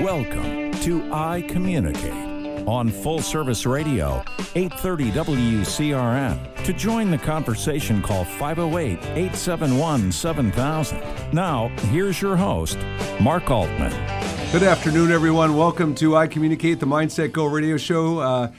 Welcome 0.00 0.72
to 0.80 1.12
I 1.12 1.44
Communicate 1.46 2.66
on 2.66 2.88
Full 2.88 3.20
Service 3.20 3.66
Radio, 3.66 4.24
830 4.54 5.10
WCRN. 5.10 6.64
To 6.64 6.72
join 6.72 7.10
the 7.10 7.18
conversation, 7.18 8.00
call 8.00 8.24
508 8.24 8.98
871 9.10 10.10
7000. 10.10 11.02
Now, 11.34 11.68
here's 11.90 12.22
your 12.22 12.36
host, 12.36 12.78
Mark 13.20 13.50
Altman. 13.50 13.92
Good 14.52 14.62
afternoon, 14.62 15.12
everyone. 15.12 15.54
Welcome 15.54 15.94
to 15.96 16.16
I 16.16 16.28
Communicate, 16.28 16.80
the 16.80 16.86
Mindset 16.86 17.32
Go 17.32 17.44
radio 17.44 17.76
show. 17.76 18.20
Uh, 18.20 18.52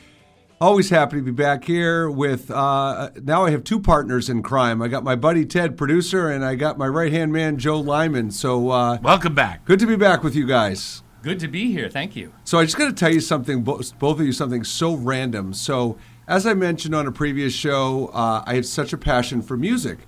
always 0.61 0.91
happy 0.91 1.17
to 1.17 1.23
be 1.23 1.31
back 1.31 1.65
here 1.65 2.09
with, 2.09 2.51
uh, 2.51 3.09
now 3.23 3.45
I 3.45 3.49
have 3.49 3.63
two 3.63 3.79
partners 3.79 4.29
in 4.29 4.43
crime. 4.43 4.79
I 4.79 4.87
got 4.87 5.03
my 5.03 5.15
buddy 5.15 5.43
Ted, 5.43 5.75
producer, 5.75 6.29
and 6.29 6.45
I 6.45 6.53
got 6.53 6.77
my 6.77 6.87
right 6.87 7.11
hand 7.11 7.33
man, 7.33 7.57
Joe 7.57 7.79
Lyman. 7.79 8.29
So, 8.29 8.69
uh, 8.69 8.99
Welcome 9.01 9.33
back. 9.33 9.65
good 9.65 9.79
to 9.79 9.87
be 9.87 9.95
back 9.95 10.23
with 10.23 10.35
you 10.35 10.45
guys. 10.45 11.01
Good 11.23 11.39
to 11.39 11.47
be 11.47 11.71
here. 11.71 11.89
Thank 11.89 12.15
you. 12.15 12.31
So 12.43 12.59
I 12.59 12.65
just 12.65 12.77
got 12.77 12.85
to 12.85 12.93
tell 12.93 13.11
you 13.11 13.21
something, 13.21 13.63
both, 13.63 13.97
both 13.97 14.19
of 14.19 14.25
you, 14.25 14.31
something 14.31 14.63
so 14.63 14.95
random. 14.95 15.53
So 15.53 15.97
as 16.27 16.45
I 16.45 16.53
mentioned 16.53 16.93
on 16.93 17.07
a 17.07 17.11
previous 17.11 17.53
show, 17.53 18.07
uh, 18.13 18.43
I 18.45 18.53
have 18.55 18.65
such 18.65 18.93
a 18.93 18.97
passion 18.97 19.41
for 19.41 19.57
music, 19.57 19.99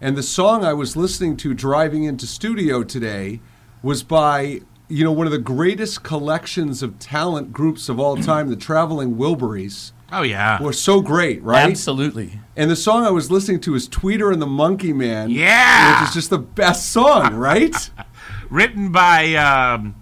and 0.00 0.16
the 0.16 0.22
song 0.22 0.64
I 0.64 0.72
was 0.72 0.96
listening 0.96 1.36
to 1.38 1.52
driving 1.52 2.04
into 2.04 2.26
studio 2.26 2.82
today 2.84 3.40
was 3.82 4.02
by 4.02 4.60
you 4.88 5.02
know 5.04 5.10
one 5.12 5.26
of 5.26 5.32
the 5.32 5.38
greatest 5.38 6.02
collections 6.04 6.82
of 6.82 6.98
talent 7.00 7.52
groups 7.52 7.88
of 7.88 7.98
all 7.98 8.16
time, 8.16 8.48
the 8.48 8.56
Traveling 8.56 9.16
Wilburys. 9.16 9.92
Oh 10.12 10.22
yeah. 10.22 10.62
Were 10.62 10.72
so 10.72 11.00
great, 11.00 11.42
right? 11.42 11.68
Absolutely. 11.68 12.40
And 12.56 12.70
the 12.70 12.76
song 12.76 13.04
I 13.04 13.10
was 13.10 13.30
listening 13.30 13.60
to 13.62 13.74
is 13.74 13.88
Tweeter 13.88 14.32
and 14.32 14.40
the 14.40 14.46
Monkey 14.46 14.92
Man. 14.92 15.30
Yeah! 15.30 16.00
Which 16.00 16.08
is 16.10 16.14
just 16.14 16.30
the 16.30 16.38
best 16.38 16.90
song, 16.92 17.34
right? 17.34 17.90
Written 18.50 18.92
by 18.92 19.34
um, 19.34 19.96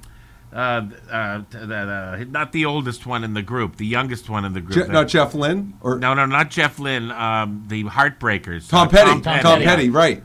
uh, 0.52 0.56
uh, 1.11 1.42
the, 1.50 1.58
the, 1.66 2.27
not 2.30 2.52
the 2.52 2.66
oldest 2.66 3.06
one 3.06 3.24
in 3.24 3.33
the 3.34 3.42
group, 3.42 3.77
the 3.77 3.86
youngest 3.86 4.28
one 4.28 4.44
in 4.44 4.52
the 4.52 4.61
group. 4.61 4.86
Je- 4.86 4.92
not 4.92 5.08
Jeff 5.08 5.34
Lynne 5.34 5.74
or 5.80 5.98
no, 5.98 6.12
no, 6.14 6.27
not 6.27 6.50
Jeff 6.50 6.78
Lynne. 6.78 7.11
Um, 7.11 7.64
the 7.68 7.84
Heartbreakers. 7.84 8.68
Tom 8.68 8.89
Uh, 8.89 8.91
Petty. 8.91 9.20
Tom 9.22 9.41
Petty. 9.41 9.64
Petty, 9.64 9.91
right. 9.91 10.22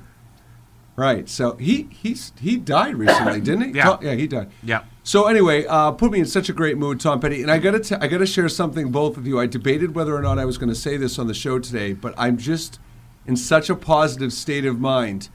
Right. 0.97 1.29
So 1.29 1.55
he 1.55 1.87
he's 1.91 2.33
he 2.41 2.57
died 2.57 2.95
recently, 2.95 3.39
didn't 3.39 3.69
he? 3.69 3.71
Yeah. 3.77 3.83
Tom- 3.85 3.99
yeah, 4.01 4.15
he 4.15 4.27
died. 4.27 4.49
Yeah. 4.61 4.83
So 5.09 5.25
anyway, 5.25 5.65
uh, 5.65 5.93
put 5.93 6.11
me 6.11 6.19
in 6.19 6.27
such 6.27 6.49
a 6.49 6.53
great 6.53 6.77
mood, 6.77 6.99
Tom 6.99 7.19
Petty. 7.19 7.41
And 7.41 7.49
I 7.49 7.57
got 7.57 7.81
to 7.81 8.03
I 8.03 8.05
got 8.05 8.19
to 8.19 8.27
share 8.27 8.47
something 8.47 8.91
both 8.91 9.17
of 9.17 9.25
you. 9.25 9.39
I 9.39 9.47
debated 9.47 9.95
whether 9.95 10.15
or 10.15 10.21
not 10.21 10.37
I 10.37 10.45
was 10.45 10.59
going 10.59 10.69
to 10.69 10.75
say 10.75 10.97
this 10.97 11.17
on 11.17 11.25
the 11.25 11.33
show 11.33 11.57
today, 11.57 11.93
but 11.93 12.13
I'm 12.15 12.37
just 12.37 12.79
in 13.25 13.35
such 13.35 13.71
a 13.71 13.75
positive 13.75 14.31
state 14.31 14.65
of 14.65 14.79
mind. 14.79 15.29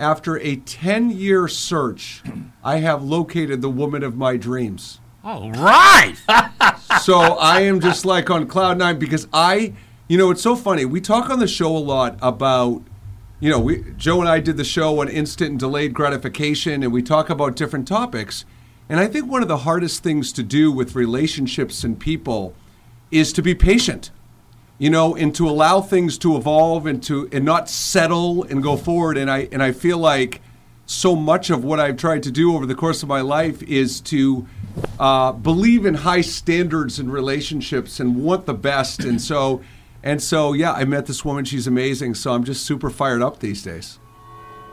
After 0.00 0.36
a 0.40 0.56
10-year 0.56 1.46
search, 1.46 2.24
I 2.64 2.78
have 2.78 3.04
located 3.04 3.62
the 3.62 3.70
woman 3.70 4.02
of 4.02 4.16
my 4.16 4.36
dreams. 4.36 4.98
All 5.22 5.52
right. 5.52 6.16
so 7.00 7.20
I 7.20 7.60
am 7.60 7.78
just 7.78 8.04
like 8.04 8.30
on 8.30 8.48
cloud 8.48 8.78
nine 8.78 8.98
because 8.98 9.28
I, 9.32 9.74
you 10.08 10.18
know, 10.18 10.32
it's 10.32 10.42
so 10.42 10.56
funny. 10.56 10.84
We 10.84 11.00
talk 11.00 11.30
on 11.30 11.38
the 11.38 11.46
show 11.46 11.76
a 11.76 11.78
lot 11.78 12.18
about, 12.20 12.82
you 13.38 13.48
know, 13.48 13.60
we 13.60 13.92
Joe 13.96 14.18
and 14.18 14.28
I 14.28 14.40
did 14.40 14.56
the 14.56 14.64
show 14.64 15.00
on 15.00 15.08
instant 15.08 15.50
and 15.50 15.60
delayed 15.60 15.94
gratification, 15.94 16.82
and 16.82 16.92
we 16.92 17.00
talk 17.00 17.30
about 17.30 17.54
different 17.54 17.86
topics. 17.86 18.44
And 18.90 18.98
I 18.98 19.06
think 19.06 19.30
one 19.30 19.40
of 19.40 19.46
the 19.46 19.58
hardest 19.58 20.02
things 20.02 20.32
to 20.32 20.42
do 20.42 20.72
with 20.72 20.96
relationships 20.96 21.84
and 21.84 21.96
people 21.96 22.56
is 23.12 23.32
to 23.34 23.40
be 23.40 23.54
patient, 23.54 24.10
you 24.78 24.90
know, 24.90 25.14
and 25.14 25.32
to 25.36 25.48
allow 25.48 25.80
things 25.80 26.18
to 26.18 26.36
evolve 26.36 26.86
and 26.86 27.00
to 27.04 27.28
and 27.30 27.44
not 27.44 27.70
settle 27.70 28.42
and 28.42 28.64
go 28.64 28.76
forward. 28.76 29.16
And 29.16 29.30
I 29.30 29.48
and 29.52 29.62
I 29.62 29.70
feel 29.70 29.96
like 29.96 30.42
so 30.86 31.14
much 31.14 31.50
of 31.50 31.62
what 31.62 31.78
I've 31.78 31.98
tried 31.98 32.24
to 32.24 32.32
do 32.32 32.56
over 32.56 32.66
the 32.66 32.74
course 32.74 33.04
of 33.04 33.08
my 33.08 33.20
life 33.20 33.62
is 33.62 34.00
to 34.00 34.48
uh, 34.98 35.30
believe 35.30 35.86
in 35.86 35.94
high 35.94 36.22
standards 36.22 36.98
in 36.98 37.12
relationships 37.12 38.00
and 38.00 38.24
want 38.24 38.46
the 38.46 38.54
best. 38.54 39.04
And 39.04 39.20
so, 39.20 39.62
and 40.02 40.20
so, 40.20 40.52
yeah, 40.52 40.72
I 40.72 40.84
met 40.84 41.06
this 41.06 41.24
woman. 41.24 41.44
She's 41.44 41.68
amazing. 41.68 42.14
So 42.14 42.32
I'm 42.32 42.42
just 42.42 42.66
super 42.66 42.90
fired 42.90 43.22
up 43.22 43.38
these 43.38 43.62
days. 43.62 43.99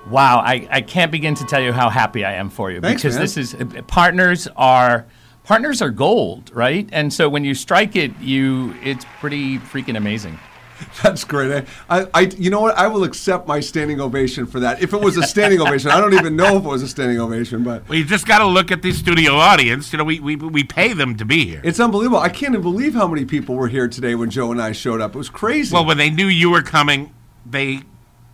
Wow, 0.10 0.40
I, 0.40 0.68
I 0.70 0.82
can't 0.82 1.12
begin 1.12 1.36
to 1.36 1.46
tell 1.46 1.62
you 1.62 1.74
how 1.74 1.90
happy 1.90 2.24
I 2.24 2.34
am 2.34 2.50
for 2.50 2.72
you 2.72 2.80
Thanks, 2.80 3.02
because 3.02 3.16
man. 3.16 3.24
this 3.24 3.38
is 3.38 3.56
partners 3.88 4.48
are 4.56 5.06
partners 5.44 5.82
are 5.82 5.90
gold, 5.90 6.52
right? 6.54 6.88
And 6.92 7.12
so 7.12 7.30
when 7.30 7.44
you 7.44 7.54
strike 7.54 7.96
it, 7.96 8.18
you 8.20 8.76
it's 8.84 9.06
pretty 9.20 9.58
freaking 9.60 9.98
amazing. 9.98 10.40
That's 11.04 11.24
great. 11.24 11.66
I, 11.90 12.08
I, 12.14 12.22
you 12.38 12.52
know 12.52 12.62
what? 12.62 12.78
I 12.78 12.88
will 12.88 13.04
accept 13.04 13.48
my 13.48 13.60
standing 13.60 14.00
ovation 14.00 14.46
for 14.46 14.60
that. 14.60 14.82
If 14.82 14.94
it 14.94 15.02
was 15.02 15.18
a 15.18 15.24
standing 15.24 15.60
ovation, 15.60 15.90
I 15.90 16.00
don't 16.00 16.14
even 16.14 16.36
know 16.36 16.58
if 16.58 16.66
it 16.66 16.68
was 16.68 16.84
a 16.84 16.88
standing 16.88 17.20
ovation, 17.20 17.64
but 17.64 17.88
well, 17.90 17.98
you 17.98 18.06
just 18.06 18.28
got 18.28 18.40
to 18.40 18.46
look 18.46 18.72
at 18.72 18.84
the 18.84 18.92
studio 18.92 19.34
audience. 19.36 19.92
You 19.92 19.98
know, 19.98 20.04
we, 20.04 20.20
we 20.20 20.36
we 20.36 20.64
pay 20.64 20.94
them 20.94 21.18
to 21.18 21.26
be 21.26 21.46
here. 21.46 21.62
it's 21.64 21.80
unbelievable. 21.80 22.20
I 22.20 22.30
can't 22.30 22.54
even 22.54 22.62
believe 22.62 22.94
how 22.94 23.08
many 23.08 23.26
people 23.26 23.56
were 23.56 23.68
here 23.68 23.88
today 23.88 24.16
when 24.16 24.30
Joe 24.30 24.52
and 24.52 24.62
I 24.62 24.72
showed 24.72 25.02
up. 25.02 25.16
It 25.16 25.18
was 25.18 25.30
crazy. 25.30 25.74
Well, 25.74 25.86
when 25.86 25.98
they 25.98 26.10
knew 26.10 26.28
you 26.28 26.52
were 26.52 26.62
coming, 26.62 27.14
they 27.46 27.82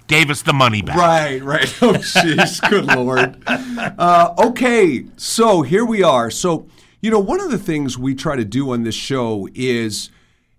gave 0.07 0.29
us 0.29 0.41
the 0.41 0.53
money 0.53 0.81
back. 0.81 0.97
Right, 0.97 1.43
right. 1.43 1.73
Oh, 1.81 1.93
jeez. 1.93 2.69
Good 2.69 2.85
Lord. 2.85 3.41
Uh, 3.47 4.33
okay, 4.37 5.05
so 5.17 5.61
here 5.61 5.85
we 5.85 6.03
are. 6.03 6.29
So, 6.31 6.67
you 7.01 7.11
know, 7.11 7.19
one 7.19 7.41
of 7.41 7.51
the 7.51 7.57
things 7.57 7.97
we 7.97 8.15
try 8.15 8.35
to 8.35 8.45
do 8.45 8.71
on 8.71 8.83
this 8.83 8.95
show 8.95 9.47
is, 9.53 10.09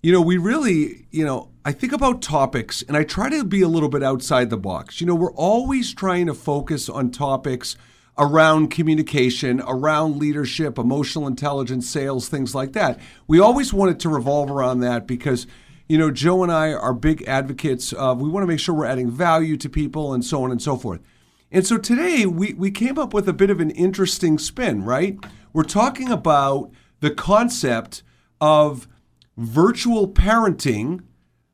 you 0.03 0.12
know, 0.12 0.21
we 0.21 0.37
really, 0.37 1.06
you 1.10 1.25
know, 1.25 1.50
I 1.65 1.72
think 1.72 1.93
about 1.93 2.21
topics 2.21 2.82
and 2.82 2.97
I 2.97 3.05
try 3.05 3.31
to 3.31 3.43
be 3.43 3.62
a 3.62 3.69
little 3.69 3.88
bit 3.88 4.03
outside 4.03 4.50
the 4.50 4.59
box. 4.59 5.00
You 5.00 5.06
know, 5.06 5.15
we're 5.15 5.32
always 5.32 5.94
trying 5.94 6.26
to 6.26 6.34
focus 6.34 6.91
on 6.91 7.11
topics 7.11 7.76
around 8.19 8.71
communication, 8.71 9.62
around 9.66 10.19
leadership, 10.19 10.78
emotional 10.78 11.26
intelligence, 11.26 11.88
sales, 11.88 12.28
things 12.28 12.55
like 12.55 12.72
that. 12.72 12.99
We 13.26 13.41
always 13.41 13.72
want 13.72 13.93
it 13.93 14.00
to 14.00 14.09
revolve 14.09 14.50
around 14.50 14.81
that 14.81 15.06
because 15.06 15.47
you 15.88 15.98
know, 15.98 16.10
Joe 16.10 16.42
and 16.42 16.50
I 16.50 16.72
are 16.72 16.94
big 16.94 17.22
advocates 17.24 17.92
of 17.92 18.20
we 18.20 18.28
want 18.28 18.42
to 18.42 18.46
make 18.46 18.60
sure 18.60 18.74
we're 18.74 18.86
adding 18.86 19.10
value 19.10 19.56
to 19.58 19.68
people 19.68 20.14
and 20.14 20.24
so 20.24 20.42
on 20.44 20.50
and 20.50 20.62
so 20.62 20.76
forth. 20.76 21.00
And 21.52 21.66
so 21.66 21.78
today 21.78 22.26
we, 22.26 22.54
we 22.54 22.70
came 22.70 22.98
up 22.98 23.14
with 23.14 23.28
a 23.28 23.32
bit 23.32 23.50
of 23.50 23.60
an 23.60 23.70
interesting 23.70 24.38
spin, 24.38 24.84
right? 24.84 25.18
We're 25.52 25.62
talking 25.62 26.10
about 26.10 26.70
the 27.00 27.10
concept 27.10 28.02
of 28.40 28.88
virtual 29.36 30.08
parenting 30.08 31.02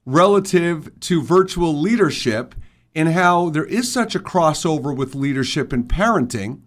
relative 0.06 0.98
to 1.00 1.22
virtual 1.22 1.78
leadership 1.78 2.54
and 2.94 3.10
how 3.10 3.50
there 3.50 3.64
is 3.64 3.92
such 3.92 4.14
a 4.14 4.20
crossover 4.20 4.96
with 4.96 5.14
leadership 5.14 5.72
and 5.72 5.88
parenting. 5.88 6.60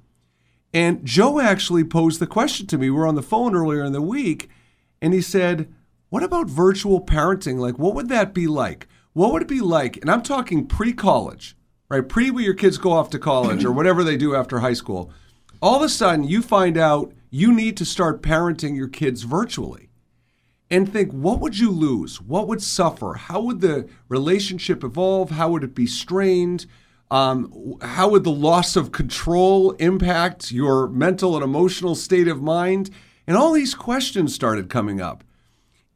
And 0.73 1.05
Joe 1.05 1.39
actually 1.39 1.83
posed 1.83 2.19
the 2.19 2.27
question 2.27 2.67
to 2.67 2.77
me. 2.77 2.89
We 2.89 2.97
were 2.97 3.07
on 3.07 3.15
the 3.15 3.21
phone 3.21 3.55
earlier 3.55 3.83
in 3.83 3.93
the 3.93 4.01
week, 4.01 4.49
and 5.01 5.13
he 5.13 5.21
said, 5.21 5.73
What 6.13 6.21
about 6.21 6.47
virtual 6.47 7.01
parenting? 7.01 7.57
Like, 7.57 7.79
what 7.79 7.95
would 7.95 8.07
that 8.09 8.35
be 8.35 8.45
like? 8.45 8.87
What 9.13 9.33
would 9.33 9.41
it 9.41 9.47
be 9.47 9.61
like? 9.61 9.97
And 9.97 10.11
I'm 10.11 10.21
talking 10.21 10.67
pre 10.67 10.93
college, 10.93 11.57
right? 11.89 12.07
Pre 12.07 12.29
where 12.29 12.43
your 12.43 12.53
kids 12.53 12.77
go 12.77 12.91
off 12.91 13.09
to 13.09 13.17
college 13.17 13.65
or 13.65 13.71
whatever 13.73 14.03
they 14.03 14.15
do 14.15 14.35
after 14.35 14.59
high 14.59 14.75
school. 14.75 15.11
All 15.59 15.75
of 15.75 15.81
a 15.81 15.89
sudden, 15.89 16.23
you 16.23 16.43
find 16.43 16.77
out 16.77 17.11
you 17.31 17.51
need 17.51 17.77
to 17.77 17.83
start 17.83 18.21
parenting 18.21 18.75
your 18.75 18.89
kids 18.89 19.23
virtually 19.23 19.89
and 20.69 20.87
think 20.93 21.11
what 21.11 21.39
would 21.39 21.57
you 21.57 21.71
lose 21.71 22.21
what 22.21 22.47
would 22.47 22.61
suffer 22.61 23.15
how 23.15 23.41
would 23.41 23.61
the 23.61 23.89
relationship 24.07 24.83
evolve 24.83 25.31
how 25.31 25.49
would 25.49 25.63
it 25.63 25.73
be 25.73 25.87
strained 25.87 26.67
um, 27.09 27.75
how 27.81 28.07
would 28.09 28.23
the 28.23 28.31
loss 28.31 28.75
of 28.75 28.91
control 28.91 29.71
impact 29.71 30.51
your 30.51 30.87
mental 30.89 31.33
and 31.33 31.43
emotional 31.43 31.95
state 31.95 32.27
of 32.27 32.39
mind 32.39 32.91
and 33.25 33.35
all 33.35 33.51
these 33.51 33.73
questions 33.73 34.35
started 34.35 34.69
coming 34.69 35.01
up 35.01 35.23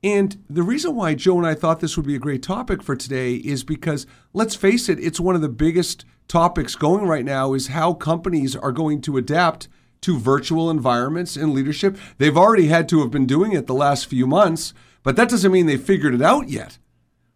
and 0.03 0.43
the 0.49 0.63
reason 0.63 0.95
why 0.95 1.13
joe 1.13 1.37
and 1.37 1.47
i 1.47 1.53
thought 1.53 1.79
this 1.79 1.97
would 1.97 2.05
be 2.05 2.15
a 2.15 2.19
great 2.19 2.43
topic 2.43 2.83
for 2.83 2.95
today 2.95 3.35
is 3.35 3.63
because 3.63 4.05
let's 4.33 4.55
face 4.55 4.89
it 4.89 4.99
it's 4.99 5.19
one 5.19 5.35
of 5.35 5.41
the 5.41 5.49
biggest 5.49 6.05
topics 6.27 6.75
going 6.75 7.05
right 7.05 7.25
now 7.25 7.53
is 7.53 7.67
how 7.67 7.93
companies 7.93 8.55
are 8.55 8.71
going 8.71 9.01
to 9.01 9.17
adapt 9.17 9.67
to 10.01 10.17
virtual 10.17 10.69
environments 10.69 11.37
in 11.37 11.53
leadership. 11.53 11.97
They've 12.17 12.37
already 12.37 12.67
had 12.67 12.87
to 12.89 13.01
have 13.01 13.11
been 13.11 13.25
doing 13.25 13.53
it 13.53 13.67
the 13.67 13.73
last 13.73 14.05
few 14.05 14.27
months, 14.27 14.73
but 15.03 15.15
that 15.15 15.29
doesn't 15.29 15.51
mean 15.51 15.65
they 15.65 15.77
figured 15.77 16.13
it 16.13 16.21
out 16.21 16.49
yet, 16.49 16.77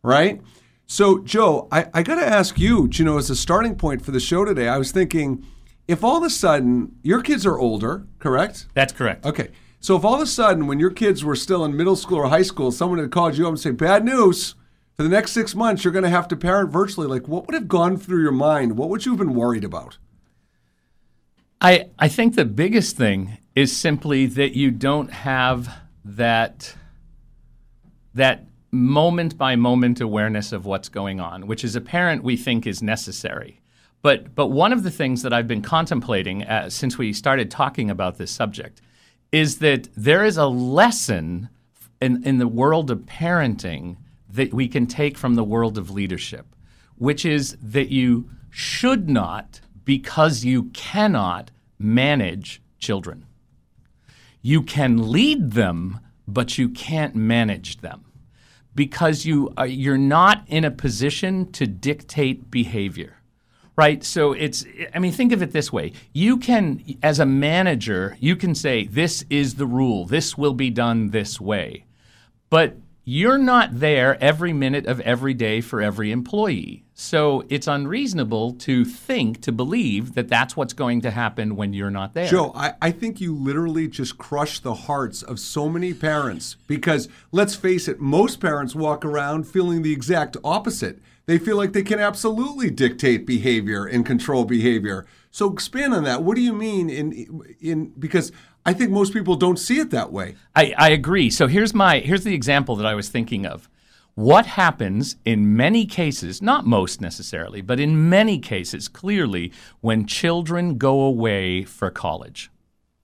right? 0.04 0.42
So, 0.86 1.20
Joe, 1.20 1.68
I, 1.72 1.88
I 1.94 2.04
got 2.04 2.16
to 2.16 2.26
ask 2.26 2.60
you, 2.60 2.90
you 2.92 3.06
know, 3.06 3.18
as 3.18 3.30
a 3.30 3.36
starting 3.36 3.76
point 3.76 4.04
for 4.04 4.12
the 4.12 4.20
show 4.20 4.44
today, 4.46 4.68
I 4.68 4.78
was 4.78 4.92
thinking 4.92 5.46
if 5.88 6.04
all 6.04 6.18
of 6.18 6.24
a 6.24 6.30
sudden 6.30 6.96
your 7.02 7.22
kids 7.22 7.46
are 7.46 7.58
older, 7.58 8.06
correct? 8.20 8.68
That's 8.74 8.94
correct. 8.94 9.26
Okay. 9.26 9.50
So, 9.82 9.96
if 9.96 10.06
all 10.06 10.14
of 10.14 10.22
a 10.22 10.28
sudden, 10.28 10.68
when 10.68 10.80
your 10.80 10.92
kids 10.92 11.26
were 11.26 11.36
still 11.36 11.66
in 11.66 11.76
middle 11.76 11.96
school 11.96 12.20
or 12.20 12.30
high 12.30 12.44
school, 12.44 12.72
someone 12.72 13.00
had 13.00 13.12
called 13.12 13.36
you 13.36 13.46
up 13.46 13.50
and 13.50 13.60
say, 13.60 13.72
bad 13.72 14.06
news, 14.06 14.54
for 14.96 15.02
the 15.02 15.10
next 15.10 15.32
six 15.32 15.56
months, 15.56 15.84
you're 15.84 15.92
going 15.92 16.04
to 16.04 16.10
have 16.10 16.28
to 16.28 16.36
parent 16.36 16.72
virtually, 16.72 17.08
like 17.08 17.28
what 17.28 17.48
would 17.48 17.56
have 17.56 17.68
gone 17.68 17.98
through 17.98 18.22
your 18.22 18.32
mind? 18.32 18.78
What 18.78 18.90
would 18.90 19.04
you 19.04 19.14
have 19.14 19.20
been 19.20 19.34
worried 19.34 19.64
about? 19.64 19.98
I, 21.60 21.90
I 21.98 22.08
think 22.08 22.36
the 22.36 22.46
biggest 22.46 22.96
thing 22.96 23.40
is 23.56 23.76
simply 23.76 24.28
that 24.28 24.56
you 24.56 24.70
don't 24.70 25.12
have 25.12 25.68
that 26.06 26.76
that 28.14 28.46
moment 28.72 29.38
by 29.38 29.56
moment 29.56 30.00
awareness 30.00 30.52
of 30.52 30.66
what's 30.66 30.90
going 30.90 31.20
on, 31.20 31.48
which 31.48 31.64
as 31.64 31.76
a 31.76 31.82
parent 31.82 32.24
we 32.24 32.38
think 32.38 32.68
is 32.68 32.84
necessary. 32.84 33.62
But 34.04 34.36
but 34.36 34.48
one 34.48 34.74
of 34.74 34.84
the 34.84 34.92
things 34.92 35.24
that 35.24 35.34
I've 35.34 35.48
been 35.48 35.64
contemplating 35.64 36.44
uh, 36.44 36.70
since 36.70 37.00
we 37.00 37.14
started 37.14 37.50
talking 37.50 37.90
about 37.90 38.20
this 38.20 38.30
subject 38.30 38.82
is 39.32 39.60
that 39.60 39.88
there 39.96 40.24
is 40.24 40.38
a 40.38 40.48
lesson 40.48 41.50
in, 42.02 42.24
in 42.24 42.38
the 42.38 42.48
world 42.48 42.92
of 42.92 43.00
parenting 43.00 43.98
that 44.30 44.54
we 44.54 44.68
can 44.68 44.86
take 44.88 45.18
from 45.18 45.36
the 45.36 45.44
world 45.44 45.78
of 45.78 45.90
leadership, 45.92 46.56
which 46.98 47.26
is 47.26 47.58
that 47.62 47.90
you 47.90 48.30
should 48.50 49.10
not, 49.10 49.62
because 49.86 50.44
you 50.44 50.64
cannot, 50.74 51.52
manage 51.80 52.62
children. 52.78 53.26
You 54.42 54.62
can 54.62 55.12
lead 55.12 55.52
them, 55.52 56.00
but 56.28 56.58
you 56.58 56.70
can't 56.70 57.16
manage 57.16 57.78
them 57.78 58.06
because 58.74 59.26
you 59.26 59.54
you're 59.66 59.98
not 59.98 60.44
in 60.48 60.64
a 60.64 60.72
position 60.72 61.52
to 61.52 61.68
dictate 61.68 62.50
behavior 62.50 63.21
right? 63.82 64.04
So 64.04 64.34
it's 64.34 64.64
i 64.94 65.00
mean 65.00 65.12
think 65.12 65.32
of 65.32 65.42
it 65.42 65.52
this 65.52 65.74
way. 65.74 65.94
You 66.14 66.38
can 66.38 66.64
as 67.02 67.20
a 67.20 67.26
manager 67.26 68.16
you 68.20 68.36
can 68.36 68.54
say 68.54 68.86
this 68.86 69.26
is 69.30 69.56
the 69.56 69.66
rule. 69.66 70.06
This 70.06 70.38
will 70.38 70.54
be 70.54 70.70
done 70.70 71.10
this 71.10 71.42
way. 71.42 71.86
But 72.52 72.76
you're 73.04 73.38
not 73.38 73.80
there 73.80 74.22
every 74.22 74.54
minute 74.54 74.86
of 74.86 75.00
every 75.02 75.34
day 75.34 75.62
for 75.62 75.82
every 75.82 76.12
employee. 76.12 76.86
So 76.94 77.44
it's 77.50 77.66
unreasonable 77.66 78.54
to 78.54 78.86
think, 78.86 79.42
to 79.42 79.52
believe 79.52 80.14
that 80.14 80.28
that's 80.28 80.56
what's 80.56 80.74
going 80.74 81.02
to 81.02 81.10
happen 81.10 81.56
when 81.56 81.74
you're 81.74 81.90
not 81.90 82.14
there. 82.14 82.28
Joe, 82.28 82.52
I, 82.54 82.74
I 82.80 82.92
think 82.92 83.20
you 83.20 83.36
literally 83.36 83.88
just 83.88 84.20
crushed 84.20 84.62
the 84.62 84.76
hearts 84.76 85.24
of 85.24 85.40
so 85.40 85.68
many 85.68 85.96
parents 85.96 86.58
because 86.68 87.10
let's 87.32 87.56
face 87.56 87.88
it, 87.88 88.00
most 88.00 88.40
parents 88.40 88.76
walk 88.76 89.04
around 89.04 89.48
feeling 89.48 89.82
the 89.82 89.92
exact 89.92 90.38
opposite. 90.44 91.00
They 91.26 91.40
feel 91.40 91.58
like 91.58 91.74
they 91.74 91.84
can 91.84 92.00
absolutely 92.00 92.70
dictate 92.70 93.26
behavior 93.26 93.86
and 93.86 94.06
control 94.06 94.46
behavior. 94.46 95.08
So 95.32 95.52
expand 95.52 95.94
on 95.94 96.04
that. 96.04 96.24
What 96.24 96.36
do 96.36 96.42
you 96.42 96.54
mean 96.54 96.90
in 96.90 97.56
in 97.62 97.94
because 97.98 98.32
I 98.66 98.74
think 98.74 98.92
most 98.92 99.14
people 99.14 99.36
don't 99.36 99.58
see 99.58 99.80
it 99.80 99.90
that 99.92 100.12
way. 100.12 100.36
I, 100.56 100.74
I 100.78 100.90
agree. 100.90 101.30
So 101.30 101.48
here's 101.48 101.74
my 101.74 102.00
here's 102.00 102.24
the 102.24 102.36
example 102.36 102.76
that 102.76 102.86
I 102.86 102.96
was 102.96 103.10
thinking 103.10 103.46
of. 103.46 103.70
What 104.16 104.46
happens 104.46 105.16
in 105.24 105.56
many 105.56 105.86
cases, 105.86 106.42
not 106.42 106.66
most 106.66 107.00
necessarily, 107.00 107.62
but 107.62 107.80
in 107.80 108.10
many 108.10 108.40
cases, 108.40 108.88
clearly, 108.88 109.54
when 109.80 110.06
children 110.06 110.78
go 110.78 111.02
away 111.02 111.64
for 111.64 111.90
college? 111.90 112.52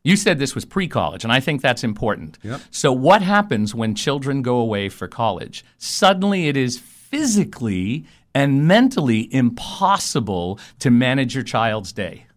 You 0.03 0.15
said 0.15 0.37
this 0.37 0.53
was 0.53 0.65
pre 0.65 0.87
college, 0.87 1.23
and 1.23 1.33
I 1.33 1.39
think 1.39 1.61
that's 1.61 1.83
important. 1.83 2.37
Yep. 2.43 2.61
So, 2.71 2.91
what 2.91 3.21
happens 3.21 3.73
when 3.73 3.95
children 3.95 4.41
go 4.41 4.57
away 4.57 4.89
for 4.89 5.07
college? 5.07 5.65
Suddenly, 5.77 6.47
it 6.47 6.57
is 6.57 6.77
physically 6.77 8.05
and 8.35 8.67
mentally 8.67 9.33
impossible 9.33 10.59
to 10.79 10.91
manage 10.91 11.33
your 11.33 11.43
child's 11.43 11.91
day. 11.91 12.27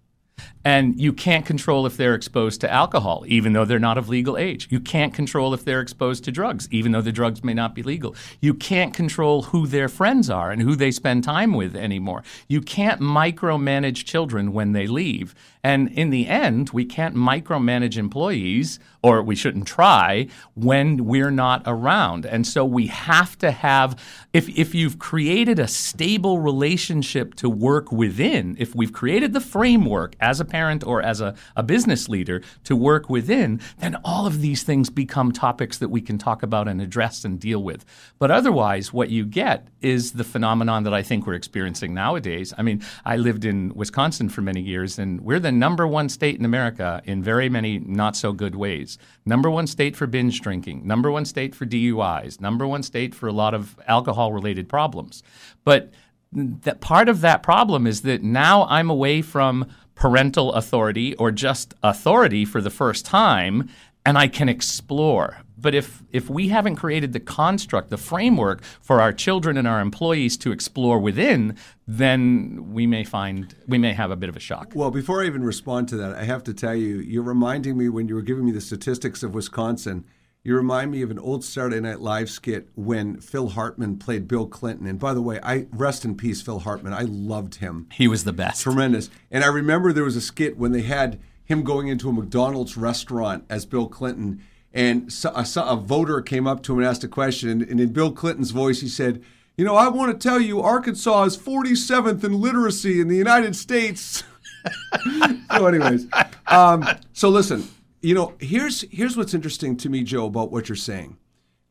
And 0.64 1.00
you 1.00 1.12
can't 1.12 1.46
control 1.46 1.86
if 1.86 1.96
they're 1.96 2.14
exposed 2.14 2.60
to 2.60 2.70
alcohol, 2.70 3.24
even 3.26 3.54
though 3.54 3.64
they're 3.64 3.78
not 3.78 3.96
of 3.96 4.08
legal 4.08 4.36
age. 4.36 4.68
You 4.70 4.78
can't 4.78 5.14
control 5.14 5.54
if 5.54 5.64
they're 5.64 5.80
exposed 5.80 6.24
to 6.24 6.32
drugs, 6.32 6.68
even 6.70 6.92
though 6.92 7.00
the 7.00 7.12
drugs 7.12 7.42
may 7.42 7.54
not 7.54 7.74
be 7.74 7.82
legal. 7.82 8.14
You 8.40 8.52
can't 8.52 8.92
control 8.92 9.42
who 9.42 9.66
their 9.66 9.88
friends 9.88 10.28
are 10.28 10.50
and 10.50 10.60
who 10.60 10.76
they 10.76 10.90
spend 10.90 11.24
time 11.24 11.54
with 11.54 11.74
anymore. 11.74 12.22
You 12.46 12.60
can't 12.60 13.00
micromanage 13.00 14.04
children 14.04 14.52
when 14.52 14.72
they 14.72 14.86
leave. 14.86 15.34
And 15.62 15.90
in 15.90 16.10
the 16.10 16.26
end, 16.26 16.70
we 16.70 16.84
can't 16.84 17.14
micromanage 17.14 17.98
employees, 17.98 18.78
or 19.02 19.22
we 19.22 19.36
shouldn't 19.36 19.66
try, 19.66 20.28
when 20.54 21.04
we're 21.04 21.30
not 21.30 21.62
around. 21.66 22.24
And 22.24 22.46
so 22.46 22.64
we 22.64 22.86
have 22.86 23.36
to 23.38 23.50
have, 23.50 24.00
if, 24.32 24.48
if 24.58 24.74
you've 24.74 24.98
created 24.98 25.58
a 25.58 25.68
stable 25.68 26.38
relationship 26.38 27.34
to 27.36 27.50
work 27.50 27.92
within, 27.92 28.56
if 28.58 28.74
we've 28.74 28.92
created 28.92 29.34
the 29.34 29.40
framework 29.40 30.16
as 30.18 30.40
a 30.40 30.46
parent 30.46 30.82
or 30.82 31.02
as 31.02 31.20
a, 31.20 31.34
a 31.56 31.62
business 31.62 32.08
leader 32.08 32.42
to 32.64 32.74
work 32.74 33.10
within, 33.10 33.60
then 33.78 33.96
all 34.02 34.26
of 34.26 34.40
these 34.40 34.62
things 34.62 34.88
become 34.88 35.30
topics 35.30 35.76
that 35.76 35.90
we 35.90 36.00
can 36.00 36.16
talk 36.16 36.42
about 36.42 36.68
and 36.68 36.80
address 36.80 37.24
and 37.24 37.38
deal 37.38 37.62
with. 37.62 37.84
But 38.18 38.30
otherwise, 38.30 38.94
what 38.94 39.10
you 39.10 39.26
get 39.26 39.68
is 39.82 40.12
the 40.12 40.24
phenomenon 40.24 40.84
that 40.84 40.94
I 40.94 41.02
think 41.02 41.26
we're 41.26 41.34
experiencing 41.34 41.92
nowadays. 41.92 42.54
I 42.56 42.62
mean, 42.62 42.82
I 43.04 43.16
lived 43.16 43.44
in 43.44 43.74
Wisconsin 43.74 44.30
for 44.30 44.40
many 44.40 44.60
years, 44.60 44.98
and 44.98 45.20
we're 45.20 45.38
the 45.38 45.50
number 45.58 45.87
one 45.87 46.08
state 46.08 46.38
in 46.38 46.44
America 46.44 47.02
in 47.05 47.23
very 47.23 47.49
many 47.49 47.79
not 47.79 48.17
so 48.17 48.32
good 48.32 48.55
ways. 48.55 48.99
Number 49.25 49.50
one 49.50 49.67
state 49.67 49.97
for 49.97 50.06
binge 50.06 50.41
drinking, 50.41 50.87
number 50.87 51.11
one 51.11 51.25
state 51.25 51.55
for 51.55 51.67
DUIs, 51.67 52.41
number 52.41 52.67
one 52.67 52.82
state 52.82 53.14
for 53.14 53.29
a 53.29 53.32
lot 53.32 53.55
of 53.55 53.79
alcohol 53.87 54.32
related 54.32 54.69
problems. 54.69 55.23
But 55.64 55.93
that 56.32 56.81
part 56.81 57.08
of 57.08 57.20
that 57.23 57.43
problem 57.43 57.87
is 57.87 58.02
that 58.02 58.23
now 58.23 58.67
I'm 58.67 58.91
away 58.91 59.23
from 59.23 59.67
parental 59.94 60.52
authority 60.52 61.14
or 61.17 61.31
just 61.31 61.75
authority 61.82 62.44
for 62.44 62.61
the 62.61 62.70
first 62.70 63.05
time 63.05 63.69
and 64.06 64.17
I 64.17 64.29
can 64.29 64.49
explore. 64.49 65.38
But 65.60 65.74
if 65.74 66.02
if 66.12 66.30
we 66.30 66.48
haven't 66.48 66.76
created 66.76 67.12
the 67.12 67.20
construct, 67.20 67.90
the 67.90 67.96
framework 67.96 68.62
for 68.80 69.00
our 69.00 69.12
children 69.12 69.56
and 69.56 69.68
our 69.68 69.80
employees 69.80 70.36
to 70.38 70.52
explore 70.52 70.98
within, 70.98 71.56
then 71.86 72.72
we 72.72 72.86
may 72.86 73.04
find 73.04 73.54
we 73.66 73.78
may 73.78 73.92
have 73.92 74.10
a 74.10 74.16
bit 74.16 74.28
of 74.28 74.36
a 74.36 74.40
shock. 74.40 74.72
Well, 74.74 74.90
before 74.90 75.22
I 75.22 75.26
even 75.26 75.44
respond 75.44 75.88
to 75.88 75.96
that, 75.96 76.14
I 76.14 76.24
have 76.24 76.44
to 76.44 76.54
tell 76.54 76.74
you, 76.74 76.98
you're 77.00 77.22
reminding 77.22 77.76
me 77.76 77.88
when 77.88 78.08
you 78.08 78.14
were 78.14 78.22
giving 78.22 78.44
me 78.44 78.52
the 78.52 78.60
statistics 78.60 79.22
of 79.22 79.34
Wisconsin. 79.34 80.04
You 80.42 80.56
remind 80.56 80.90
me 80.90 81.02
of 81.02 81.10
an 81.10 81.18
old 81.18 81.44
Saturday 81.44 81.80
Night 81.80 82.00
Live 82.00 82.30
skit 82.30 82.68
when 82.74 83.20
Phil 83.20 83.50
Hartman 83.50 83.98
played 83.98 84.26
Bill 84.26 84.46
Clinton. 84.46 84.86
And 84.86 84.98
by 84.98 85.12
the 85.12 85.20
way, 85.20 85.38
I 85.42 85.66
rest 85.70 86.02
in 86.06 86.16
peace, 86.16 86.40
Phil 86.40 86.60
Hartman. 86.60 86.94
I 86.94 87.02
loved 87.02 87.56
him. 87.56 87.88
He 87.92 88.08
was 88.08 88.24
the 88.24 88.32
best. 88.32 88.62
Tremendous. 88.62 89.10
And 89.30 89.44
I 89.44 89.48
remember 89.48 89.92
there 89.92 90.04
was 90.04 90.16
a 90.16 90.20
skit 90.22 90.56
when 90.56 90.72
they 90.72 90.80
had 90.80 91.20
him 91.44 91.62
going 91.62 91.88
into 91.88 92.08
a 92.08 92.12
McDonald's 92.12 92.78
restaurant 92.78 93.44
as 93.50 93.66
Bill 93.66 93.86
Clinton, 93.86 94.42
and 94.72 95.12
a, 95.25 95.46
a 95.56 95.76
voter 95.76 96.20
came 96.20 96.46
up 96.46 96.62
to 96.62 96.72
him 96.72 96.78
and 96.78 96.88
asked 96.88 97.05
a 97.05 97.08
question, 97.08 97.49
and, 97.49 97.62
and 97.62 97.81
in 97.81 97.93
Bill 97.93 98.12
Clinton's 98.12 98.50
voice, 98.50 98.81
he 98.81 98.88
said, 98.88 99.22
"You 99.56 99.64
know, 99.64 99.76
I 99.76 99.88
want 99.88 100.12
to 100.12 100.28
tell 100.28 100.40
you, 100.40 100.61
Arkansas 100.61 101.25
is 101.25 101.37
47th 101.37 102.22
in 102.22 102.40
literacy 102.40 103.00
in 103.00 103.08
the 103.08 103.17
United 103.17 103.56
States." 103.56 104.22
so, 105.52 105.67
anyways, 105.67 106.06
um, 106.46 106.87
so 107.12 107.28
listen, 107.28 107.69
you 108.00 108.14
know, 108.14 108.34
here's 108.38 108.82
here's 108.90 109.17
what's 109.17 109.34
interesting 109.34 109.76
to 109.78 109.88
me, 109.88 110.02
Joe, 110.02 110.26
about 110.26 110.52
what 110.52 110.69
you're 110.69 110.76
saying. 110.76 111.19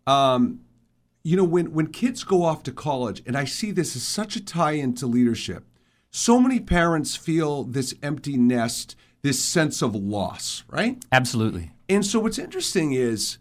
Um, 0.05 0.61
you 1.23 1.37
know, 1.37 1.43
when 1.43 1.73
when 1.73 1.87
kids 1.87 2.23
go 2.23 2.43
off 2.43 2.63
to 2.63 2.71
college, 2.71 3.21
and 3.25 3.37
I 3.37 3.45
see 3.45 3.71
this 3.71 3.95
as 3.95 4.03
such 4.03 4.35
a 4.35 4.43
tie 4.43 4.73
into 4.73 5.07
leadership. 5.07 5.65
So 6.11 6.39
many 6.39 6.59
parents 6.59 7.15
feel 7.15 7.63
this 7.63 7.93
empty 8.01 8.35
nest 8.35 8.95
this 9.21 9.43
sense 9.43 9.81
of 9.81 9.95
loss, 9.95 10.63
right? 10.69 11.03
Absolutely. 11.11 11.71
And 11.89 12.05
so 12.05 12.19
what's 12.19 12.37
interesting 12.37 12.93
is 12.93 13.39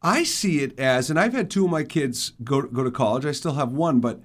I 0.00 0.22
see 0.22 0.60
it 0.60 0.78
as, 0.78 1.10
and 1.10 1.18
I've 1.18 1.34
had 1.34 1.50
two 1.50 1.64
of 1.64 1.70
my 1.70 1.82
kids 1.82 2.32
go, 2.42 2.62
go 2.62 2.84
to 2.84 2.90
college. 2.90 3.26
I 3.26 3.32
still 3.32 3.54
have 3.54 3.72
one, 3.72 4.00
but 4.00 4.20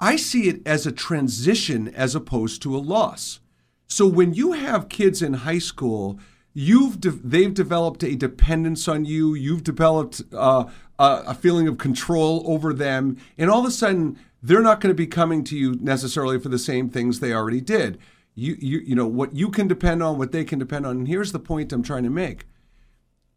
I 0.00 0.16
see 0.16 0.48
it 0.48 0.66
as 0.66 0.86
a 0.86 0.92
transition 0.92 1.88
as 1.88 2.14
opposed 2.14 2.62
to 2.62 2.74
a 2.74 2.78
loss. 2.78 3.40
So 3.86 4.06
when 4.06 4.34
you 4.34 4.52
have 4.52 4.88
kids 4.88 5.22
in 5.22 5.34
high 5.34 5.58
school, 5.58 6.18
you've 6.54 7.00
de- 7.00 7.10
they've 7.10 7.54
developed 7.54 8.02
a 8.02 8.16
dependence 8.16 8.88
on 8.88 9.04
you. 9.04 9.34
You've 9.34 9.64
developed 9.64 10.22
uh, 10.32 10.64
a, 10.98 11.34
feeling 11.34 11.68
of 11.68 11.78
control 11.78 12.42
over 12.46 12.72
them, 12.72 13.18
and 13.36 13.50
all 13.50 13.60
of 13.60 13.66
a 13.66 13.70
sudden 13.70 14.18
they're 14.42 14.62
not 14.62 14.80
going 14.80 14.90
to 14.90 14.96
be 14.96 15.06
coming 15.06 15.44
to 15.44 15.56
you 15.56 15.76
necessarily 15.80 16.38
for 16.40 16.48
the 16.48 16.58
same 16.58 16.88
things 16.88 17.20
they 17.20 17.32
already 17.32 17.60
did 17.60 17.98
you, 18.38 18.56
you, 18.60 18.78
you 18.78 18.94
know, 18.94 19.06
what 19.06 19.34
you 19.34 19.50
can 19.50 19.66
depend 19.66 20.00
on, 20.00 20.16
what 20.16 20.30
they 20.30 20.44
can 20.44 20.60
depend 20.60 20.86
on. 20.86 20.98
And 20.98 21.08
here's 21.08 21.32
the 21.32 21.40
point 21.40 21.72
I'm 21.72 21.82
trying 21.82 22.04
to 22.04 22.10
make. 22.10 22.44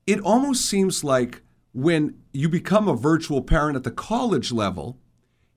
It 0.08 0.20
almost 0.20 0.66
seems 0.66 1.04
like 1.04 1.42
when 1.74 2.16
you 2.34 2.50
become 2.50 2.88
a 2.88 2.96
virtual 2.96 3.42
parent 3.42 3.76
at 3.76 3.84
the 3.84 3.92
college 3.92 4.52
level, 4.52 4.98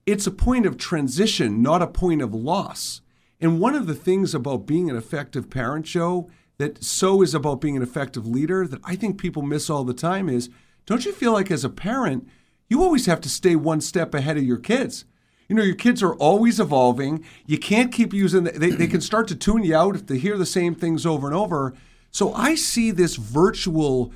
it's 0.07 0.27
a 0.27 0.31
point 0.31 0.67
of 0.67 0.77
transition, 0.77 1.63
not 1.63 1.83
a 1.83 1.87
point 1.87 2.23
of 2.23 2.35
loss. 2.35 3.01
And 3.41 3.61
one 3.61 3.75
of 3.75 3.87
the 3.87 3.95
things 3.95 4.35
about 4.35 4.67
being 4.67 4.91
an 4.91 4.97
effective 4.97 5.51
parent, 5.51 5.87
Joe, 5.87 6.31
that 6.59 6.85
so 6.85 7.23
is 7.23 7.35
about 7.35 7.61
being 7.61 7.77
an 7.77 7.83
effective 7.83 8.27
leader 8.27 8.67
that 8.67 8.81
I 8.85 8.97
think 8.97 9.19
people 9.19 9.43
miss 9.43 9.69
all 9.69 9.85
the 9.85 9.95
time 9.95 10.29
is 10.29 10.51
don't 10.87 11.05
you 11.05 11.13
feel 11.13 11.33
like 11.33 11.51
as 11.51 11.65
a 11.65 11.71
parent, 11.71 12.29
you 12.69 12.83
always 12.83 13.07
have 13.07 13.21
to 13.23 13.29
stay 13.29 13.57
one 13.57 13.81
step 13.81 14.15
ahead 14.15 14.37
of 14.37 14.45
your 14.45 14.59
kids? 14.59 15.05
You 15.49 15.57
know, 15.57 15.63
your 15.63 15.75
kids 15.75 16.03
are 16.03 16.15
always 16.15 16.61
evolving. 16.61 17.25
You 17.47 17.59
can't 17.59 17.93
keep 17.93 18.13
using, 18.13 18.45
the, 18.45 18.53
they, 18.53 18.71
they 18.71 18.87
can 18.87 19.01
start 19.01 19.29
to 19.29 19.37
tune 19.37 19.63
you 19.63 19.75
out 19.75 19.95
if 19.95 20.07
they 20.07 20.19
hear 20.19 20.39
the 20.39 20.47
same 20.47 20.75
things 20.75 21.05
over 21.05 21.27
and 21.27 21.37
over. 21.37 21.75
So 22.11 22.33
I 22.35 22.55
see 22.55 22.91
this 22.91 23.17
virtual 23.17 24.13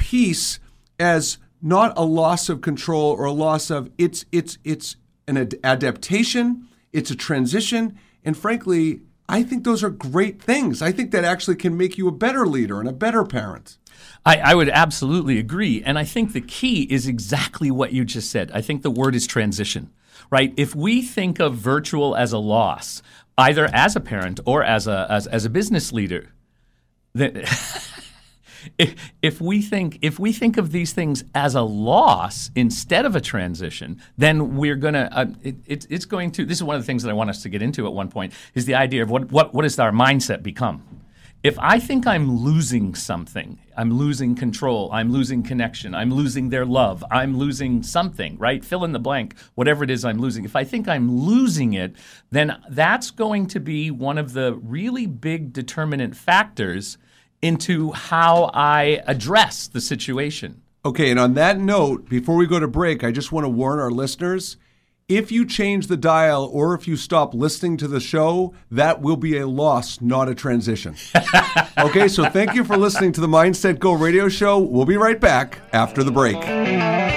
piece 0.00 0.58
as 0.98 1.36
not 1.60 1.92
a 1.96 2.04
loss 2.04 2.48
of 2.48 2.62
control 2.62 3.12
or 3.12 3.26
a 3.26 3.32
loss 3.32 3.68
of, 3.68 3.90
it's, 3.98 4.24
it's, 4.32 4.56
it's 4.64 4.96
an 5.28 5.36
ad- 5.36 5.60
adaptation, 5.62 6.66
it's 6.92 7.10
a 7.10 7.14
transition. 7.14 7.98
And 8.24 8.36
frankly, 8.36 9.02
I 9.28 9.42
think 9.42 9.64
those 9.64 9.84
are 9.84 9.90
great 9.90 10.40
things. 10.40 10.80
I 10.80 10.90
think 10.90 11.10
that 11.10 11.24
actually 11.24 11.56
can 11.56 11.76
make 11.76 11.98
you 11.98 12.08
a 12.08 12.12
better 12.12 12.46
leader 12.46 12.80
and 12.80 12.88
a 12.88 12.92
better 12.92 13.24
parent. 13.24 13.76
I, 14.24 14.38
I, 14.38 14.54
would 14.54 14.70
absolutely 14.70 15.38
agree. 15.38 15.82
And 15.84 15.98
I 15.98 16.04
think 16.04 16.32
the 16.32 16.40
key 16.40 16.84
is 16.84 17.06
exactly 17.06 17.70
what 17.70 17.92
you 17.92 18.06
just 18.06 18.30
said. 18.30 18.50
I 18.54 18.62
think 18.62 18.80
the 18.82 18.90
word 18.90 19.14
is 19.14 19.26
transition 19.26 19.90
right? 20.30 20.54
If 20.56 20.76
we 20.76 21.02
think 21.02 21.40
of 21.40 21.56
virtual 21.56 22.14
as 22.14 22.32
a 22.32 22.38
loss, 22.38 23.02
either 23.36 23.68
as 23.72 23.96
a 23.96 24.00
parent 24.00 24.40
or 24.44 24.62
as 24.62 24.86
a 24.86 25.06
as, 25.10 25.26
as 25.26 25.44
a 25.44 25.50
business 25.50 25.92
leader. 25.92 26.28
That 27.14 27.34
if, 28.78 29.12
if 29.22 29.40
we 29.40 29.62
think 29.62 29.98
if 30.02 30.18
we 30.18 30.32
think 30.32 30.56
of 30.56 30.72
these 30.72 30.92
things 30.92 31.24
as 31.34 31.54
a 31.54 31.62
loss 31.62 32.50
instead 32.54 33.04
of 33.04 33.16
a 33.16 33.20
transition, 33.20 34.00
then 34.16 34.56
we're 34.56 34.76
gonna 34.76 35.08
uh, 35.12 35.26
it, 35.42 35.56
it, 35.66 35.86
it's 35.90 36.04
going 36.04 36.30
to. 36.32 36.44
This 36.44 36.58
is 36.58 36.64
one 36.64 36.76
of 36.76 36.82
the 36.82 36.86
things 36.86 37.02
that 37.02 37.10
I 37.10 37.14
want 37.14 37.30
us 37.30 37.42
to 37.42 37.48
get 37.48 37.62
into 37.62 37.86
at 37.86 37.92
one 37.92 38.10
point 38.10 38.32
is 38.54 38.64
the 38.64 38.74
idea 38.74 39.02
of 39.02 39.10
what 39.10 39.30
what 39.30 39.54
what 39.54 39.62
does 39.62 39.78
our 39.78 39.92
mindset 39.92 40.42
become. 40.42 40.82
If 41.42 41.58
I 41.58 41.80
think 41.80 42.06
I'm 42.06 42.30
losing 42.30 42.94
something, 42.94 43.58
I'm 43.74 43.90
losing 43.94 44.34
control, 44.34 44.90
I'm 44.92 45.10
losing 45.10 45.42
connection, 45.42 45.94
I'm 45.94 46.12
losing 46.12 46.50
their 46.50 46.66
love, 46.66 47.02
I'm 47.10 47.38
losing 47.38 47.82
something, 47.82 48.36
right? 48.36 48.62
Fill 48.62 48.84
in 48.84 48.92
the 48.92 48.98
blank, 48.98 49.34
whatever 49.54 49.82
it 49.82 49.88
is 49.88 50.04
I'm 50.04 50.18
losing. 50.18 50.44
If 50.44 50.54
I 50.54 50.64
think 50.64 50.86
I'm 50.86 51.10
losing 51.10 51.72
it, 51.72 51.96
then 52.30 52.60
that's 52.68 53.10
going 53.10 53.46
to 53.46 53.58
be 53.58 53.90
one 53.90 54.18
of 54.18 54.34
the 54.34 54.52
really 54.52 55.06
big 55.06 55.54
determinant 55.54 56.14
factors 56.14 56.98
into 57.42 57.92
how 57.92 58.50
I 58.54 59.02
address 59.06 59.66
the 59.66 59.80
situation. 59.80 60.62
Okay, 60.84 61.10
and 61.10 61.18
on 61.18 61.34
that 61.34 61.58
note, 61.58 62.08
before 62.08 62.36
we 62.36 62.46
go 62.46 62.58
to 62.58 62.68
break, 62.68 63.04
I 63.04 63.10
just 63.10 63.32
want 63.32 63.44
to 63.44 63.48
warn 63.48 63.78
our 63.78 63.90
listeners 63.90 64.56
if 65.10 65.32
you 65.32 65.44
change 65.44 65.88
the 65.88 65.96
dial 65.96 66.48
or 66.52 66.72
if 66.72 66.86
you 66.86 66.96
stop 66.96 67.34
listening 67.34 67.76
to 67.78 67.88
the 67.88 67.98
show, 67.98 68.54
that 68.70 69.00
will 69.00 69.16
be 69.16 69.38
a 69.38 69.46
loss, 69.46 70.00
not 70.00 70.28
a 70.28 70.34
transition. 70.36 70.94
okay, 71.78 72.06
so 72.06 72.30
thank 72.30 72.54
you 72.54 72.62
for 72.62 72.76
listening 72.76 73.10
to 73.12 73.20
the 73.20 73.26
Mindset 73.26 73.80
Go 73.80 73.92
radio 73.92 74.28
show. 74.28 74.58
We'll 74.58 74.86
be 74.86 74.96
right 74.96 75.18
back 75.18 75.58
after 75.72 76.04
the 76.04 76.12
break. 76.12 77.09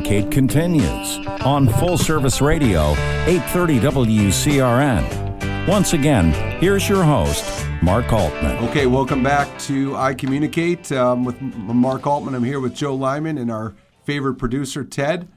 Communicate 0.00 0.32
continues 0.32 1.18
on 1.44 1.68
Full 1.68 1.98
Service 1.98 2.40
Radio, 2.40 2.92
830 3.26 3.80
WCRN. 3.80 5.68
Once 5.68 5.92
again, 5.92 6.32
here's 6.58 6.88
your 6.88 7.04
host, 7.04 7.66
Mark 7.82 8.10
Altman. 8.10 8.56
Okay, 8.68 8.86
welcome 8.86 9.22
back 9.22 9.58
to 9.60 9.94
I 9.94 10.14
Communicate 10.14 10.90
um, 10.92 11.24
with 11.24 11.38
Mark 11.42 12.06
Altman. 12.06 12.34
I'm 12.34 12.44
here 12.44 12.60
with 12.60 12.74
Joe 12.74 12.94
Lyman 12.94 13.36
and 13.36 13.50
our 13.50 13.74
favorite 14.04 14.36
producer, 14.36 14.84
Ted. 14.84 15.28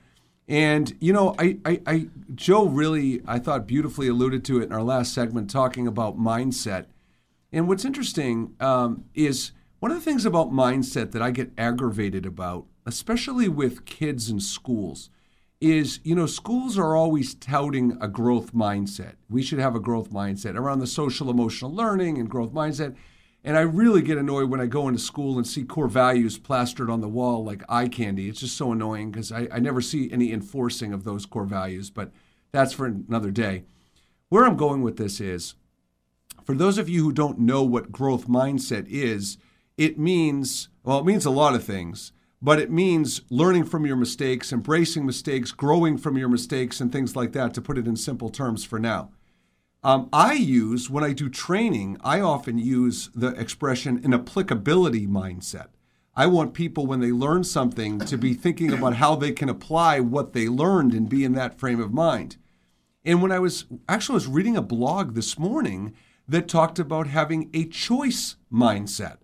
And, 0.47 0.95
you 1.01 1.11
know, 1.11 1.35
I, 1.37 1.57
I, 1.65 1.81
I, 1.85 2.07
Joe 2.33 2.65
really, 2.65 3.21
I 3.27 3.39
thought, 3.39 3.67
beautifully 3.67 4.07
alluded 4.07 4.45
to 4.45 4.61
it 4.61 4.65
in 4.65 4.71
our 4.71 4.83
last 4.83 5.13
segment, 5.13 5.49
talking 5.49 5.87
about 5.87 6.17
mindset. 6.17 6.85
And 7.51 7.67
what's 7.67 7.83
interesting 7.83 8.55
um, 8.61 9.03
is 9.13 9.51
one 9.79 9.91
of 9.91 9.97
the 9.97 10.03
things 10.03 10.25
about 10.25 10.51
mindset 10.51 11.11
that 11.11 11.21
I 11.21 11.31
get 11.31 11.51
aggravated 11.57 12.25
about 12.25 12.65
especially 12.85 13.47
with 13.47 13.85
kids 13.85 14.29
in 14.29 14.39
schools, 14.39 15.09
is 15.61 16.01
you 16.03 16.13
know 16.13 16.25
schools 16.25 16.77
are 16.77 16.95
always 16.95 17.35
touting 17.35 17.97
a 18.01 18.07
growth 18.07 18.53
mindset. 18.53 19.13
We 19.29 19.41
should 19.41 19.59
have 19.59 19.75
a 19.75 19.79
growth 19.79 20.11
mindset 20.11 20.55
around 20.55 20.79
the 20.79 20.87
social 20.87 21.29
emotional 21.29 21.73
learning 21.73 22.17
and 22.17 22.29
growth 22.29 22.53
mindset. 22.53 22.95
And 23.45 23.57
I 23.57 23.61
really 23.61 24.01
get 24.01 24.17
annoyed 24.17 24.49
when 24.49 24.61
I 24.61 24.67
go 24.67 24.87
into 24.87 24.99
school 24.99 25.37
and 25.37 25.45
see 25.45 25.63
core 25.63 25.89
values 25.89 26.37
plastered 26.37 26.89
on 26.89 27.01
the 27.01 27.09
wall 27.09 27.43
like 27.43 27.63
eye 27.67 27.89
candy. 27.89 28.29
It's 28.29 28.39
just 28.39 28.55
so 28.55 28.71
annoying 28.71 29.11
because 29.11 29.33
I, 29.33 29.49
I 29.51 29.59
never 29.59 29.81
see 29.81 30.09
any 30.11 30.31
enforcing 30.31 30.93
of 30.93 31.03
those 31.03 31.25
core 31.25 31.43
values, 31.43 31.89
but 31.89 32.11
that's 32.53 32.71
for 32.71 32.85
another 32.85 33.31
day. 33.31 33.63
Where 34.29 34.45
I'm 34.45 34.55
going 34.55 34.81
with 34.81 34.95
this 34.95 35.19
is 35.19 35.55
for 36.45 36.55
those 36.55 36.77
of 36.77 36.87
you 36.89 37.03
who 37.03 37.11
don't 37.11 37.39
know 37.39 37.63
what 37.63 37.91
growth 37.91 38.27
mindset 38.27 38.87
is, 38.87 39.37
it 39.77 39.99
means, 39.99 40.69
well, 40.83 40.99
it 40.99 41.05
means 41.05 41.25
a 41.25 41.29
lot 41.29 41.55
of 41.55 41.63
things 41.63 42.13
but 42.43 42.59
it 42.59 42.69
means 42.69 43.21
learning 43.29 43.63
from 43.63 43.85
your 43.85 43.95
mistakes, 43.95 44.51
embracing 44.51 45.05
mistakes, 45.05 45.53
growing 45.53 45.97
from 45.97 46.17
your 46.17 46.27
mistakes, 46.27 46.81
and 46.81 46.91
things 46.91 47.15
like 47.15 47.31
that, 47.31 47.53
to 47.53 47.61
put 47.61 47.77
it 47.77 47.87
in 47.87 47.95
simple 47.95 48.29
terms 48.29 48.65
for 48.65 48.77
now. 48.77 49.09
Um, 49.81 50.09
I 50.11 50.33
use, 50.33 50.89
when 50.89 51.05
I 51.05 51.13
do 51.13 51.29
training, 51.29 51.97
I 52.03 52.19
often 52.19 52.57
use 52.57 53.09
the 53.15 53.29
expression 53.29 54.01
an 54.03 54.13
applicability 54.13 55.07
mindset. 55.07 55.67
I 56.17 56.27
want 56.27 56.53
people, 56.53 56.85
when 56.85 56.99
they 56.99 57.13
learn 57.13 57.45
something, 57.45 57.99
to 57.99 58.17
be 58.17 58.33
thinking 58.33 58.73
about 58.73 58.95
how 58.95 59.15
they 59.15 59.31
can 59.31 59.47
apply 59.47 60.01
what 60.01 60.33
they 60.33 60.49
learned 60.49 60.93
and 60.93 61.07
be 61.07 61.23
in 61.23 61.33
that 61.33 61.57
frame 61.57 61.79
of 61.79 61.93
mind. 61.93 62.35
And 63.05 63.21
when 63.21 63.31
I 63.31 63.39
was 63.39 63.65
actually 63.87 64.15
I 64.15 64.15
was 64.15 64.27
reading 64.27 64.57
a 64.57 64.61
blog 64.61 65.15
this 65.15 65.39
morning 65.39 65.93
that 66.27 66.49
talked 66.49 66.77
about 66.77 67.07
having 67.07 67.49
a 67.53 67.65
choice 67.65 68.35
mindset. 68.51 69.17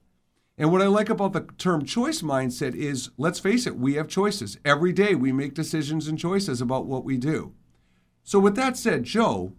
And 0.59 0.73
what 0.73 0.81
I 0.81 0.87
like 0.87 1.09
about 1.09 1.31
the 1.31 1.47
term 1.57 1.85
choice 1.85 2.21
mindset 2.21 2.75
is 2.75 3.11
let's 3.17 3.39
face 3.39 3.65
it, 3.65 3.77
we 3.77 3.93
have 3.93 4.09
choices. 4.09 4.57
Every 4.65 4.91
day 4.91 5.15
we 5.15 5.31
make 5.31 5.53
decisions 5.53 6.09
and 6.09 6.19
choices 6.19 6.59
about 6.59 6.85
what 6.85 7.05
we 7.05 7.17
do. 7.17 7.53
So, 8.23 8.39
with 8.39 8.57
that 8.57 8.75
said, 8.75 9.05
Joe, 9.05 9.53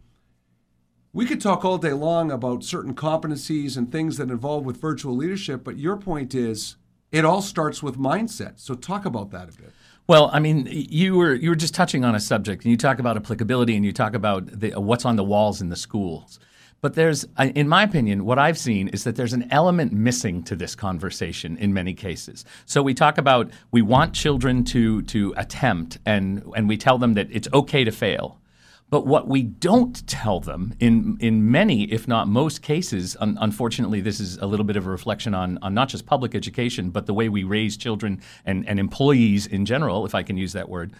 we 1.14 1.24
could 1.24 1.40
talk 1.40 1.64
all 1.64 1.78
day 1.78 1.94
long 1.94 2.30
about 2.30 2.64
certain 2.64 2.94
competencies 2.94 3.78
and 3.78 3.90
things 3.90 4.18
that 4.18 4.30
involve 4.30 4.66
with 4.66 4.76
virtual 4.76 5.16
leadership, 5.16 5.64
but 5.64 5.78
your 5.78 5.96
point 5.96 6.34
is 6.34 6.76
it 7.10 7.24
all 7.24 7.40
starts 7.40 7.82
with 7.82 7.96
mindset. 7.96 8.60
So, 8.60 8.74
talk 8.74 9.06
about 9.06 9.30
that 9.30 9.48
a 9.48 9.56
bit. 9.56 9.72
Well, 10.06 10.28
I 10.34 10.38
mean, 10.38 10.68
you 10.70 11.16
were 11.16 11.32
you 11.34 11.48
were 11.48 11.56
just 11.56 11.74
touching 11.74 12.04
on 12.04 12.14
a 12.14 12.20
subject, 12.20 12.64
and 12.64 12.70
you 12.70 12.76
talk 12.76 12.98
about 12.98 13.16
applicability, 13.16 13.74
and 13.74 13.86
you 13.86 13.92
talk 13.92 14.14
about 14.14 14.60
the, 14.60 14.72
what's 14.72 15.06
on 15.06 15.16
the 15.16 15.24
walls 15.24 15.62
in 15.62 15.70
the 15.70 15.76
schools. 15.76 16.38
But 16.82 16.94
there's, 16.94 17.26
in 17.38 17.68
my 17.68 17.82
opinion, 17.82 18.24
what 18.24 18.38
I've 18.38 18.56
seen 18.56 18.88
is 18.88 19.04
that 19.04 19.16
there's 19.16 19.34
an 19.34 19.46
element 19.50 19.92
missing 19.92 20.42
to 20.44 20.56
this 20.56 20.74
conversation 20.74 21.56
in 21.58 21.74
many 21.74 21.92
cases. 21.92 22.44
So 22.64 22.82
we 22.82 22.94
talk 22.94 23.18
about 23.18 23.50
we 23.70 23.82
want 23.82 24.14
children 24.14 24.64
to 24.64 25.02
to 25.02 25.34
attempt, 25.36 25.98
and 26.06 26.42
and 26.56 26.68
we 26.68 26.76
tell 26.76 26.98
them 26.98 27.14
that 27.14 27.28
it's 27.30 27.48
okay 27.52 27.84
to 27.84 27.92
fail. 27.92 28.40
But 28.88 29.06
what 29.06 29.28
we 29.28 29.42
don't 29.42 30.04
tell 30.08 30.40
them 30.40 30.74
in 30.80 31.18
in 31.20 31.50
many, 31.50 31.84
if 31.84 32.08
not 32.08 32.28
most 32.28 32.62
cases, 32.62 33.16
un- 33.20 33.36
unfortunately, 33.40 34.00
this 34.00 34.18
is 34.18 34.38
a 34.38 34.46
little 34.46 34.64
bit 34.64 34.76
of 34.76 34.86
a 34.86 34.90
reflection 34.90 35.34
on, 35.34 35.58
on 35.62 35.74
not 35.74 35.90
just 35.90 36.06
public 36.06 36.34
education, 36.34 36.90
but 36.90 37.06
the 37.06 37.14
way 37.14 37.28
we 37.28 37.44
raise 37.44 37.76
children 37.76 38.20
and, 38.46 38.66
and 38.66 38.80
employees 38.80 39.46
in 39.46 39.64
general, 39.66 40.06
if 40.06 40.14
I 40.14 40.22
can 40.22 40.36
use 40.36 40.54
that 40.54 40.68
word, 40.68 40.92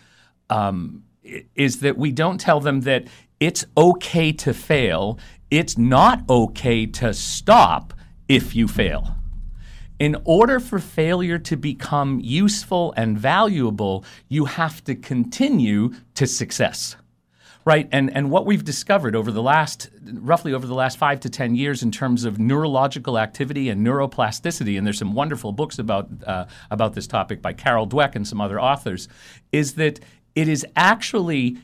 um, 0.51 1.03
is 1.55 1.81
that 1.81 1.97
we 1.97 2.13
don't 2.13 2.39
tell 2.39 2.61
them 2.61 2.83
that 2.83 3.09
it's 3.41 3.65
okay 3.77 4.33
to 4.33 4.53
fail 4.55 5.19
it's 5.51 5.77
not 5.77 6.23
okay 6.29 6.87
to 6.87 7.13
stop 7.13 7.95
if 8.29 8.55
you 8.55 8.69
fail. 8.69 9.17
In 9.99 10.17
order 10.25 10.61
for 10.61 10.79
failure 10.79 11.39
to 11.39 11.57
become 11.57 12.21
useful 12.23 12.95
and 12.97 13.19
valuable, 13.19 14.05
you 14.29 14.47
have 14.47 14.83
to 14.85 14.95
continue 14.95 15.93
to 16.15 16.27
success. 16.27 16.97
Right, 17.67 17.91
and 17.93 18.11
and 18.17 18.31
what 18.31 18.47
we've 18.47 18.65
discovered 18.65 19.15
over 19.15 19.31
the 19.31 19.43
last 19.43 19.91
roughly 20.03 20.55
over 20.55 20.67
the 20.67 20.75
last 20.75 20.97
five 20.97 21.21
to 21.21 21.29
ten 21.29 21.55
years 21.55 21.83
in 21.83 21.91
terms 21.91 22.25
of 22.25 22.39
neurological 22.39 23.19
activity 23.19 23.69
and 23.69 23.87
neuroplasticity, 23.87 24.79
and 24.79 24.87
there's 24.87 24.99
some 24.99 25.13
wonderful 25.13 25.53
books 25.53 25.79
about 25.79 26.09
uh, 26.27 26.47
about 26.71 26.95
this 26.95 27.07
topic 27.07 27.43
by 27.43 27.53
Carol 27.53 27.87
Dweck 27.87 28.17
and 28.17 28.27
some 28.27 28.41
other 28.41 28.59
authors, 28.59 29.09
is 29.53 29.75
that 29.75 30.01
it 30.35 30.49
is 30.49 30.65
actually 30.75 31.59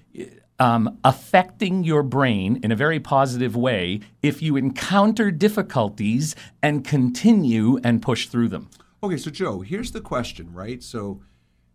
um, 0.59 0.99
affecting 1.05 1.85
your 1.85 2.03
brain 2.03 2.59
in 2.63 2.73
a 2.73 2.77
very 2.77 3.01
positive 3.01 3.55
way 3.57 4.01
if 4.23 4.41
you 4.43 4.57
encounter 4.57 5.31
difficulties 5.31 6.35
and 6.63 6.85
continue 6.85 7.79
and 7.85 8.03
push 8.03 8.27
through 8.29 8.49
them. 8.49 8.71
Okay, 9.03 9.17
so 9.17 9.31
Joe, 9.31 9.61
here's 9.61 9.93
the 9.93 10.01
question, 10.01 10.53
right? 10.53 10.83
So 10.83 11.21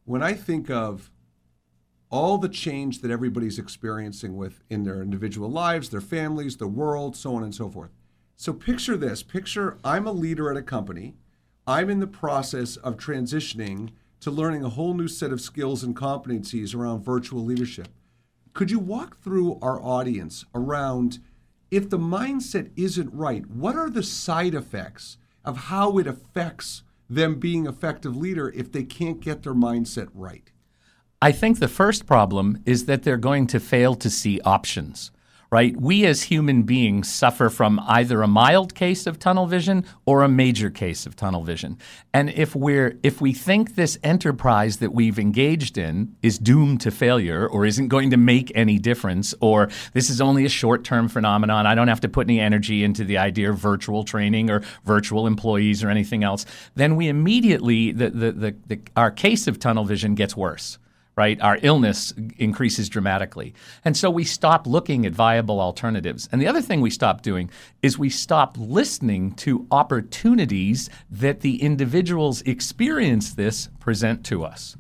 when 0.05 0.23
I 0.23 0.33
think 0.33 0.69
of 0.69 1.11
all 2.09 2.37
the 2.37 2.49
change 2.49 2.99
that 3.01 3.09
everybody's 3.09 3.57
experiencing 3.57 4.35
with 4.35 4.61
in 4.69 4.83
their 4.83 5.01
individual 5.01 5.49
lives, 5.49 5.89
their 5.89 6.01
families, 6.01 6.57
the 6.57 6.67
world, 6.67 7.15
so 7.15 7.35
on 7.35 7.43
and 7.43 7.55
so 7.55 7.69
forth. 7.69 7.91
So 8.35 8.51
picture 8.51 8.97
this, 8.97 9.23
picture 9.23 9.77
I'm 9.83 10.05
a 10.05 10.11
leader 10.11 10.51
at 10.51 10.57
a 10.57 10.61
company. 10.61 11.15
I'm 11.65 11.89
in 11.89 11.99
the 11.99 12.07
process 12.07 12.75
of 12.75 12.97
transitioning 12.97 13.91
to 14.19 14.31
learning 14.31 14.63
a 14.63 14.69
whole 14.69 14.93
new 14.93 15.07
set 15.07 15.31
of 15.31 15.39
skills 15.39 15.83
and 15.83 15.95
competencies 15.95 16.75
around 16.75 17.05
virtual 17.05 17.45
leadership. 17.45 17.87
Could 18.53 18.71
you 18.71 18.79
walk 18.79 19.17
through 19.17 19.59
our 19.61 19.81
audience 19.81 20.45
around 20.53 21.19
if 21.69 21.89
the 21.89 21.99
mindset 21.99 22.69
isn't 22.75 23.13
right, 23.13 23.49
what 23.49 23.75
are 23.75 23.89
the 23.89 24.03
side 24.03 24.53
effects 24.53 25.17
of 25.45 25.57
how 25.57 25.97
it 25.97 26.07
affects 26.07 26.83
them 27.09 27.39
being 27.39 27.65
effective 27.65 28.15
leader 28.15 28.49
if 28.49 28.71
they 28.71 28.83
can't 28.83 29.21
get 29.21 29.43
their 29.43 29.53
mindset 29.53 30.09
right? 30.13 30.51
I 31.21 31.31
think 31.31 31.59
the 31.59 31.67
first 31.67 32.05
problem 32.05 32.61
is 32.65 32.85
that 32.85 33.03
they're 33.03 33.17
going 33.17 33.47
to 33.47 33.59
fail 33.59 33.95
to 33.95 34.09
see 34.09 34.41
options 34.41 35.11
right? 35.51 35.75
We 35.75 36.05
as 36.05 36.23
human 36.23 36.63
beings 36.63 37.11
suffer 37.11 37.49
from 37.49 37.81
either 37.85 38.21
a 38.21 38.27
mild 38.27 38.73
case 38.73 39.05
of 39.05 39.19
tunnel 39.19 39.47
vision 39.47 39.83
or 40.05 40.23
a 40.23 40.29
major 40.29 40.69
case 40.69 41.05
of 41.05 41.17
tunnel 41.17 41.43
vision. 41.43 41.77
And 42.13 42.29
if 42.29 42.55
we're 42.55 42.97
if 43.03 43.19
we 43.19 43.33
think 43.33 43.75
this 43.75 43.97
enterprise 44.01 44.77
that 44.77 44.93
we've 44.93 45.19
engaged 45.19 45.77
in 45.77 46.15
is 46.21 46.39
doomed 46.39 46.79
to 46.81 46.91
failure 46.91 47.45
or 47.45 47.65
isn't 47.65 47.89
going 47.89 48.11
to 48.11 48.17
make 48.17 48.49
any 48.55 48.79
difference 48.79 49.33
or 49.41 49.69
this 49.93 50.09
is 50.09 50.21
only 50.21 50.45
a 50.45 50.49
short-term 50.49 51.09
phenomenon, 51.09 51.67
I 51.67 51.75
don't 51.75 51.89
have 51.89 52.01
to 52.01 52.09
put 52.09 52.27
any 52.27 52.39
energy 52.39 52.85
into 52.85 53.03
the 53.03 53.17
idea 53.17 53.49
of 53.49 53.57
virtual 53.57 54.05
training 54.05 54.49
or 54.49 54.61
virtual 54.85 55.27
employees 55.27 55.83
or 55.83 55.89
anything 55.89 56.23
else, 56.23 56.45
then 56.75 56.95
we 56.95 57.09
immediately 57.09 57.91
the, 57.91 58.09
the, 58.09 58.31
the, 58.31 58.55
the 58.67 58.79
our 58.95 59.11
case 59.11 59.47
of 59.47 59.59
tunnel 59.59 59.83
vision 59.83 60.15
gets 60.15 60.37
worse 60.37 60.77
right? 61.15 61.39
Our 61.41 61.57
illness 61.61 62.13
increases 62.37 62.89
dramatically. 62.89 63.53
And 63.83 63.95
so 63.97 64.09
we 64.09 64.23
stop 64.23 64.65
looking 64.65 65.05
at 65.05 65.11
viable 65.11 65.59
alternatives. 65.59 66.29
And 66.31 66.41
the 66.41 66.47
other 66.47 66.61
thing 66.61 66.81
we 66.81 66.89
stop 66.89 67.21
doing 67.21 67.49
is 67.81 67.97
we 67.97 68.09
stop 68.09 68.55
listening 68.57 69.33
to 69.35 69.67
opportunities 69.71 70.89
that 71.09 71.41
the 71.41 71.61
individuals 71.61 72.41
experience 72.43 73.33
this 73.33 73.69
present 73.79 74.25
to 74.27 74.43
us. 74.43 74.77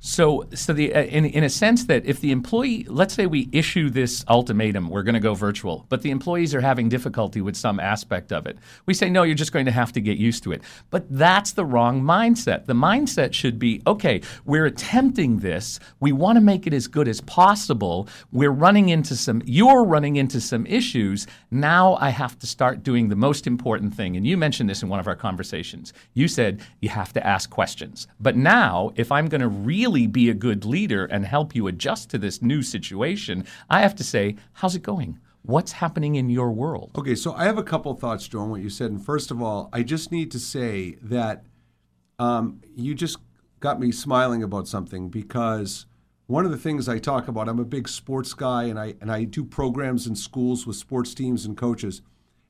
So, 0.00 0.44
so 0.54 0.72
the 0.72 0.94
uh, 0.94 1.02
in 1.02 1.24
in 1.24 1.42
a 1.42 1.48
sense 1.48 1.84
that 1.86 2.06
if 2.06 2.20
the 2.20 2.30
employee, 2.30 2.86
let's 2.88 3.14
say 3.14 3.26
we 3.26 3.48
issue 3.50 3.90
this 3.90 4.24
ultimatum, 4.28 4.90
we're 4.90 5.02
going 5.02 5.14
to 5.14 5.20
go 5.20 5.34
virtual, 5.34 5.86
but 5.88 6.02
the 6.02 6.12
employees 6.12 6.54
are 6.54 6.60
having 6.60 6.88
difficulty 6.88 7.40
with 7.40 7.56
some 7.56 7.80
aspect 7.80 8.32
of 8.32 8.46
it, 8.46 8.58
we 8.86 8.94
say 8.94 9.10
no, 9.10 9.24
you're 9.24 9.34
just 9.34 9.52
going 9.52 9.64
to 9.64 9.72
have 9.72 9.92
to 9.92 10.00
get 10.00 10.16
used 10.16 10.44
to 10.44 10.52
it. 10.52 10.62
But 10.90 11.06
that's 11.10 11.52
the 11.52 11.64
wrong 11.64 12.00
mindset. 12.00 12.66
The 12.66 12.74
mindset 12.74 13.32
should 13.32 13.58
be, 13.58 13.82
okay, 13.88 14.20
we're 14.44 14.66
attempting 14.66 15.40
this, 15.40 15.80
we 15.98 16.12
want 16.12 16.36
to 16.36 16.40
make 16.40 16.68
it 16.68 16.72
as 16.72 16.86
good 16.86 17.08
as 17.08 17.20
possible. 17.22 18.08
We're 18.30 18.50
running 18.52 18.90
into 18.90 19.16
some, 19.16 19.42
you're 19.46 19.84
running 19.84 20.14
into 20.14 20.40
some 20.40 20.64
issues. 20.66 21.26
Now 21.50 21.96
I 21.96 22.10
have 22.10 22.38
to 22.38 22.46
start 22.46 22.84
doing 22.84 23.08
the 23.08 23.16
most 23.16 23.48
important 23.48 23.94
thing, 23.94 24.16
and 24.16 24.24
you 24.24 24.36
mentioned 24.36 24.70
this 24.70 24.82
in 24.84 24.88
one 24.88 25.00
of 25.00 25.08
our 25.08 25.16
conversations. 25.16 25.92
You 26.14 26.28
said 26.28 26.60
you 26.80 26.88
have 26.88 27.12
to 27.14 27.26
ask 27.26 27.50
questions. 27.50 28.06
But 28.20 28.36
now, 28.36 28.92
if 28.94 29.10
I'm 29.10 29.28
going 29.28 29.40
to 29.40 29.48
really 29.48 29.87
really 29.88 30.06
be 30.06 30.28
a 30.28 30.34
good 30.34 30.66
leader 30.66 31.06
and 31.06 31.24
help 31.24 31.54
you 31.54 31.66
adjust 31.66 32.10
to 32.10 32.18
this 32.18 32.42
new 32.42 32.62
situation, 32.62 33.46
I 33.70 33.80
have 33.80 33.94
to 33.96 34.04
say, 34.04 34.36
how's 34.52 34.76
it 34.76 34.82
going? 34.82 35.18
What's 35.42 35.72
happening 35.72 36.16
in 36.16 36.28
your 36.28 36.52
world? 36.52 36.90
Okay, 36.98 37.14
so 37.14 37.32
I 37.32 37.44
have 37.44 37.56
a 37.56 37.62
couple 37.62 37.94
thoughts, 37.94 38.28
Joe, 38.28 38.40
on 38.40 38.50
what 38.50 38.60
you 38.60 38.68
said. 38.68 38.90
And 38.90 39.02
first 39.02 39.30
of 39.30 39.40
all, 39.40 39.70
I 39.72 39.82
just 39.82 40.12
need 40.12 40.30
to 40.32 40.38
say 40.38 40.96
that 41.00 41.44
um, 42.18 42.60
you 42.76 42.94
just 42.94 43.16
got 43.60 43.80
me 43.80 43.90
smiling 43.90 44.42
about 44.42 44.68
something 44.68 45.08
because 45.08 45.86
one 46.26 46.44
of 46.44 46.50
the 46.50 46.58
things 46.58 46.86
I 46.86 46.98
talk 46.98 47.28
about, 47.28 47.48
I'm 47.48 47.58
a 47.58 47.64
big 47.64 47.88
sports 47.88 48.34
guy 48.34 48.64
and 48.64 48.78
I 48.78 48.94
and 49.00 49.10
I 49.10 49.24
do 49.24 49.42
programs 49.42 50.06
in 50.06 50.16
schools 50.16 50.66
with 50.66 50.76
sports 50.76 51.14
teams 51.14 51.46
and 51.46 51.56
coaches. 51.56 52.02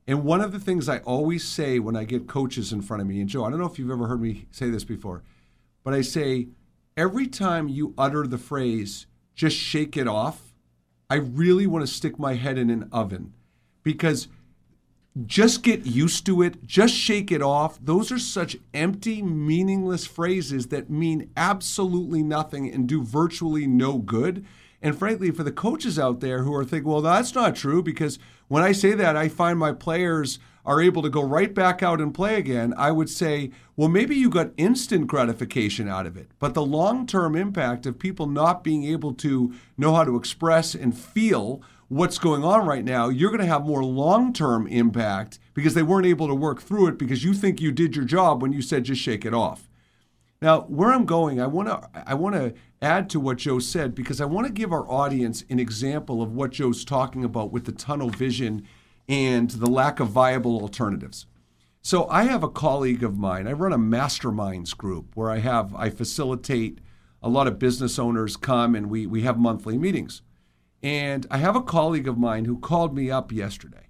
And 0.09 0.25
one 0.25 0.41
of 0.41 0.51
the 0.51 0.59
things 0.59 0.89
I 0.89 0.99
always 0.99 1.45
say 1.45 1.79
when 1.79 1.95
I 1.95 2.03
get 2.03 2.27
coaches 2.27 2.73
in 2.73 2.83
front 2.83 3.03
of 3.03 3.07
me, 3.07 3.21
and 3.21 3.29
Joe, 3.29 3.45
I 3.45 3.51
don't 3.51 3.61
know 3.61 3.67
if 3.67 3.79
you've 3.79 3.93
ever 3.93 4.09
heard 4.09 4.23
me 4.23 4.47
say 4.51 4.71
this 4.71 4.83
before, 4.83 5.23
but 5.85 5.95
I 5.95 6.01
say, 6.01 6.49
every 6.99 7.29
time 7.29 7.69
you 7.69 7.95
utter 7.97 8.27
the 8.27 8.37
phrase, 8.37 9.07
just 9.37 9.57
shake 9.57 9.97
it 9.97 10.09
off, 10.09 10.53
I 11.09 11.15
really 11.15 11.67
want 11.67 11.87
to 11.87 11.93
stick 11.93 12.19
my 12.19 12.35
head 12.35 12.59
in 12.59 12.69
an 12.71 12.89
oven 12.93 13.33
because 13.85 14.27
just 15.25 15.63
get 15.63 15.87
used 15.87 16.27
to 16.27 16.43
it, 16.43 16.67
just 16.67 16.93
shake 16.93 17.31
it 17.31 17.41
off. 17.41 17.79
Those 17.81 18.11
are 18.11 18.19
such 18.19 18.57
empty, 18.75 19.23
meaningless 19.23 20.07
phrases 20.07 20.67
that 20.67 20.91
mean 20.91 21.31
absolutely 21.37 22.23
nothing 22.23 22.69
and 22.69 22.89
do 22.89 23.03
virtually 23.03 23.67
no 23.67 23.99
good. 23.99 24.45
And 24.83 24.99
frankly, 24.99 25.31
for 25.31 25.45
the 25.45 25.53
coaches 25.53 25.99
out 25.99 26.21
there 26.21 26.43
who 26.43 26.55
are 26.55 26.65
thinking, 26.65 26.91
well, 26.91 27.01
that's 27.01 27.35
not 27.35 27.57
true 27.57 27.83
because 27.83 28.19
when 28.49 28.63
I 28.65 28.73
say 28.73 28.93
that, 28.95 29.17
I 29.17 29.29
find 29.29 29.59
my 29.59 29.73
players 29.73 30.41
are 30.65 30.81
able 30.81 31.03
to 31.03 31.09
go 31.09 31.23
right 31.23 31.55
back 31.55 31.83
out 31.83 32.01
and 32.01 32.15
play 32.15 32.37
again, 32.37 32.75
I 32.77 32.93
would 32.93 33.09
say, 33.09 33.51
well, 33.77 33.89
maybe 33.89 34.17
you 34.17 34.29
got 34.29 34.53
instant 34.57 35.07
gratification 35.07 35.89
out 35.89 36.07
of 36.07 36.17
it. 36.17 36.31
But 36.39 36.55
the 36.55 36.65
long 36.65 37.07
term 37.07 37.35
impact 37.37 37.87
of 37.87 37.99
people 37.99 38.27
not 38.27 38.65
being 38.65 38.85
able 38.85 39.15
to 39.15 39.55
know 39.77 39.95
how 39.95 40.05
to 40.05 40.17
express 40.17 40.75
and 40.75 40.97
feel 40.97 41.63
what's 41.89 42.19
going 42.19 42.45
on 42.45 42.67
right 42.67 42.85
now, 42.85 43.09
you're 43.09 43.31
going 43.31 43.41
to 43.41 43.47
have 43.47 43.65
more 43.65 43.85
long 43.85 44.33
term 44.33 44.67
impact 44.67 45.39
because 45.55 45.75
they 45.75 45.83
weren't 45.83 46.07
able 46.07 46.29
to 46.29 46.35
work 46.35 46.61
through 46.61 46.87
it 46.89 46.99
because 46.99 47.25
you 47.25 47.35
think 47.35 47.61
you 47.61 47.73
did 47.73 47.97
your 47.97 48.05
job 48.05 48.43
when 48.43 48.53
you 48.53 48.63
said 48.63 48.85
just 48.85 49.01
shake 49.01 49.25
it 49.25 49.35
off. 49.35 49.69
Now, 50.41 50.61
where 50.63 50.93
I'm 50.93 51.05
going, 51.05 51.41
I 51.41 51.47
want 51.47 51.69
to 51.69 51.89
I 52.07 52.15
want 52.15 52.37
to 52.37 52.55
add 52.81 53.11
to 53.11 53.19
what 53.19 53.39
Joe 53.39 53.59
said 53.59 53.95
because 53.95 54.21
I 54.21 54.25
want 54.25 54.47
to 54.47 54.53
give 54.53 54.73
our 54.73 54.89
audience 54.89 55.45
an 55.51 55.59
example 55.59 56.23
of 56.23 56.33
what 56.33 56.53
Joe's 56.53 56.85
talking 56.85 57.25
about 57.25 57.51
with 57.51 57.65
the 57.65 57.73
tunnel 57.73 58.11
vision 58.11 58.67
and 59.09 59.51
the 59.51 59.71
lack 59.71 60.01
of 60.01 60.09
viable 60.09 60.61
alternatives. 60.61 61.27
So 61.81 62.07
I 62.09 62.25
have 62.25 62.43
a 62.43 62.51
colleague 62.51 63.03
of 63.03 63.19
mine. 63.19 63.47
I 63.47 63.53
run 63.53 63.73
a 63.73 63.79
masterminds 63.79 64.77
group 64.77 65.17
where 65.17 65.31
I 65.31 65.39
have 65.39 65.75
I 65.75 65.91
facilitate 65.91 66.81
a 67.23 67.29
lot 67.29 67.47
of 67.47 67.59
business 67.59 67.99
owners 67.99 68.37
come 68.37 68.75
and 68.75 68.91
we 68.91 69.07
we 69.07 69.23
have 69.23 69.39
monthly 69.39 69.79
meetings. 69.79 70.23
And 70.83 71.27
I 71.31 71.39
have 71.39 71.57
a 71.57 71.63
colleague 71.63 72.07
of 72.07 72.19
mine 72.19 72.45
who 72.45 72.59
called 72.59 72.95
me 72.95 73.11
up 73.11 73.33
yesterday. 73.33 73.89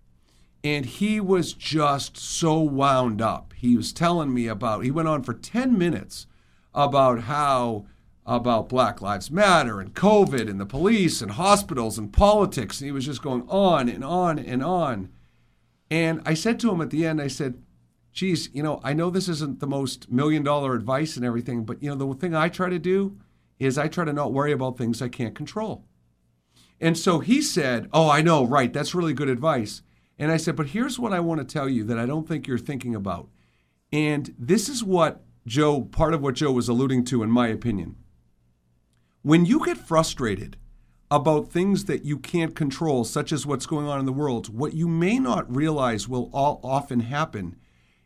And 0.64 0.86
he 0.86 1.20
was 1.20 1.52
just 1.52 2.16
so 2.16 2.60
wound 2.60 3.20
up. 3.20 3.52
He 3.56 3.76
was 3.76 3.92
telling 3.92 4.32
me 4.32 4.46
about 4.46 4.84
he 4.84 4.90
went 4.90 5.08
on 5.08 5.22
for 5.22 5.34
10 5.34 5.76
minutes 5.76 6.26
about 6.74 7.22
how 7.22 7.86
about 8.28 8.68
Black 8.68 9.00
Lives 9.00 9.30
Matter 9.30 9.80
and 9.80 9.94
COVID 9.94 10.50
and 10.50 10.60
the 10.60 10.66
police 10.66 11.22
and 11.22 11.30
hospitals 11.32 11.96
and 11.96 12.12
politics. 12.12 12.78
And 12.78 12.86
he 12.86 12.92
was 12.92 13.06
just 13.06 13.22
going 13.22 13.42
on 13.48 13.88
and 13.88 14.04
on 14.04 14.38
and 14.38 14.62
on. 14.62 15.08
And 15.90 16.20
I 16.26 16.34
said 16.34 16.60
to 16.60 16.70
him 16.70 16.82
at 16.82 16.90
the 16.90 17.06
end, 17.06 17.22
I 17.22 17.28
said, 17.28 17.62
geez, 18.12 18.50
you 18.52 18.62
know, 18.62 18.80
I 18.84 18.92
know 18.92 19.08
this 19.08 19.30
isn't 19.30 19.60
the 19.60 19.66
most 19.66 20.12
million 20.12 20.42
dollar 20.42 20.74
advice 20.74 21.16
and 21.16 21.24
everything, 21.24 21.64
but, 21.64 21.82
you 21.82 21.88
know, 21.88 21.96
the 21.96 22.20
thing 22.20 22.34
I 22.34 22.50
try 22.50 22.68
to 22.68 22.78
do 22.78 23.18
is 23.58 23.78
I 23.78 23.88
try 23.88 24.04
to 24.04 24.12
not 24.12 24.34
worry 24.34 24.52
about 24.52 24.76
things 24.76 25.00
I 25.00 25.08
can't 25.08 25.34
control. 25.34 25.86
And 26.80 26.98
so 26.98 27.20
he 27.20 27.40
said, 27.40 27.88
Oh, 27.94 28.10
I 28.10 28.20
know, 28.20 28.44
right. 28.44 28.72
That's 28.72 28.94
really 28.94 29.14
good 29.14 29.30
advice. 29.30 29.80
And 30.18 30.30
I 30.30 30.36
said, 30.36 30.54
But 30.54 30.68
here's 30.68 30.98
what 30.98 31.14
I 31.14 31.20
want 31.20 31.40
to 31.40 31.46
tell 31.46 31.68
you 31.68 31.82
that 31.84 31.98
I 31.98 32.04
don't 32.04 32.28
think 32.28 32.46
you're 32.46 32.58
thinking 32.58 32.94
about. 32.94 33.28
And 33.90 34.34
this 34.38 34.68
is 34.68 34.84
what 34.84 35.24
Joe, 35.46 35.80
part 35.80 36.12
of 36.12 36.22
what 36.22 36.34
Joe 36.34 36.52
was 36.52 36.68
alluding 36.68 37.06
to, 37.06 37.22
in 37.22 37.30
my 37.30 37.48
opinion. 37.48 37.96
When 39.22 39.44
you 39.44 39.64
get 39.64 39.78
frustrated 39.78 40.56
about 41.10 41.50
things 41.50 41.86
that 41.86 42.04
you 42.04 42.18
can't 42.18 42.54
control, 42.54 43.02
such 43.02 43.32
as 43.32 43.44
what's 43.44 43.66
going 43.66 43.88
on 43.88 43.98
in 43.98 44.06
the 44.06 44.12
world, 44.12 44.56
what 44.56 44.74
you 44.74 44.86
may 44.86 45.18
not 45.18 45.52
realize 45.54 46.08
will 46.08 46.30
all 46.32 46.60
often 46.62 47.00
happen 47.00 47.56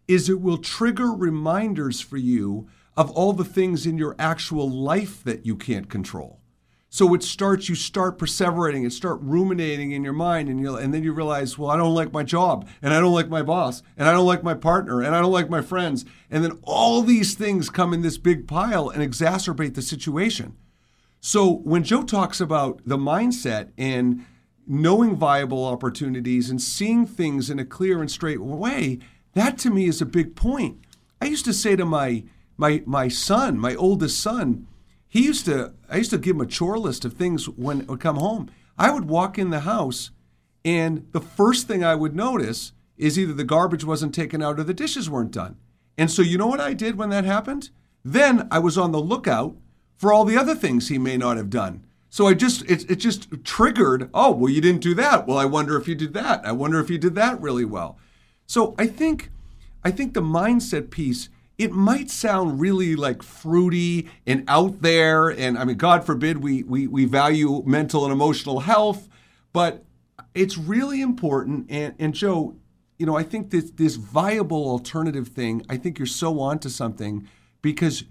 is 0.08 0.30
it 0.30 0.40
will 0.40 0.56
trigger 0.56 1.12
reminders 1.12 2.00
for 2.00 2.16
you 2.16 2.66
of 2.96 3.10
all 3.10 3.34
the 3.34 3.44
things 3.44 3.84
in 3.84 3.98
your 3.98 4.16
actual 4.18 4.70
life 4.70 5.22
that 5.24 5.44
you 5.44 5.54
can't 5.54 5.90
control. 5.90 6.40
So 6.88 7.12
it 7.12 7.22
starts, 7.22 7.68
you 7.68 7.74
start 7.74 8.18
perseverating 8.18 8.82
and 8.82 8.92
start 8.92 9.18
ruminating 9.20 9.92
in 9.92 10.02
your 10.04 10.12
mind, 10.14 10.48
and, 10.48 10.60
you 10.60 10.76
and 10.76 10.94
then 10.94 11.02
you 11.02 11.12
realize, 11.12 11.58
well, 11.58 11.70
I 11.70 11.76
don't 11.76 11.94
like 11.94 12.12
my 12.12 12.22
job, 12.22 12.66
and 12.80 12.92
I 12.92 13.00
don't 13.00 13.14
like 13.14 13.28
my 13.28 13.42
boss, 13.42 13.82
and 13.98 14.08
I 14.08 14.12
don't 14.12 14.26
like 14.26 14.42
my 14.42 14.54
partner, 14.54 15.02
and 15.02 15.14
I 15.14 15.20
don't 15.20 15.32
like 15.32 15.50
my 15.50 15.62
friends. 15.62 16.06
And 16.30 16.42
then 16.42 16.58
all 16.62 17.02
these 17.02 17.34
things 17.34 17.68
come 17.68 17.92
in 17.92 18.00
this 18.00 18.18
big 18.18 18.48
pile 18.48 18.88
and 18.88 19.02
exacerbate 19.02 19.74
the 19.74 19.82
situation. 19.82 20.56
So 21.24 21.58
when 21.58 21.84
Joe 21.84 22.02
talks 22.02 22.40
about 22.40 22.80
the 22.84 22.98
mindset 22.98 23.70
and 23.78 24.26
knowing 24.66 25.14
viable 25.14 25.64
opportunities 25.64 26.50
and 26.50 26.60
seeing 26.60 27.06
things 27.06 27.48
in 27.48 27.60
a 27.60 27.64
clear 27.64 28.00
and 28.00 28.10
straight 28.10 28.40
way, 28.40 28.98
that 29.34 29.56
to 29.58 29.70
me 29.70 29.86
is 29.86 30.02
a 30.02 30.06
big 30.06 30.34
point. 30.34 30.78
I 31.20 31.26
used 31.26 31.44
to 31.44 31.52
say 31.54 31.76
to 31.76 31.84
my 31.84 32.24
my 32.56 32.82
my 32.86 33.06
son, 33.06 33.56
my 33.56 33.76
oldest 33.76 34.20
son, 34.20 34.66
he 35.06 35.24
used 35.24 35.44
to 35.44 35.74
I 35.88 35.98
used 35.98 36.10
to 36.10 36.18
give 36.18 36.34
him 36.34 36.42
a 36.42 36.46
chore 36.46 36.76
list 36.76 37.04
of 37.04 37.12
things 37.12 37.48
when 37.48 37.82
I 37.82 37.84
would 37.84 38.00
come 38.00 38.16
home. 38.16 38.50
I 38.76 38.90
would 38.90 39.08
walk 39.08 39.38
in 39.38 39.50
the 39.50 39.60
house 39.60 40.10
and 40.64 41.06
the 41.12 41.20
first 41.20 41.68
thing 41.68 41.84
I 41.84 41.94
would 41.94 42.16
notice 42.16 42.72
is 42.96 43.16
either 43.16 43.32
the 43.32 43.44
garbage 43.44 43.84
wasn't 43.84 44.12
taken 44.12 44.42
out 44.42 44.58
or 44.58 44.64
the 44.64 44.74
dishes 44.74 45.08
weren't 45.08 45.30
done. 45.30 45.56
And 45.96 46.10
so 46.10 46.20
you 46.20 46.36
know 46.36 46.48
what 46.48 46.60
I 46.60 46.74
did 46.74 46.98
when 46.98 47.10
that 47.10 47.24
happened? 47.24 47.70
Then 48.04 48.48
I 48.50 48.58
was 48.58 48.76
on 48.76 48.90
the 48.90 48.98
lookout 48.98 49.56
for 50.02 50.12
all 50.12 50.24
the 50.24 50.36
other 50.36 50.56
things 50.56 50.88
he 50.88 50.98
may 50.98 51.16
not 51.16 51.36
have 51.36 51.48
done. 51.48 51.86
So 52.10 52.26
I 52.26 52.34
just 52.34 52.68
it, 52.68 52.90
it 52.90 52.96
just 52.96 53.28
triggered, 53.44 54.10
oh, 54.12 54.32
well 54.32 54.52
you 54.52 54.60
didn't 54.60 54.80
do 54.80 54.96
that. 54.96 55.28
Well, 55.28 55.38
I 55.38 55.44
wonder 55.44 55.76
if 55.76 55.86
you 55.86 55.94
did 55.94 56.12
that. 56.14 56.44
I 56.44 56.50
wonder 56.50 56.80
if 56.80 56.90
you 56.90 56.98
did 56.98 57.14
that 57.14 57.40
really 57.40 57.64
well. 57.64 58.00
So 58.48 58.74
I 58.76 58.88
think 58.88 59.30
I 59.84 59.92
think 59.92 60.14
the 60.14 60.20
mindset 60.20 60.90
piece 60.90 61.28
it 61.56 61.70
might 61.70 62.10
sound 62.10 62.58
really 62.58 62.96
like 62.96 63.22
fruity 63.22 64.10
and 64.26 64.42
out 64.48 64.82
there 64.82 65.28
and 65.28 65.56
I 65.56 65.64
mean 65.64 65.76
God 65.76 66.04
forbid 66.04 66.42
we 66.42 66.64
we 66.64 66.88
we 66.88 67.04
value 67.04 67.62
mental 67.64 68.02
and 68.02 68.12
emotional 68.12 68.58
health, 68.58 69.08
but 69.52 69.84
it's 70.34 70.58
really 70.58 71.00
important 71.00 71.70
and 71.70 71.94
and 72.00 72.12
Joe, 72.12 72.56
you 72.98 73.06
know, 73.06 73.16
I 73.16 73.22
think 73.22 73.50
this 73.50 73.70
this 73.70 73.94
viable 73.94 74.68
alternative 74.68 75.28
thing, 75.28 75.64
I 75.68 75.76
think 75.76 76.00
you're 76.00 76.06
so 76.06 76.40
onto 76.40 76.70
something 76.70 77.28
because 77.62 78.02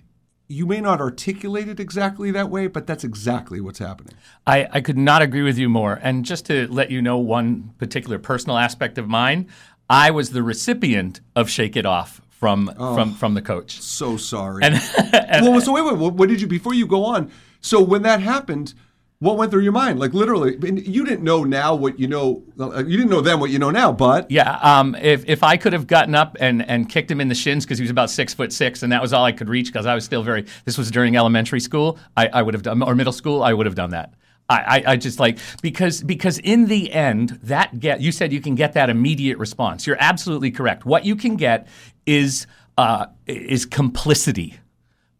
you 0.51 0.65
may 0.65 0.81
not 0.81 0.99
articulate 0.99 1.69
it 1.69 1.79
exactly 1.79 2.29
that 2.31 2.49
way, 2.49 2.67
but 2.67 2.85
that's 2.85 3.03
exactly 3.03 3.61
what's 3.61 3.79
happening. 3.79 4.13
I, 4.45 4.67
I 4.71 4.81
could 4.81 4.97
not 4.97 5.21
agree 5.21 5.43
with 5.43 5.57
you 5.57 5.69
more. 5.69 5.99
And 6.03 6.25
just 6.25 6.45
to 6.47 6.67
let 6.67 6.91
you 6.91 7.01
know 7.01 7.17
one 7.17 7.73
particular 7.77 8.19
personal 8.19 8.57
aspect 8.57 8.97
of 8.97 9.07
mine, 9.07 9.47
I 9.89 10.11
was 10.11 10.31
the 10.31 10.43
recipient 10.43 11.21
of 11.35 11.49
Shake 11.49 11.77
It 11.77 11.85
Off 11.85 12.21
from 12.29 12.71
oh, 12.77 12.95
from 12.95 13.13
from 13.13 13.33
the 13.33 13.41
coach. 13.41 13.79
So 13.81 14.17
sorry. 14.17 14.61
well, 15.13 15.61
so 15.61 15.73
wait, 15.73 15.85
wait, 15.85 15.97
what, 15.97 16.13
what 16.15 16.27
did 16.29 16.41
you 16.41 16.47
before 16.47 16.73
you 16.73 16.85
go 16.85 17.05
on? 17.05 17.31
So 17.61 17.81
when 17.81 18.01
that 18.01 18.21
happened, 18.21 18.73
what 19.21 19.37
went 19.37 19.51
through 19.51 19.61
your 19.61 19.71
mind? 19.71 19.99
Like 19.99 20.15
literally, 20.15 20.57
you 20.83 21.05
didn't 21.05 21.23
know 21.23 21.43
now 21.43 21.75
what 21.75 21.99
you 21.99 22.07
know. 22.07 22.43
uh, 22.59 22.83
You 22.83 22.97
didn't 22.97 23.11
know 23.11 23.21
then 23.21 23.39
what 23.39 23.51
you 23.51 23.59
know 23.59 23.69
now, 23.69 23.91
but 23.91 24.29
Yeah, 24.31 24.57
um, 24.63 24.95
if 24.95 25.23
if 25.27 25.43
I 25.43 25.57
could 25.57 25.73
have 25.73 25.85
gotten 25.85 26.15
up 26.15 26.35
and, 26.39 26.67
and 26.67 26.89
kicked 26.89 27.11
him 27.11 27.21
in 27.21 27.27
the 27.27 27.35
shins 27.35 27.63
because 27.63 27.77
he 27.77 27.83
was 27.83 27.91
about 27.91 28.09
six 28.09 28.33
foot 28.33 28.51
six 28.51 28.81
and 28.81 28.91
that 28.91 28.99
was 28.99 29.13
all 29.13 29.23
I 29.23 29.31
could 29.31 29.47
reach 29.47 29.67
because 29.67 29.85
I 29.85 29.93
was 29.93 30.03
still 30.05 30.23
very. 30.23 30.47
This 30.65 30.75
was 30.75 30.89
during 30.89 31.15
elementary 31.15 31.59
school. 31.59 31.99
I, 32.17 32.29
I 32.29 32.41
would 32.41 32.55
have 32.55 32.63
done 32.63 32.81
or 32.81 32.95
middle 32.95 33.13
school. 33.13 33.43
I 33.43 33.53
would 33.53 33.67
have 33.67 33.75
done 33.75 33.91
that. 33.91 34.15
I, 34.49 34.55
I, 34.55 34.83
I 34.93 34.95
just 34.97 35.19
like 35.19 35.37
because 35.61 36.01
because 36.01 36.39
in 36.39 36.65
the 36.65 36.91
end 36.91 37.39
that 37.43 37.79
get 37.79 38.01
you 38.01 38.11
said 38.11 38.33
you 38.33 38.41
can 38.41 38.55
get 38.55 38.73
that 38.73 38.89
immediate 38.89 39.37
response. 39.37 39.85
You're 39.85 40.01
absolutely 40.01 40.49
correct. 40.49 40.83
What 40.83 41.05
you 41.05 41.15
can 41.15 41.35
get 41.35 41.67
is 42.07 42.47
uh, 42.75 43.05
is 43.27 43.67
complicity, 43.67 44.55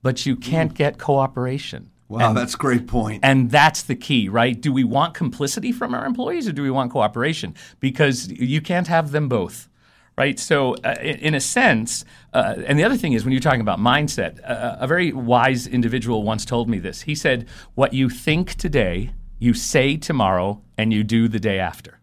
but 0.01 0.25
you 0.25 0.35
can't 0.35 0.73
get 0.73 0.97
cooperation. 0.97 1.91
Wow, 2.11 2.33
that's 2.33 2.53
a 2.53 2.57
great 2.57 2.87
point. 2.87 3.21
And 3.23 3.49
that's 3.49 3.83
the 3.83 3.95
key, 3.95 4.29
right? 4.29 4.59
Do 4.59 4.73
we 4.73 4.83
want 4.83 5.13
complicity 5.13 5.71
from 5.71 5.93
our 5.93 6.05
employees 6.05 6.47
or 6.47 6.51
do 6.51 6.61
we 6.61 6.71
want 6.71 6.91
cooperation? 6.91 7.55
Because 7.79 8.29
you 8.29 8.61
can't 8.61 8.87
have 8.87 9.11
them 9.11 9.29
both, 9.29 9.69
right? 10.17 10.37
So, 10.39 10.75
uh, 10.83 10.95
in, 11.01 11.17
in 11.17 11.35
a 11.35 11.39
sense, 11.39 12.03
uh, 12.33 12.55
and 12.67 12.77
the 12.77 12.83
other 12.83 12.97
thing 12.97 13.13
is 13.13 13.23
when 13.23 13.31
you're 13.31 13.41
talking 13.41 13.61
about 13.61 13.79
mindset, 13.79 14.39
uh, 14.43 14.77
a 14.79 14.87
very 14.87 15.13
wise 15.13 15.67
individual 15.67 16.23
once 16.23 16.45
told 16.45 16.69
me 16.69 16.79
this. 16.79 17.01
He 17.01 17.15
said, 17.15 17.47
What 17.75 17.93
you 17.93 18.09
think 18.09 18.55
today, 18.55 19.11
you 19.39 19.53
say 19.53 19.97
tomorrow, 19.97 20.61
and 20.77 20.93
you 20.93 21.03
do 21.03 21.27
the 21.27 21.39
day 21.39 21.59
after. 21.59 21.99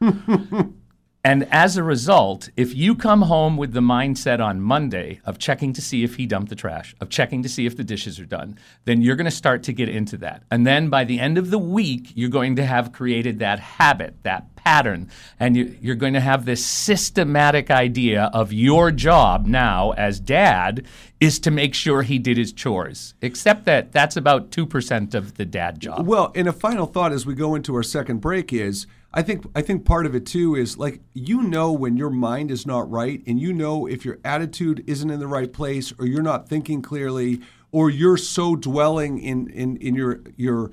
And 1.26 1.48
as 1.50 1.78
a 1.78 1.82
result, 1.82 2.50
if 2.54 2.74
you 2.74 2.94
come 2.94 3.22
home 3.22 3.56
with 3.56 3.72
the 3.72 3.80
mindset 3.80 4.44
on 4.44 4.60
Monday 4.60 5.20
of 5.24 5.38
checking 5.38 5.72
to 5.72 5.80
see 5.80 6.04
if 6.04 6.16
he 6.16 6.26
dumped 6.26 6.50
the 6.50 6.54
trash, 6.54 6.94
of 7.00 7.08
checking 7.08 7.42
to 7.42 7.48
see 7.48 7.64
if 7.64 7.78
the 7.78 7.82
dishes 7.82 8.20
are 8.20 8.26
done, 8.26 8.58
then 8.84 9.00
you're 9.00 9.16
going 9.16 9.24
to 9.24 9.30
start 9.30 9.62
to 9.62 9.72
get 9.72 9.88
into 9.88 10.18
that. 10.18 10.42
And 10.50 10.66
then 10.66 10.90
by 10.90 11.04
the 11.04 11.18
end 11.18 11.38
of 11.38 11.50
the 11.50 11.58
week, 11.58 12.12
you're 12.14 12.28
going 12.28 12.56
to 12.56 12.66
have 12.66 12.92
created 12.92 13.38
that 13.38 13.58
habit, 13.58 14.16
that 14.22 14.54
pattern, 14.54 15.10
and 15.40 15.56
you, 15.56 15.74
you're 15.80 15.94
going 15.94 16.12
to 16.12 16.20
have 16.20 16.44
this 16.44 16.64
systematic 16.64 17.70
idea 17.70 18.30
of 18.34 18.52
your 18.52 18.90
job 18.90 19.46
now 19.46 19.92
as 19.92 20.20
dad 20.20 20.84
is 21.20 21.38
to 21.38 21.50
make 21.50 21.74
sure 21.74 22.02
he 22.02 22.18
did 22.18 22.36
his 22.36 22.52
chores. 22.52 23.14
Except 23.22 23.64
that 23.64 23.92
that's 23.92 24.16
about 24.16 24.50
2% 24.50 25.14
of 25.14 25.34
the 25.34 25.46
dad 25.46 25.80
job. 25.80 26.06
Well, 26.06 26.32
and 26.34 26.48
a 26.48 26.52
final 26.52 26.84
thought 26.84 27.12
as 27.12 27.24
we 27.24 27.34
go 27.34 27.54
into 27.54 27.74
our 27.76 27.82
second 27.82 28.20
break 28.20 28.52
is 28.52 28.86
I 29.16 29.22
think 29.22 29.46
I 29.54 29.62
think 29.62 29.84
part 29.84 30.06
of 30.06 30.14
it 30.16 30.26
too 30.26 30.56
is 30.56 30.76
like 30.76 31.00
you 31.14 31.40
know 31.42 31.72
when 31.72 31.96
your 31.96 32.10
mind 32.10 32.50
is 32.50 32.66
not 32.66 32.90
right 32.90 33.22
and 33.28 33.40
you 33.40 33.52
know 33.52 33.86
if 33.86 34.04
your 34.04 34.18
attitude 34.24 34.82
isn't 34.88 35.08
in 35.08 35.20
the 35.20 35.28
right 35.28 35.52
place 35.52 35.92
or 35.98 36.04
you're 36.04 36.20
not 36.20 36.48
thinking 36.48 36.82
clearly 36.82 37.40
or 37.70 37.88
you're 37.90 38.16
so 38.16 38.56
dwelling 38.56 39.18
in 39.18 39.48
in, 39.50 39.76
in 39.76 39.94
your 39.94 40.20
your 40.36 40.72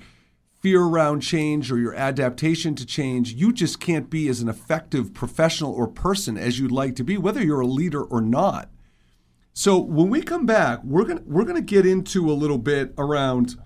fear 0.61 0.81
around 0.81 1.21
change 1.21 1.71
or 1.71 1.77
your 1.79 1.95
adaptation 1.95 2.75
to 2.75 2.85
change, 2.85 3.33
you 3.33 3.51
just 3.51 3.79
can't 3.79 4.11
be 4.11 4.27
as 4.27 4.41
an 4.41 4.49
effective 4.49 5.11
professional 5.11 5.73
or 5.73 5.87
person 5.87 6.37
as 6.37 6.59
you'd 6.59 6.71
like 6.71 6.95
to 6.95 7.03
be, 7.03 7.17
whether 7.17 7.43
you're 7.43 7.61
a 7.61 7.67
leader 7.67 8.03
or 8.03 8.21
not. 8.21 8.69
So 9.53 9.79
when 9.79 10.09
we 10.09 10.21
come 10.21 10.45
back, 10.45 10.83
we're 10.83 11.05
gonna 11.05 11.23
we're 11.25 11.45
gonna 11.45 11.61
get 11.61 11.85
into 11.85 12.31
a 12.31 12.33
little 12.33 12.57
bit 12.57 12.93
around 12.97 13.57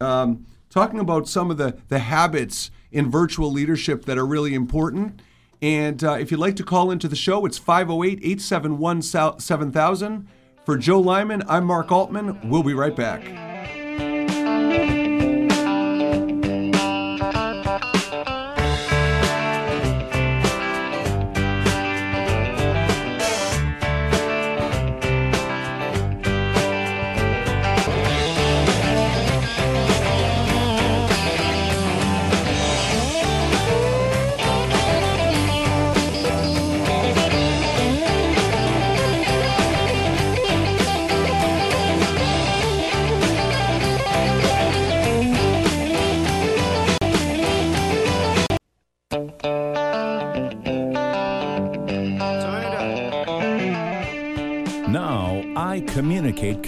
um, 0.00 0.46
talking 0.68 1.00
about 1.00 1.28
some 1.28 1.50
of 1.50 1.56
the, 1.56 1.78
the 1.88 1.98
habits 1.98 2.70
in 2.92 3.10
virtual 3.10 3.50
leadership 3.50 4.04
that 4.04 4.18
are 4.18 4.26
really 4.26 4.54
important. 4.54 5.22
And 5.62 6.02
uh, 6.02 6.12
if 6.12 6.30
you'd 6.30 6.40
like 6.40 6.56
to 6.56 6.64
call 6.64 6.90
into 6.90 7.08
the 7.08 7.16
show, 7.16 7.44
it's 7.44 7.58
508 7.58 8.18
871 8.18 9.02
7000. 9.02 10.28
For 10.64 10.76
Joe 10.76 11.00
Lyman, 11.00 11.42
I'm 11.48 11.64
Mark 11.64 11.90
Altman. 11.90 12.48
We'll 12.48 12.62
be 12.62 12.74
right 12.74 12.94
back. 12.94 13.49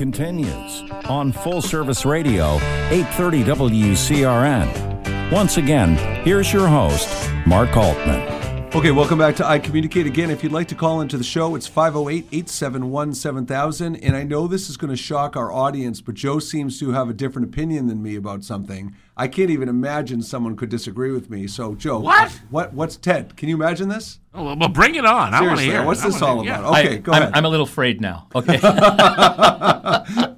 Continues 0.03 0.83
on 1.09 1.31
Full 1.31 1.62
Service 1.62 2.05
Radio, 2.05 2.57
830 2.91 3.45
WCRN. 3.45 5.31
Once 5.31 5.59
again, 5.59 5.95
here's 6.25 6.53
your 6.53 6.67
host, 6.67 7.31
Mark 7.47 7.77
Altman. 7.77 8.32
Okay, 8.75 8.91
welcome 8.91 9.19
back 9.19 9.37
to 9.37 9.47
I 9.47 9.59
Communicate 9.59 10.07
again. 10.07 10.31
If 10.31 10.43
you'd 10.43 10.51
like 10.53 10.67
to 10.69 10.75
call 10.75 11.03
into 11.03 11.19
the 11.19 11.25
show, 11.25 11.55
it's 11.57 11.67
508 11.67 12.25
871 12.33 13.13
7000. 13.15 13.97
And 13.97 14.17
I 14.17 14.23
know 14.23 14.47
this 14.49 14.71
is 14.71 14.79
going 14.79 14.89
to 14.91 14.97
shock 14.97 15.37
our 15.37 15.53
audience, 15.53 16.01
but 16.01 16.15
Joe 16.15 16.39
seems 16.39 16.81
to 16.81 16.91
have 16.93 17.11
a 17.11 17.13
different 17.13 17.49
opinion 17.49 17.87
than 17.87 18.03
me 18.03 18.17
about 18.17 18.45
something. 18.45 18.97
I 19.15 19.29
can't 19.29 19.51
even 19.51 19.69
imagine 19.69 20.23
someone 20.23 20.57
could 20.57 20.71
disagree 20.71 21.13
with 21.13 21.29
me. 21.29 21.47
So, 21.49 21.75
Joe, 21.75 21.99
What? 22.01 22.31
what 22.49 22.73
what's 22.73 22.97
Ted? 22.97 23.37
Can 23.37 23.51
you 23.51 23.57
imagine 23.57 23.91
this? 23.91 24.19
Oh, 24.33 24.43
well, 24.45 24.57
well, 24.57 24.71
bring 24.71 24.95
it 24.95 25.05
on. 25.05 25.35
I 25.35 25.43
want 25.43 25.59
to 25.59 25.65
hear. 25.67 25.85
what's 25.85 26.01
I 26.03 26.07
this 26.07 26.21
wanna- 26.23 26.39
all 26.39 26.45
yeah. 26.47 26.59
about? 26.61 26.79
Okay, 26.79 26.95
I, 26.95 26.97
go 26.97 27.13
I'm, 27.13 27.23
ahead. 27.23 27.35
I'm 27.35 27.45
a 27.45 27.49
little 27.51 27.67
afraid 27.67 28.01
now. 28.01 28.27
Okay. 28.35 28.59
I 28.63 30.33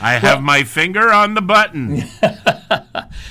have 0.00 0.42
my 0.42 0.62
finger 0.62 1.10
on 1.10 1.32
the 1.32 1.42
button. 1.42 2.04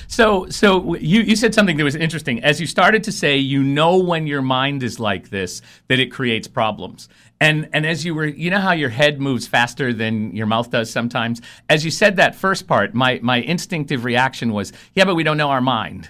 So, 0.07 0.47
so 0.49 0.95
you, 0.95 1.21
you 1.21 1.35
said 1.35 1.53
something 1.53 1.77
that 1.77 1.83
was 1.83 1.95
interesting. 1.95 2.43
As 2.43 2.59
you 2.59 2.65
started 2.65 3.03
to 3.03 3.11
say, 3.11 3.37
you 3.37 3.61
know 3.61 3.97
when 3.97 4.25
your 4.25 4.41
mind 4.41 4.81
is 4.81 4.99
like 4.99 5.29
this 5.29 5.61
that 5.89 5.99
it 5.99 6.11
creates 6.11 6.47
problems. 6.47 7.09
And 7.39 7.69
and 7.71 7.85
as 7.85 8.03
you 8.03 8.15
were, 8.15 8.25
you 8.25 8.49
know 8.49 8.59
how 8.59 8.71
your 8.71 8.89
head 8.89 9.21
moves 9.21 9.45
faster 9.45 9.93
than 9.93 10.35
your 10.35 10.47
mouth 10.47 10.71
does 10.71 10.89
sometimes. 10.89 11.41
As 11.69 11.85
you 11.85 11.91
said 11.91 12.15
that 12.15 12.35
first 12.35 12.67
part, 12.67 12.93
my 12.93 13.19
my 13.21 13.37
instinctive 13.37 14.05
reaction 14.05 14.53
was, 14.53 14.73
yeah, 14.95 15.05
but 15.05 15.15
we 15.15 15.23
don't 15.23 15.37
know 15.37 15.49
our 15.49 15.61
mind. 15.61 16.09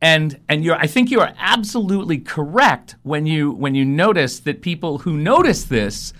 And 0.00 0.40
and 0.48 0.64
you're 0.64 0.76
I 0.76 0.86
think 0.86 1.10
you 1.10 1.20
are 1.20 1.32
absolutely 1.38 2.18
correct 2.18 2.96
when 3.02 3.26
you 3.26 3.52
when 3.52 3.74
you 3.74 3.84
notice 3.84 4.40
that 4.40 4.62
people 4.62 4.98
who 4.98 5.16
notice 5.16 5.64
this 5.64 6.12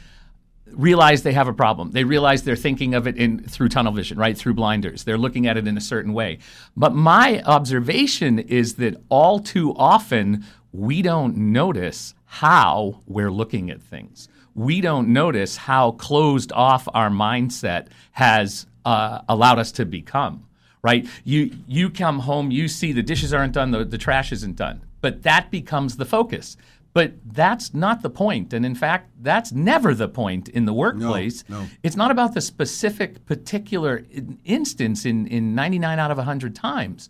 realize 0.73 1.23
they 1.23 1.33
have 1.33 1.49
a 1.49 1.53
problem. 1.53 1.91
They 1.91 2.05
realize 2.05 2.43
they're 2.43 2.57
thinking 2.57 2.95
of 2.95 3.07
it 3.07 3.17
in 3.17 3.41
through 3.41 3.69
tunnel 3.69 3.93
vision, 3.93 4.19
right? 4.19 4.37
Through 4.37 4.55
blinders. 4.55 5.05
They're 5.05 5.19
looking 5.19 5.47
at 5.47 5.57
it 5.57 5.67
in 5.67 5.77
a 5.77 5.81
certain 5.81 6.13
way. 6.13 6.39
But 6.77 6.95
my 6.95 7.43
observation 7.43 8.39
is 8.39 8.75
that 8.77 9.01
all 9.09 9.41
too 9.41 9.75
often 9.77 10.45
we 10.73 11.03
don't 11.03 11.37
notice 11.37 12.15
how 12.25 13.01
we're 13.07 13.31
looking 13.31 13.71
at 13.71 13.83
things. 13.83 14.29
We 14.55 14.81
don't 14.81 15.09
notice 15.09 15.57
how 15.57 15.93
closed 15.93 16.53
off 16.53 16.89
our 16.93 17.11
mindset 17.11 17.89
has 18.13 18.67
uh, 18.85 19.23
allowed 19.29 19.59
us 19.59 19.73
to 19.73 19.85
become. 19.85 20.45
Right? 20.81 21.09
You 21.25 21.57
you 21.67 21.91
come 21.91 22.21
home, 22.21 22.53
you 22.53 22.69
see 22.69 22.93
the 22.93 23.03
dishes 23.03 23.35
aren't 23.35 23.53
done, 23.53 23.73
the, 23.73 23.85
the 23.85 23.99
trash 23.99 24.31
isn't 24.31 24.57
done, 24.57 24.81
but 25.01 25.25
that 25.25 25.51
becomes 25.51 25.97
the 25.97 26.05
focus. 26.05 26.57
But 26.95 27.15
that's 27.25 27.75
not 27.75 28.03
the 28.03 28.11
point. 28.11 28.53
And 28.53 28.65
in 28.67 28.75
fact, 28.75 29.11
that's 29.21 29.53
never 29.53 29.95
the 29.95 30.09
point 30.09 30.49
in 30.49 30.65
the 30.65 30.73
workplace. 30.73 31.45
no. 31.49 31.67
It's 31.83 31.97
not 31.97 32.11
about 32.11 32.35
the 32.35 32.41
specific 32.41 33.25
particular 33.27 34.05
in- 34.11 34.39
instance 34.45 35.05
in, 35.05 35.27
in 35.27 35.55
99 35.55 35.99
out 35.99 36.11
of 36.11 36.17
100 36.17 36.55
times. 36.55 37.09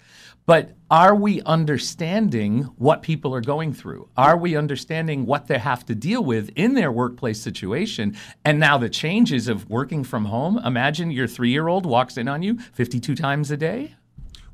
But 0.49 0.77
are 0.91 1.15
we 1.15 1.43
understanding 1.43 2.63
what 2.77 3.03
people 3.03 3.35
are 3.35 3.43
going 3.43 3.75
through? 3.75 4.09
Are 4.17 4.35
we 4.37 4.57
understanding 4.57 5.27
what 5.27 5.47
they 5.47 5.59
have 5.59 5.85
to 5.87 5.95
deal 5.95 6.25
with 6.25 6.51
in 6.57 6.73
their 6.73 6.91
workplace 6.91 7.39
situation? 7.39 8.17
And 8.47 8.59
now 8.59 8.79
the 8.79 8.89
changes 8.89 9.47
of 9.47 9.69
working 9.69 10.05
from 10.05 10.25
home. 10.25 10.59
Imagine 10.65 11.11
your 11.11 11.27
three 11.27 11.51
year 11.51 11.69
old 11.69 11.85
walks 11.85 12.17
in 12.17 12.29
on 12.29 12.43
you 12.43 12.59
52 12.73 13.15
times 13.15 13.51
a 13.51 13.59
day. 13.59 13.95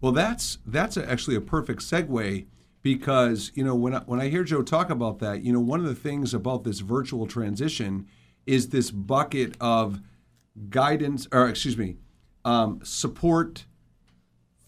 Well, 0.00 0.10
that's 0.10 0.58
that's 0.66 0.96
actually 0.96 1.36
a 1.36 1.40
perfect 1.40 1.80
segue 1.80 2.46
because 2.84 3.50
you 3.54 3.64
know 3.64 3.74
when 3.74 3.94
I, 3.94 4.00
when 4.00 4.20
I 4.20 4.28
hear 4.28 4.44
Joe 4.44 4.62
talk 4.62 4.90
about 4.90 5.18
that, 5.18 5.42
you 5.42 5.52
know 5.52 5.58
one 5.58 5.80
of 5.80 5.86
the 5.86 5.94
things 5.96 6.32
about 6.32 6.62
this 6.62 6.78
virtual 6.78 7.26
transition 7.26 8.06
is 8.46 8.68
this 8.68 8.92
bucket 8.92 9.56
of 9.58 10.00
guidance, 10.68 11.26
or 11.32 11.48
excuse 11.48 11.78
me, 11.78 11.96
um, 12.44 12.80
support, 12.84 13.64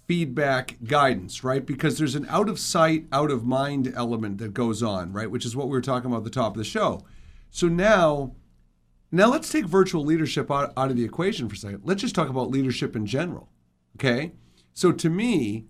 feedback, 0.08 0.78
guidance, 0.82 1.44
right? 1.44 1.64
Because 1.64 1.98
there's 1.98 2.14
an 2.14 2.26
out 2.30 2.48
of 2.48 2.58
sight, 2.58 3.04
out 3.12 3.30
of 3.30 3.44
mind 3.44 3.92
element 3.94 4.38
that 4.38 4.54
goes 4.54 4.82
on, 4.82 5.12
right? 5.12 5.30
Which 5.30 5.44
is 5.44 5.54
what 5.54 5.66
we 5.66 5.72
were 5.72 5.82
talking 5.82 6.06
about 6.06 6.18
at 6.18 6.24
the 6.24 6.30
top 6.30 6.54
of 6.54 6.58
the 6.58 6.64
show. 6.64 7.02
So 7.50 7.68
now, 7.68 8.34
now 9.12 9.30
let's 9.30 9.52
take 9.52 9.66
virtual 9.66 10.04
leadership 10.04 10.50
out, 10.50 10.72
out 10.74 10.90
of 10.90 10.96
the 10.96 11.04
equation 11.04 11.50
for 11.50 11.54
a 11.54 11.58
second. 11.58 11.82
Let's 11.84 12.00
just 12.00 12.14
talk 12.14 12.30
about 12.30 12.50
leadership 12.50 12.96
in 12.96 13.04
general. 13.04 13.50
Okay. 13.96 14.32
So 14.72 14.90
to 14.92 15.10
me, 15.10 15.66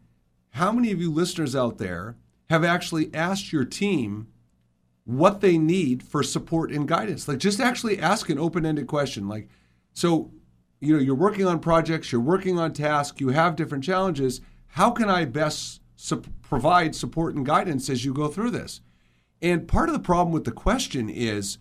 how 0.51 0.71
many 0.71 0.93
of 0.93 1.01
you 1.01 1.11
listeners 1.11 1.57
out 1.57 1.79
there 1.79 2.17
have 2.49 2.65
actually 2.65 3.13
asked 3.15 3.53
your 3.53 3.65
team 3.65 4.29
what 5.05 5.41
they 5.41 5.59
need 5.59 6.03
for 6.03 6.23
support 6.23 6.71
and 6.71 6.89
guidance? 6.89 7.29
Like 7.29 7.39
just 7.39 7.61
actually 7.61 7.99
ask 7.99 8.29
an 8.29 8.39
open-ended 8.39 8.87
question. 8.87 9.29
Like, 9.29 9.49
so 9.93 10.31
you 10.81 10.95
know, 10.95 11.03
you're 11.03 11.15
working 11.15 11.47
on 11.47 11.59
projects, 11.59 12.13
you're 12.13 12.21
working 12.21 12.59
on 12.59 12.73
tasks, 12.73 13.21
you 13.21 13.31
have 13.31 13.57
different 13.57 13.85
challenges. 13.85 14.41
How 14.69 14.91
can 14.91 15.09
I 15.09 15.25
best 15.25 15.81
su- 15.97 16.23
provide 16.43 16.95
support 16.95 17.35
and 17.35 17.47
guidance 17.47 17.89
as 17.89 18.05
you 18.05 18.13
go 18.13 18.29
through 18.29 18.51
this? 18.51 18.81
And 19.41 19.69
part 19.69 19.89
of 19.89 19.95
the 19.95 20.01
problem 20.01 20.33
with 20.33 20.45
the 20.45 20.53
question 20.53 21.09
is 21.09 21.59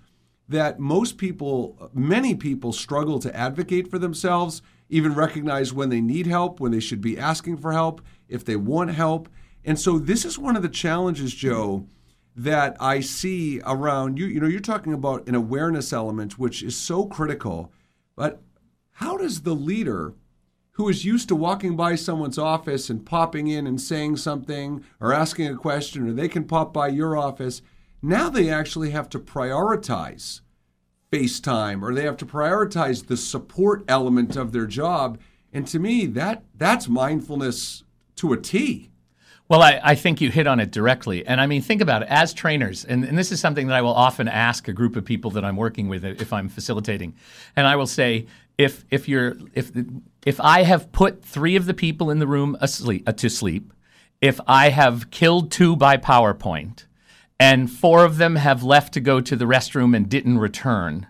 that 0.47 0.79
most 0.79 1.17
people, 1.17 1.89
many 1.93 2.35
people, 2.35 2.71
struggle 2.71 3.19
to 3.19 3.35
advocate 3.35 3.89
for 3.89 3.97
themselves, 3.97 4.61
even 4.89 5.15
recognize 5.15 5.73
when 5.73 5.89
they 5.89 6.01
need 6.01 6.27
help, 6.27 6.59
when 6.59 6.71
they 6.71 6.79
should 6.79 7.01
be 7.01 7.17
asking 7.17 7.57
for 7.57 7.71
help, 7.71 8.01
if 8.27 8.45
they 8.45 8.55
want 8.55 8.91
help. 8.91 9.29
And 9.65 9.79
so 9.79 9.97
this 9.97 10.23
is 10.23 10.37
one 10.37 10.55
of 10.55 10.61
the 10.61 10.69
challenges, 10.69 11.33
Joe, 11.33 11.87
that 12.35 12.77
I 12.79 12.99
see 12.99 13.59
around 13.65 14.19
you. 14.19 14.27
You 14.27 14.39
know, 14.39 14.47
you're 14.47 14.59
talking 14.59 14.93
about 14.93 15.27
an 15.27 15.35
awareness 15.35 15.91
element, 15.91 16.37
which 16.37 16.61
is 16.61 16.77
so 16.77 17.07
critical. 17.07 17.71
But 18.15 18.41
how 18.91 19.17
does 19.17 19.41
the 19.41 19.55
leader 19.55 20.13
who 20.73 20.87
is 20.87 21.05
used 21.05 21.29
to 21.29 21.35
walking 21.35 21.75
by 21.75 21.95
someone's 21.95 22.37
office 22.37 22.89
and 22.89 23.05
popping 23.05 23.47
in 23.47 23.65
and 23.65 23.81
saying 23.81 24.17
something 24.17 24.83
or 24.99 25.13
asking 25.13 25.47
a 25.47 25.55
question, 25.55 26.07
or 26.07 26.13
they 26.13 26.27
can 26.27 26.43
pop 26.43 26.71
by 26.71 26.89
your 26.89 27.17
office, 27.17 27.61
now 28.01 28.29
they 28.29 28.49
actually 28.49 28.91
have 28.91 29.09
to 29.09 29.19
prioritize 29.19 30.41
FaceTime 31.11 31.81
or 31.81 31.93
they 31.93 32.03
have 32.03 32.17
to 32.17 32.25
prioritize 32.25 33.07
the 33.07 33.17
support 33.17 33.83
element 33.87 34.35
of 34.35 34.51
their 34.51 34.67
job. 34.67 35.17
And 35.53 35.65
to 35.67 35.79
me, 35.79 36.05
that 36.07 36.43
that's 36.53 36.89
mindfulness 36.89 37.83
to 38.17 38.33
a 38.33 38.37
T. 38.37 38.91
Well, 39.47 39.61
I, 39.61 39.79
I, 39.83 39.95
think 39.95 40.21
you 40.21 40.31
hit 40.31 40.47
on 40.47 40.59
it 40.59 40.71
directly. 40.71 41.25
And 41.25 41.39
I 41.39 41.45
mean, 41.45 41.61
think 41.61 41.79
about 41.79 42.01
it 42.01 42.07
as 42.09 42.33
trainers, 42.33 42.83
and, 42.83 43.03
and, 43.03 43.15
this 43.15 43.31
is 43.31 43.39
something 43.39 43.67
that 43.67 43.75
I 43.75 43.81
will 43.83 43.93
often 43.93 44.27
ask 44.27 44.67
a 44.67 44.73
group 44.73 44.95
of 44.95 45.05
people 45.05 45.29
that 45.31 45.45
I'm 45.45 45.55
working 45.55 45.87
with 45.87 46.03
if 46.03 46.33
I'm 46.33 46.49
facilitating. 46.49 47.13
And 47.55 47.67
I 47.67 47.75
will 47.75 47.85
say, 47.85 48.25
if 48.57 48.85
if 48.89 49.07
you're 49.07 49.35
if 49.53 49.71
if 50.25 50.39
I 50.41 50.63
have 50.63 50.91
put 50.91 51.23
three 51.23 51.55
of 51.55 51.67
the 51.67 51.73
people 51.73 52.09
in 52.09 52.19
the 52.19 52.27
room 52.27 52.57
asleep 52.59 53.03
uh, 53.07 53.11
to 53.13 53.29
sleep, 53.29 53.71
if 54.19 54.39
I 54.47 54.69
have 54.69 55.11
killed 55.11 55.51
two 55.51 55.75
by 55.75 55.97
PowerPoint, 55.97 56.85
and 57.39 57.69
four 57.69 58.03
of 58.03 58.17
them 58.17 58.37
have 58.37 58.63
left 58.63 58.93
to 58.93 58.99
go 58.99 59.21
to 59.21 59.35
the 59.35 59.45
restroom 59.45 59.95
and 59.95 60.09
didn't 60.09 60.39
return, 60.39 61.05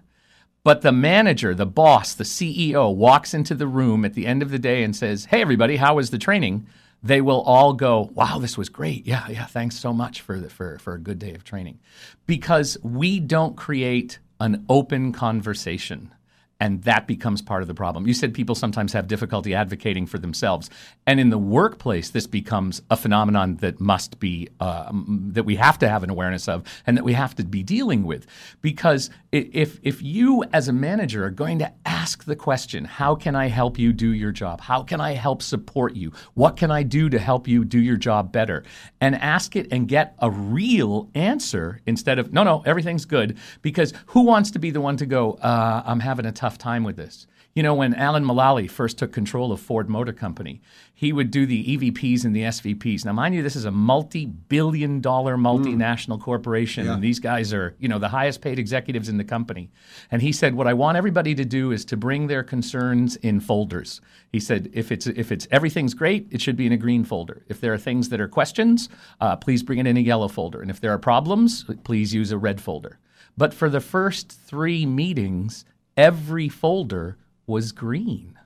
but 0.63 0.81
the 0.81 0.91
manager, 0.91 1.53
the 1.53 1.65
boss, 1.65 2.13
the 2.13 2.23
CEO 2.25 2.93
walks 2.93 3.33
into 3.33 3.55
the 3.55 3.67
room 3.67 4.03
at 4.03 4.13
the 4.13 4.25
end 4.27 4.41
of 4.41 4.49
the 4.49 4.59
day 4.59 4.83
and 4.83 4.93
says, 4.93 5.25
"Hey, 5.25 5.39
everybody, 5.39 5.77
how 5.77 5.95
was 5.95 6.09
the 6.09 6.17
training?" 6.17 6.67
They 7.05 7.21
will 7.21 7.41
all 7.41 7.73
go, 7.73 8.09
"Wow, 8.15 8.39
this 8.39 8.57
was 8.57 8.67
great! 8.67 9.05
Yeah, 9.05 9.27
yeah, 9.29 9.45
thanks 9.45 9.77
so 9.77 9.93
much 9.93 10.21
for 10.21 10.39
the, 10.39 10.49
for 10.49 10.79
for 10.79 10.95
a 10.95 10.99
good 10.99 11.19
day 11.19 11.33
of 11.35 11.43
training," 11.43 11.79
because 12.25 12.77
we 12.81 13.19
don't 13.19 13.55
create 13.55 14.19
an 14.39 14.65
open 14.67 15.13
conversation 15.13 16.11
and 16.59 16.83
that 16.83 17.05
becomes 17.07 17.41
part 17.41 17.61
of 17.61 17.67
the 17.67 17.73
problem. 17.73 18.07
You 18.07 18.13
said 18.13 18.33
people 18.33 18.55
sometimes 18.55 18.93
have 18.93 19.07
difficulty 19.07 19.53
advocating 19.53 20.05
for 20.05 20.17
themselves, 20.17 20.69
and 21.05 21.19
in 21.19 21.29
the 21.29 21.37
workplace, 21.37 22.09
this 22.09 22.27
becomes 22.27 22.81
a 22.89 22.95
phenomenon 22.97 23.57
that 23.57 23.79
must 23.79 24.19
be 24.19 24.49
uh, 24.59 24.91
that 25.07 25.43
we 25.43 25.55
have 25.55 25.77
to 25.79 25.89
have 25.89 26.03
an 26.03 26.09
awareness 26.09 26.47
of, 26.47 26.63
and 26.85 26.95
that 26.97 27.03
we 27.03 27.13
have 27.13 27.35
to 27.35 27.43
be 27.43 27.63
dealing 27.63 28.03
with. 28.03 28.25
Because 28.61 29.09
if 29.31 29.79
if 29.83 30.01
you 30.01 30.43
as 30.53 30.67
a 30.67 30.73
manager 30.73 31.25
are 31.25 31.31
going 31.31 31.59
to 31.59 31.71
ask 31.85 32.23
the 32.23 32.35
question, 32.35 32.85
"How 32.85 33.15
can 33.15 33.35
I 33.35 33.47
help 33.47 33.77
you 33.77 33.91
do 33.91 34.13
your 34.13 34.31
job? 34.31 34.61
How 34.61 34.81
can 34.83 35.01
I 35.01 35.13
help 35.13 35.41
support 35.41 35.95
you? 35.95 36.13
What 36.35 36.55
can 36.55 36.71
I 36.71 36.83
do 36.83 37.09
to 37.09 37.19
help 37.19 37.47
you 37.47 37.65
do 37.65 37.79
your 37.79 37.97
job 37.97 38.31
better?" 38.31 38.63
and 39.01 39.15
ask 39.15 39.55
it 39.55 39.67
and 39.71 39.87
get 39.87 40.15
a 40.19 40.31
real 40.31 41.09
answer 41.15 41.81
instead 41.85 42.17
of, 42.17 42.31
"No, 42.31 42.43
no, 42.43 42.63
everything's 42.65 43.05
good," 43.05 43.37
because 43.61 43.93
who 44.07 44.21
wants 44.21 44.51
to 44.51 44.59
be 44.59 44.71
the 44.71 44.81
one 44.81 44.95
to 44.97 45.05
go, 45.05 45.33
uh, 45.33 45.83
"I'm 45.85 45.99
having 45.99 46.25
a 46.25 46.31
tough 46.31 46.44
tough 46.45 46.59
time 46.59 46.83
with 46.83 46.95
this. 46.95 47.25
You 47.55 47.63
know, 47.63 47.73
when 47.73 47.95
Alan 47.95 48.23
Mulally 48.23 48.69
first 48.69 48.99
took 48.99 49.11
control 49.11 49.51
of 49.51 49.59
Ford 49.59 49.89
Motor 49.89 50.13
Company, 50.13 50.61
he 50.93 51.11
would 51.11 51.31
do 51.31 51.47
the 51.47 51.75
EVPs 51.75 52.23
and 52.23 52.35
the 52.35 52.41
SVPs. 52.41 53.03
Now, 53.03 53.13
mind 53.13 53.33
you, 53.33 53.41
this 53.41 53.55
is 53.55 53.65
a 53.65 53.71
multi-billion 53.71 55.01
dollar 55.01 55.37
multinational 55.37 56.19
mm. 56.19 56.21
corporation, 56.21 56.85
yeah. 56.85 56.93
and 56.93 57.03
these 57.03 57.19
guys 57.19 57.51
are, 57.51 57.75
you 57.79 57.87
know, 57.87 57.97
the 57.97 58.09
highest 58.09 58.41
paid 58.41 58.59
executives 58.59 59.09
in 59.09 59.17
the 59.17 59.23
company. 59.23 59.71
And 60.11 60.21
he 60.21 60.31
said, 60.31 60.53
"What 60.53 60.67
I 60.67 60.73
want 60.73 60.97
everybody 60.97 61.33
to 61.33 61.45
do 61.45 61.71
is 61.71 61.83
to 61.85 61.97
bring 61.97 62.27
their 62.27 62.43
concerns 62.43 63.15
in 63.15 63.39
folders." 63.39 64.01
He 64.31 64.39
said, 64.39 64.69
"If 64.71 64.91
it's 64.91 65.07
if 65.07 65.31
it's 65.31 65.47
everything's 65.49 65.95
great, 65.95 66.27
it 66.29 66.41
should 66.41 66.57
be 66.57 66.67
in 66.67 66.73
a 66.73 66.77
green 66.85 67.05
folder. 67.05 67.41
If 67.47 67.59
there 67.59 67.73
are 67.73 67.79
things 67.79 68.09
that 68.09 68.21
are 68.21 68.27
questions, 68.27 68.87
uh, 69.19 69.35
please 69.37 69.63
bring 69.63 69.79
it 69.79 69.87
in 69.87 69.97
a 69.97 70.01
yellow 70.11 70.27
folder. 70.27 70.61
And 70.61 70.69
if 70.69 70.79
there 70.79 70.91
are 70.91 70.99
problems, 70.99 71.65
please 71.83 72.13
use 72.13 72.31
a 72.31 72.37
red 72.37 72.61
folder." 72.61 72.99
But 73.37 73.53
for 73.53 73.69
the 73.69 73.81
first 73.81 74.31
three 74.31 74.85
meetings, 74.85 75.65
every 75.97 76.49
folder 76.49 77.17
was 77.47 77.71
green. 77.71 78.37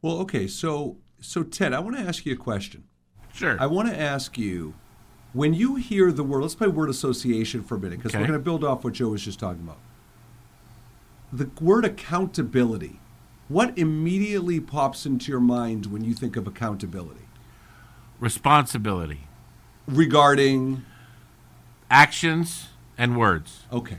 Well, 0.00 0.18
okay, 0.18 0.46
so 0.46 0.98
so 1.20 1.42
Ted, 1.42 1.72
I 1.72 1.78
want 1.80 1.96
to 1.96 2.02
ask 2.02 2.26
you 2.26 2.32
a 2.32 2.36
question. 2.36 2.84
Sure. 3.32 3.56
I 3.58 3.66
want 3.66 3.88
to 3.88 3.98
ask 3.98 4.36
you 4.36 4.74
when 5.32 5.54
you 5.54 5.76
hear 5.76 6.12
the 6.12 6.22
word, 6.22 6.42
let's 6.42 6.54
play 6.54 6.68
word 6.68 6.90
association 6.90 7.62
for 7.62 7.76
a 7.76 7.78
minute 7.78 7.98
because 7.98 8.12
okay. 8.12 8.20
we're 8.20 8.28
going 8.28 8.38
to 8.38 8.44
build 8.44 8.64
off 8.64 8.84
what 8.84 8.92
Joe 8.94 9.08
was 9.08 9.24
just 9.24 9.38
talking 9.38 9.62
about. 9.62 9.78
The 11.32 11.50
word 11.60 11.84
accountability. 11.84 13.00
What 13.48 13.76
immediately 13.78 14.60
pops 14.60 15.06
into 15.06 15.30
your 15.30 15.40
mind 15.40 15.86
when 15.86 16.04
you 16.04 16.14
think 16.14 16.36
of 16.36 16.46
accountability? 16.46 17.26
Responsibility. 18.20 19.22
Regarding 19.86 20.84
actions 21.90 22.68
and 22.96 23.18
words. 23.18 23.64
Okay. 23.72 23.98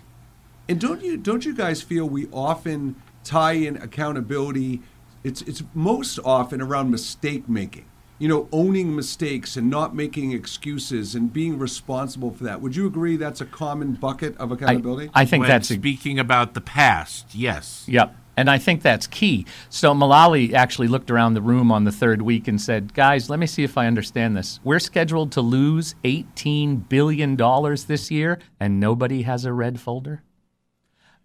And 0.68 0.80
don't 0.80 1.04
you 1.04 1.18
don't 1.18 1.46
you 1.46 1.54
guys 1.54 1.82
feel 1.82 2.08
we 2.08 2.28
often 2.32 2.96
tie 3.24 3.54
in 3.54 3.78
accountability? 3.78 4.82
It's 5.24 5.42
it's 5.42 5.64
most 5.74 6.20
often 6.24 6.62
around 6.62 6.92
mistake 6.92 7.50
making. 7.50 7.86
You 8.20 8.30
know, 8.30 8.48
owning 8.54 8.96
mistakes 8.96 9.58
and 9.58 9.70
not 9.70 9.96
making 9.96 10.32
excuses 10.32 11.16
and 11.16 11.34
being 11.34 11.58
responsible 11.58 12.32
for 12.32 12.46
that. 12.46 12.62
Would 12.62 12.76
you 12.76 12.88
agree 12.88 13.18
that's 13.18 13.42
a 13.42 13.46
common 13.46 13.94
bucket 13.94 14.38
of 14.38 14.52
accountability? 14.52 15.10
I, 15.14 15.24
I 15.24 15.26
think 15.26 15.42
when 15.42 15.50
that's 15.50 15.68
speaking 15.68 16.20
about 16.20 16.54
the 16.54 16.62
past. 16.62 17.36
Yes. 17.36 17.84
Yep. 17.88 18.16
And 18.38 18.50
I 18.50 18.58
think 18.58 18.82
that's 18.82 19.08
key. 19.08 19.46
So 19.70 19.94
Mulally 19.94 20.54
actually 20.54 20.88
looked 20.88 21.12
around 21.12 21.34
the 21.34 21.42
room 21.42 21.72
on 21.72 21.84
the 21.84 21.92
third 21.92 22.22
week 22.22 22.48
and 22.48 22.60
said, 22.60 22.94
Guys, 22.94 23.30
let 23.30 23.40
me 23.40 23.46
see 23.46 23.64
if 23.64 23.78
I 23.78 23.88
understand 23.88 24.36
this. 24.38 24.60
We're 24.64 24.80
scheduled 24.80 25.32
to 25.34 25.42
lose 25.42 25.96
$18 26.04 26.88
billion 26.90 27.36
this 27.36 28.10
year, 28.10 28.40
and 28.60 28.80
nobody 28.80 29.24
has 29.24 29.46
a 29.46 29.54
red 29.54 29.80
folder? 29.80 30.24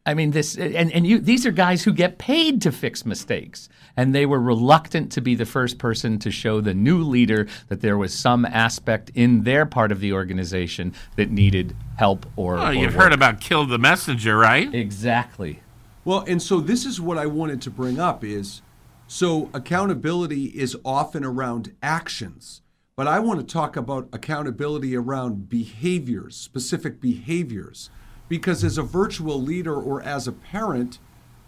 I 0.08 0.14
mean, 0.14 0.30
this 0.30 0.56
and, 0.56 0.90
and 0.90 1.06
you, 1.06 1.18
these 1.18 1.44
are 1.44 1.50
guys 1.50 1.82
who 1.82 1.92
get 1.92 2.16
paid 2.16 2.62
to 2.62 2.72
fix 2.72 3.04
mistakes. 3.04 3.68
And 3.94 4.14
they 4.14 4.24
were 4.24 4.40
reluctant 4.40 5.12
to 5.12 5.20
be 5.20 5.34
the 5.34 5.44
first 5.44 5.76
person 5.76 6.18
to 6.20 6.30
show 6.30 6.62
the 6.62 6.72
new 6.72 7.02
leader 7.02 7.46
that 7.68 7.82
there 7.82 7.98
was 7.98 8.14
some 8.14 8.46
aspect 8.46 9.10
in 9.14 9.42
their 9.42 9.66
part 9.66 9.92
of 9.92 10.00
the 10.00 10.14
organization 10.14 10.94
that 11.16 11.30
needed 11.30 11.76
help 11.98 12.24
or. 12.36 12.56
Oh, 12.56 12.70
you've 12.70 12.94
work. 12.94 13.04
heard 13.04 13.12
about 13.12 13.42
kill 13.42 13.66
the 13.66 13.76
messenger, 13.76 14.38
right? 14.38 14.74
Exactly. 14.74 15.60
Well, 16.06 16.24
and 16.26 16.40
so 16.40 16.60
this 16.60 16.86
is 16.86 16.98
what 17.02 17.18
I 17.18 17.26
wanted 17.26 17.60
to 17.62 17.70
bring 17.70 18.00
up 18.00 18.24
is 18.24 18.62
so 19.08 19.50
accountability 19.52 20.46
is 20.46 20.74
often 20.86 21.22
around 21.22 21.74
actions. 21.82 22.62
But 22.96 23.08
I 23.08 23.18
want 23.18 23.40
to 23.40 23.46
talk 23.46 23.76
about 23.76 24.08
accountability 24.14 24.96
around 24.96 25.50
behaviors, 25.50 26.34
specific 26.34 26.98
behaviors 26.98 27.90
because 28.28 28.64
as 28.64 28.78
a 28.78 28.82
virtual 28.82 29.40
leader 29.40 29.74
or 29.74 30.02
as 30.02 30.26
a 30.26 30.32
parent, 30.32 30.98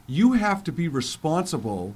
you 0.06 0.32
have 0.32 0.64
to 0.64 0.72
be 0.72 0.88
responsible 0.88 1.94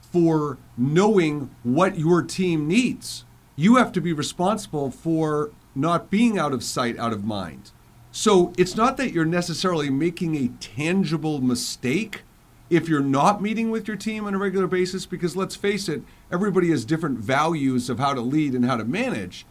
for 0.00 0.58
knowing 0.76 1.54
what 1.62 1.98
your 1.98 2.22
team 2.22 2.68
needs. 2.68 3.24
You 3.56 3.76
have 3.76 3.92
to 3.92 4.00
be 4.00 4.12
responsible 4.12 4.90
for 4.90 5.50
not 5.74 6.10
being 6.10 6.38
out 6.38 6.52
of 6.52 6.62
sight, 6.62 6.98
out 6.98 7.12
of 7.12 7.24
mind. 7.24 7.70
So 8.12 8.52
it's 8.56 8.76
not 8.76 8.96
that 8.98 9.12
you're 9.12 9.24
necessarily 9.24 9.90
making 9.90 10.36
a 10.36 10.48
tangible 10.60 11.40
mistake 11.40 12.22
if 12.70 12.88
you're 12.88 13.00
not 13.00 13.42
meeting 13.42 13.70
with 13.70 13.88
your 13.88 13.96
team 13.96 14.26
on 14.26 14.34
a 14.34 14.38
regular 14.38 14.66
basis, 14.66 15.04
because 15.04 15.36
let's 15.36 15.56
face 15.56 15.88
it, 15.88 16.02
everybody 16.30 16.70
has 16.70 16.84
different 16.84 17.18
values 17.18 17.90
of 17.90 17.98
how 17.98 18.14
to 18.14 18.20
lead 18.20 18.54
and 18.54 18.64
how 18.64 18.76
to 18.76 18.84
manage. 18.84 19.46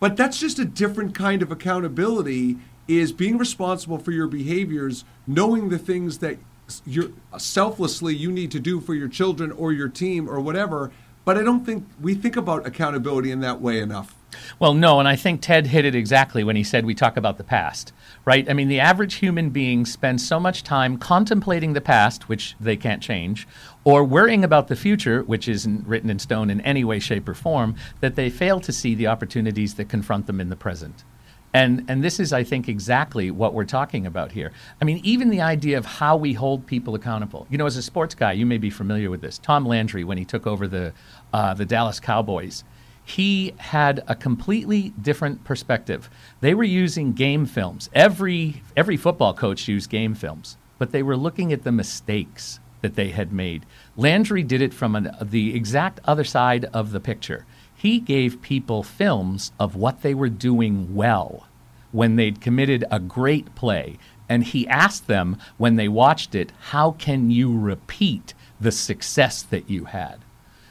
But 0.00 0.16
that's 0.16 0.40
just 0.40 0.58
a 0.58 0.64
different 0.64 1.14
kind 1.14 1.42
of 1.42 1.52
accountability 1.52 2.56
is 2.88 3.12
being 3.12 3.38
responsible 3.38 3.98
for 3.98 4.10
your 4.10 4.26
behaviors, 4.26 5.04
knowing 5.26 5.68
the 5.68 5.78
things 5.78 6.18
that 6.18 6.38
you're 6.86 7.10
selflessly 7.38 8.14
you 8.14 8.30
need 8.30 8.50
to 8.50 8.60
do 8.60 8.80
for 8.80 8.94
your 8.94 9.08
children 9.08 9.50
or 9.52 9.72
your 9.72 9.88
team 9.88 10.28
or 10.28 10.40
whatever. 10.40 10.92
But 11.24 11.36
I 11.36 11.42
don't 11.42 11.64
think 11.64 11.86
we 12.00 12.14
think 12.14 12.36
about 12.36 12.66
accountability 12.66 13.30
in 13.30 13.40
that 13.40 13.60
way 13.60 13.80
enough. 13.80 14.16
Well, 14.58 14.74
no, 14.74 15.00
and 15.00 15.08
I 15.08 15.16
think 15.16 15.40
Ted 15.40 15.66
hit 15.66 15.84
it 15.84 15.94
exactly 15.94 16.44
when 16.44 16.56
he 16.56 16.62
said 16.62 16.84
we 16.84 16.94
talk 16.94 17.16
about 17.16 17.36
the 17.36 17.44
past, 17.44 17.92
right? 18.24 18.48
I 18.48 18.52
mean, 18.52 18.68
the 18.68 18.80
average 18.80 19.14
human 19.14 19.50
being 19.50 19.84
spends 19.84 20.26
so 20.26 20.38
much 20.38 20.62
time 20.62 20.98
contemplating 20.98 21.72
the 21.72 21.80
past, 21.80 22.28
which 22.28 22.54
they 22.60 22.76
can't 22.76 23.02
change, 23.02 23.48
or 23.84 24.04
worrying 24.04 24.44
about 24.44 24.68
the 24.68 24.76
future, 24.76 25.22
which 25.24 25.48
isn't 25.48 25.86
written 25.86 26.10
in 26.10 26.18
stone 26.18 26.48
in 26.48 26.60
any 26.60 26.84
way, 26.84 27.00
shape, 27.00 27.28
or 27.28 27.34
form, 27.34 27.74
that 28.00 28.14
they 28.14 28.30
fail 28.30 28.60
to 28.60 28.72
see 28.72 28.94
the 28.94 29.08
opportunities 29.08 29.74
that 29.74 29.88
confront 29.88 30.26
them 30.26 30.40
in 30.40 30.48
the 30.48 30.56
present. 30.56 31.04
And, 31.52 31.84
and 31.88 32.04
this 32.04 32.20
is, 32.20 32.32
I 32.32 32.44
think, 32.44 32.68
exactly 32.68 33.30
what 33.30 33.54
we're 33.54 33.64
talking 33.64 34.06
about 34.06 34.30
here. 34.32 34.52
I 34.80 34.84
mean, 34.84 35.00
even 35.02 35.30
the 35.30 35.40
idea 35.40 35.78
of 35.78 35.84
how 35.84 36.16
we 36.16 36.32
hold 36.32 36.66
people 36.66 36.94
accountable. 36.94 37.46
You 37.50 37.58
know, 37.58 37.66
as 37.66 37.76
a 37.76 37.82
sports 37.82 38.14
guy, 38.14 38.32
you 38.32 38.46
may 38.46 38.58
be 38.58 38.70
familiar 38.70 39.10
with 39.10 39.20
this. 39.20 39.38
Tom 39.38 39.66
Landry, 39.66 40.04
when 40.04 40.16
he 40.16 40.24
took 40.24 40.46
over 40.46 40.68
the, 40.68 40.92
uh, 41.32 41.54
the 41.54 41.64
Dallas 41.66 41.98
Cowboys, 41.98 42.62
he 43.04 43.54
had 43.58 44.04
a 44.06 44.14
completely 44.14 44.90
different 45.02 45.42
perspective. 45.42 46.08
They 46.40 46.54
were 46.54 46.62
using 46.62 47.12
game 47.12 47.46
films. 47.46 47.90
Every, 47.92 48.62
every 48.76 48.96
football 48.96 49.34
coach 49.34 49.66
used 49.66 49.90
game 49.90 50.14
films, 50.14 50.56
but 50.78 50.92
they 50.92 51.02
were 51.02 51.16
looking 51.16 51.52
at 51.52 51.64
the 51.64 51.72
mistakes 51.72 52.60
that 52.82 52.94
they 52.94 53.08
had 53.08 53.32
made. 53.32 53.66
Landry 53.96 54.42
did 54.42 54.62
it 54.62 54.72
from 54.72 54.94
an, 54.94 55.10
the 55.20 55.56
exact 55.56 56.00
other 56.04 56.24
side 56.24 56.66
of 56.66 56.92
the 56.92 57.00
picture. 57.00 57.44
He 57.80 57.98
gave 57.98 58.42
people 58.42 58.82
films 58.82 59.52
of 59.58 59.74
what 59.74 60.02
they 60.02 60.12
were 60.12 60.28
doing 60.28 60.94
well 60.94 61.46
when 61.92 62.16
they'd 62.16 62.38
committed 62.38 62.84
a 62.90 63.00
great 63.00 63.54
play. 63.54 63.96
And 64.28 64.44
he 64.44 64.68
asked 64.68 65.06
them 65.06 65.38
when 65.56 65.76
they 65.76 65.88
watched 65.88 66.34
it, 66.34 66.52
how 66.72 66.90
can 66.90 67.30
you 67.30 67.58
repeat 67.58 68.34
the 68.60 68.70
success 68.70 69.42
that 69.44 69.70
you 69.70 69.86
had? 69.86 70.18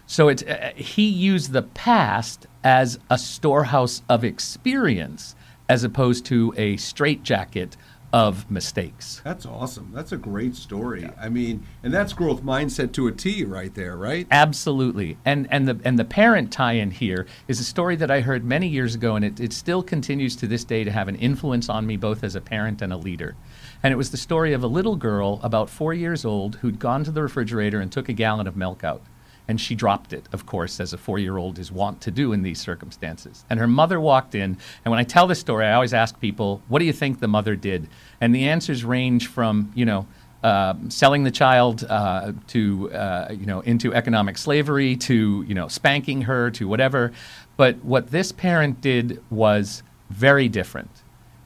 So 0.06 0.28
it's, 0.28 0.44
uh, 0.44 0.74
he 0.76 1.10
used 1.10 1.52
the 1.52 1.64
past 1.64 2.46
as 2.64 3.00
a 3.10 3.18
storehouse 3.18 4.04
of 4.08 4.24
experience 4.24 5.36
as 5.68 5.84
opposed 5.84 6.26
to 6.26 6.54
a 6.58 6.78
straitjacket 6.78 7.76
of 8.12 8.50
mistakes. 8.50 9.22
That's 9.24 9.46
awesome. 9.46 9.92
That's 9.94 10.12
a 10.12 10.18
great 10.18 10.56
story. 10.56 11.04
Yeah. 11.04 11.12
I 11.20 11.30
mean, 11.30 11.66
and 11.84 11.94
that's 11.94 12.14
growth 12.14 12.42
mindset 12.42 12.92
to 12.94 13.08
a 13.08 13.12
T 13.12 13.44
right 13.44 13.74
there, 13.74 13.96
right? 13.96 14.26
Absolutely. 14.32 15.18
And 15.26 15.48
and 15.52 15.68
the 15.68 15.80
and 15.84 16.00
the 16.00 16.06
parent 16.06 16.52
tie-in 16.52 16.92
here 16.92 17.28
is 17.48 17.60
a 17.60 17.64
story 17.64 17.96
that 17.98 18.10
I 18.10 18.22
heard 18.22 18.44
many 18.44 18.68
years 18.68 18.96
ago 18.96 19.16
and 19.16 19.24
it, 19.24 19.40
it 19.40 19.54
still 19.54 19.84
continues 19.84 20.36
to 20.38 20.48
this 20.48 20.64
day 20.64 20.84
to 20.84 20.92
have 20.92 21.08
an 21.08 21.16
influence 21.18 21.70
on 21.70 21.86
me 21.86 21.98
both 21.98 22.24
as 22.24 22.36
a 22.36 22.42
parent 22.42 22.82
and 22.82 22.92
a 22.92 22.98
leader. 22.98 23.36
And 23.84 23.94
it 23.94 23.98
was 23.98 24.12
the 24.12 24.18
story 24.18 24.54
of 24.54 24.64
a 24.64 24.68
little 24.68 24.96
girl 24.96 25.40
about 25.44 25.70
four 25.70 25.94
years 25.94 26.26
old 26.26 26.56
who'd 26.58 26.80
gone 26.80 27.04
to 27.04 27.12
the 27.12 27.22
refrigerator 27.22 27.80
and 27.80 27.92
took 27.92 28.10
a 28.10 28.14
gallon 28.14 28.48
of 28.48 28.58
milk 28.58 28.84
out 28.84 29.04
and 29.50 29.60
she 29.60 29.74
dropped 29.74 30.14
it, 30.14 30.30
of 30.32 30.46
course, 30.46 30.80
as 30.80 30.94
a 30.94 30.98
four 30.98 31.18
year 31.18 31.38
old 31.38 31.58
is 31.58 31.72
wont 31.72 32.00
to 32.02 32.12
do 32.12 32.34
in 32.34 32.44
these 32.44 32.62
circumstances. 32.62 33.44
And 33.50 33.60
her 33.60 33.68
mother 33.68 34.00
walked 34.00 34.36
in, 34.36 34.56
and 34.86 34.92
when 34.92 35.00
I 35.00 35.04
tell 35.04 35.26
this 35.26 35.40
story, 35.40 35.66
I 35.66 35.74
always 35.74 35.94
ask 35.94 36.20
people, 36.20 36.62
what 36.68 36.78
do 36.78 36.86
you 36.86 36.94
think 36.94 37.20
the 37.20 37.28
mother 37.28 37.56
did? 37.56 37.90
And 38.22 38.34
the 38.34 38.48
answers 38.48 38.86
range 38.86 39.26
from, 39.26 39.72
you 39.74 39.86
know, 39.86 40.06
uh, 40.44 40.76
selling 40.88 41.24
the 41.24 41.32
child 41.32 41.84
uh, 41.90 42.32
to 42.48 42.92
uh, 42.94 43.28
you 43.32 43.46
know 43.46 43.60
into 43.62 43.94
economic 43.94 44.38
slavery 44.38 44.96
to 44.96 45.44
you 45.46 45.54
know 45.54 45.68
spanking 45.68 46.22
her 46.22 46.50
to 46.50 46.66
whatever 46.66 47.12
but 47.58 47.76
what 47.84 48.12
this 48.12 48.32
parent 48.32 48.80
did 48.80 49.22
was 49.30 49.84
very 50.10 50.48
different 50.48 50.90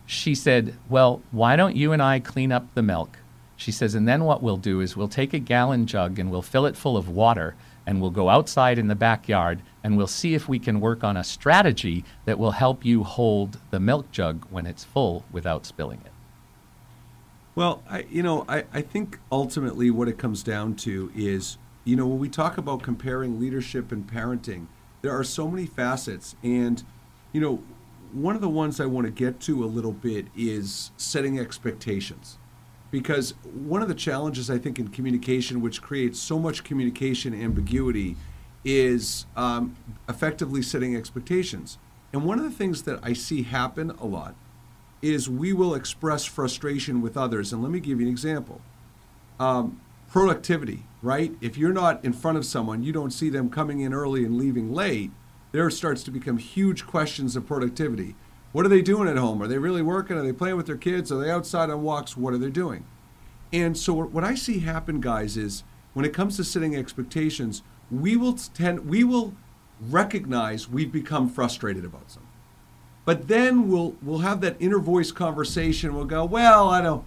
she 0.06 0.36
said 0.36 0.76
well 0.89 1.24
why 1.32 1.56
don't 1.56 1.76
you 1.76 1.92
and 1.92 2.04
i 2.04 2.20
clean 2.20 2.52
up 2.52 2.72
the 2.76 2.84
milk 2.84 3.18
she 3.56 3.72
says 3.72 3.96
and 3.96 4.08
then 4.08 4.26
what 4.26 4.44
we'll 4.44 4.58
do 4.58 4.80
is 4.80 4.96
we'll 4.96 5.08
take 5.08 5.34
a 5.34 5.39
gallon 5.39 5.88
jug 5.88 6.20
and 6.20 6.30
we'll 6.30 6.44
fill 6.44 6.68
it 6.68 6.78
full 6.78 6.96
of 6.96 7.10
water 7.10 7.56
and 7.86 8.02
we'll 8.02 8.10
go 8.10 8.30
outside 8.30 8.78
in 8.78 8.88
the 8.88 8.96
backyard 8.96 9.62
and 9.84 9.98
we'll 9.98 10.08
see 10.08 10.34
if 10.34 10.48
we 10.48 10.60
can 10.60 10.80
work 10.80 11.04
on 11.04 11.17
a 11.17 11.24
strategy 11.24 12.04
that 12.26 12.39
will 12.39 12.52
help 12.52 12.86
you 12.86 13.04
hold 13.04 13.60
the 13.72 13.80
milk 13.80 14.12
jug 14.12 14.46
when 14.50 14.65
it's 14.65 14.84
full 14.84 15.26
without 15.32 15.65
spilling 15.65 16.00
it. 16.06 16.12
Well, 17.56 17.84
I, 17.89 18.06
you 18.10 18.24
know, 18.24 18.46
I, 18.48 18.63
I 18.74 18.82
think 18.82 19.19
ultimately 19.32 19.91
what 19.91 20.08
it 20.08 20.17
comes 20.17 20.41
down 20.41 20.76
to 20.78 21.12
is, 21.15 21.58
you 21.84 21.96
know, 21.96 22.08
when 22.08 22.19
we 22.19 22.30
talk 22.30 22.58
about 22.58 22.82
comparing 22.82 23.39
leadership 23.39 23.91
and 23.91 24.08
parenting, 24.10 24.67
there 25.02 25.12
are 25.12 25.24
so 25.24 25.50
many 25.50 25.65
facets. 25.65 26.36
And, 26.41 26.84
you 27.32 27.41
know, 27.41 27.62
one 28.12 28.36
of 28.36 28.41
the 28.41 28.50
ones 28.50 28.80
I 28.80 28.86
want 28.86 29.06
to 29.06 29.12
get 29.12 29.39
to 29.41 29.63
a 29.63 29.67
little 29.67 29.91
bit 29.91 30.28
is 30.36 30.91
setting 30.98 31.39
expectations 31.39 32.38
because 32.93 33.32
one 33.43 33.82
of 33.82 33.88
the 33.88 33.95
challenges 33.95 34.51
I 34.51 34.60
think 34.60 34.77
in 34.77 34.89
communication, 34.89 35.62
which 35.62 35.82
creates 35.82 36.19
so 36.19 36.38
much 36.38 36.63
communication 36.63 37.34
ambiguity, 37.34 38.15
is 38.63 39.25
um, 39.36 39.75
effectively 40.08 40.62
setting 40.62 40.95
expectations. 40.95 41.79
And 42.13 42.23
one 42.23 42.38
of 42.38 42.43
the 42.43 42.51
things 42.51 42.84
that 42.84 42.99
I 43.01 43.13
see 43.13 43.41
happen 43.41 43.89
a 43.99 44.06
lot 44.06 44.36
is 45.01 45.27
we 45.27 45.53
will 45.53 45.73
express 45.73 46.23
frustration 46.23 47.01
with 47.01 47.17
others. 47.17 47.51
And 47.51 47.63
let 47.63 47.71
me 47.71 47.79
give 47.79 47.99
you 47.99 48.06
an 48.06 48.12
example. 48.12 48.62
Um, 49.39 49.82
productivity, 50.08 50.84
right? 51.01 51.34
If 51.41 51.58
you're 51.58 51.73
not 51.73 52.06
in 52.06 52.13
front 52.13 52.38
of 52.38 52.45
someone, 52.45 52.84
you 52.84 52.93
don't 52.93 53.10
see 53.10 53.32
them 53.32 53.49
coming 53.49 53.79
in 53.79 53.91
early 53.91 54.23
and 54.23 54.38
leaving 54.38 54.71
late, 54.71 55.10
there 55.51 55.67
starts 55.71 56.03
to 56.03 56.12
become 56.12 56.38
huge 56.38 56.86
questions 56.86 57.36
of 57.36 57.47
productivity. 57.47 58.15
What 58.54 58.66
are 58.66 58.70
they 58.70 58.82
doing 58.82 59.10
at 59.10 59.18
home? 59.18 59.42
Are 59.42 59.48
they 59.48 59.58
really 59.58 59.82
working? 59.82 60.16
Are 60.16 60.22
they 60.22 60.32
playing 60.32 60.56
with 60.56 60.68
their 60.68 60.78
kids? 60.78 61.12
Are 61.12 61.20
they 61.20 61.30
outside 61.30 61.70
on 61.70 61.82
walks? 61.82 62.16
What 62.16 62.34
are 62.34 62.38
they 62.38 62.52
doing? 62.52 62.86
And 63.52 63.78
so 63.78 63.94
what 63.94 64.24
I 64.24 64.36
see 64.36 64.60
happen, 64.60 65.02
guys, 65.02 65.36
is 65.36 65.63
when 65.94 66.06
it 66.06 66.13
comes 66.13 66.38
to 66.38 66.44
setting 66.44 66.76
expectations, 66.76 67.63
we 67.92 68.16
will 68.16 68.34
tend 68.34 68.88
we 68.88 69.04
will 69.04 69.34
recognize 69.82 70.70
we've 70.70 70.92
become 70.92 71.30
frustrated 71.30 71.84
about 71.84 72.12
something. 72.12 72.30
But 73.06 73.28
then 73.28 73.70
we'll 73.70 73.96
we'll 74.02 74.20
have 74.20 74.42
that 74.42 74.56
inner 74.60 74.80
voice 74.80 75.12
conversation. 75.12 75.96
We'll 75.96 76.06
go, 76.06 76.24
well, 76.24 76.70
I 76.70 76.82
don't 76.82 77.06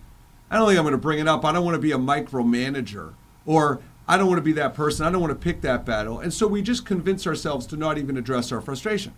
I 0.51 0.59
don't 0.59 0.67
think 0.67 0.79
I'm 0.79 0.85
going 0.85 0.93
to 0.93 0.99
bring 0.99 1.21
it 1.21 1.29
up. 1.29 1.45
I 1.45 1.53
don't 1.53 1.65
want 1.65 1.77
to 1.77 1.81
be 1.81 1.93
a 1.93 1.99
micromanager 1.99 3.15
or 3.45 3.81
I 4.09 4.17
don't 4.17 4.27
want 4.27 4.39
to 4.39 4.43
be 4.43 4.53
that 4.53 4.75
person. 4.75 5.07
I 5.07 5.11
don't 5.11 5.21
want 5.21 5.33
to 5.33 5.39
pick 5.39 5.61
that 5.63 5.85
battle. 5.85 6.19
And 6.19 6.35
so 6.35 6.47
we 6.47 6.63
just 6.63 6.85
convince 6.85 7.27
ourselves 7.27 7.67
to 7.69 7.77
not 7.77 7.99
even 7.99 8.17
address 8.17 8.53
our 8.53 8.61
frustration. 8.61 9.15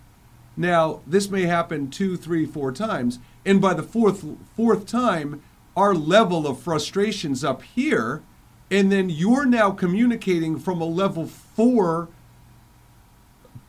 Now, 0.59 1.03
this 1.07 1.31
may 1.31 1.43
happen 1.43 1.89
two, 1.89 2.17
three, 2.17 2.45
four 2.45 2.73
times, 2.73 3.21
and 3.47 3.61
by 3.61 3.75
the 3.75 3.83
fourth 3.83 4.25
fourth 4.57 4.87
time, 4.87 5.41
our 5.77 5.95
level 5.95 6.49
of 6.49 6.61
frustration's 6.61 7.45
up 7.45 7.63
here, 7.63 8.23
and 8.69 8.91
then 8.91 9.09
you're 9.09 9.47
now 9.47 9.71
communicating 9.71 10.59
from 10.59 10.81
a 10.81 10.85
level 10.85 11.27
four 11.27 12.09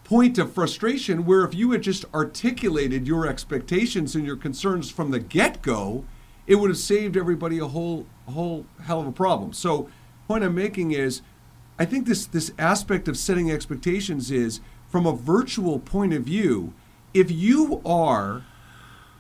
point 0.04 0.40
of 0.40 0.52
frustration 0.52 1.28
where 1.28 1.44
if 1.44 1.54
you 1.54 1.70
had 1.70 1.84
just 1.84 2.06
articulated 2.12 3.06
your 3.06 3.28
expectations 3.28 4.16
and 4.16 4.26
your 4.26 4.36
concerns 4.36 4.90
from 4.90 5.12
the 5.12 5.20
get-go, 5.20 6.04
it 6.48 6.56
would 6.56 6.72
have 6.72 6.80
saved 6.80 7.16
everybody 7.16 7.60
a 7.60 7.68
whole 7.68 8.08
a 8.28 8.32
whole 8.32 8.66
hell 8.86 9.02
of 9.02 9.06
a 9.06 9.12
problem. 9.12 9.54
So 9.54 9.88
point 10.28 10.44
I'm 10.44 10.56
making 10.56 10.92
is 10.92 11.22
I 11.78 11.86
think 11.86 12.08
this 12.08 12.26
this 12.26 12.52
aspect 12.58 13.08
of 13.08 13.16
setting 13.16 13.52
expectations 13.52 14.32
is 14.32 14.60
from 14.90 15.06
a 15.06 15.14
virtual 15.14 15.78
point 15.78 16.14
of 16.14 16.24
view, 16.24 16.74
if 17.14 17.32
you 17.32 17.82
are 17.86 18.44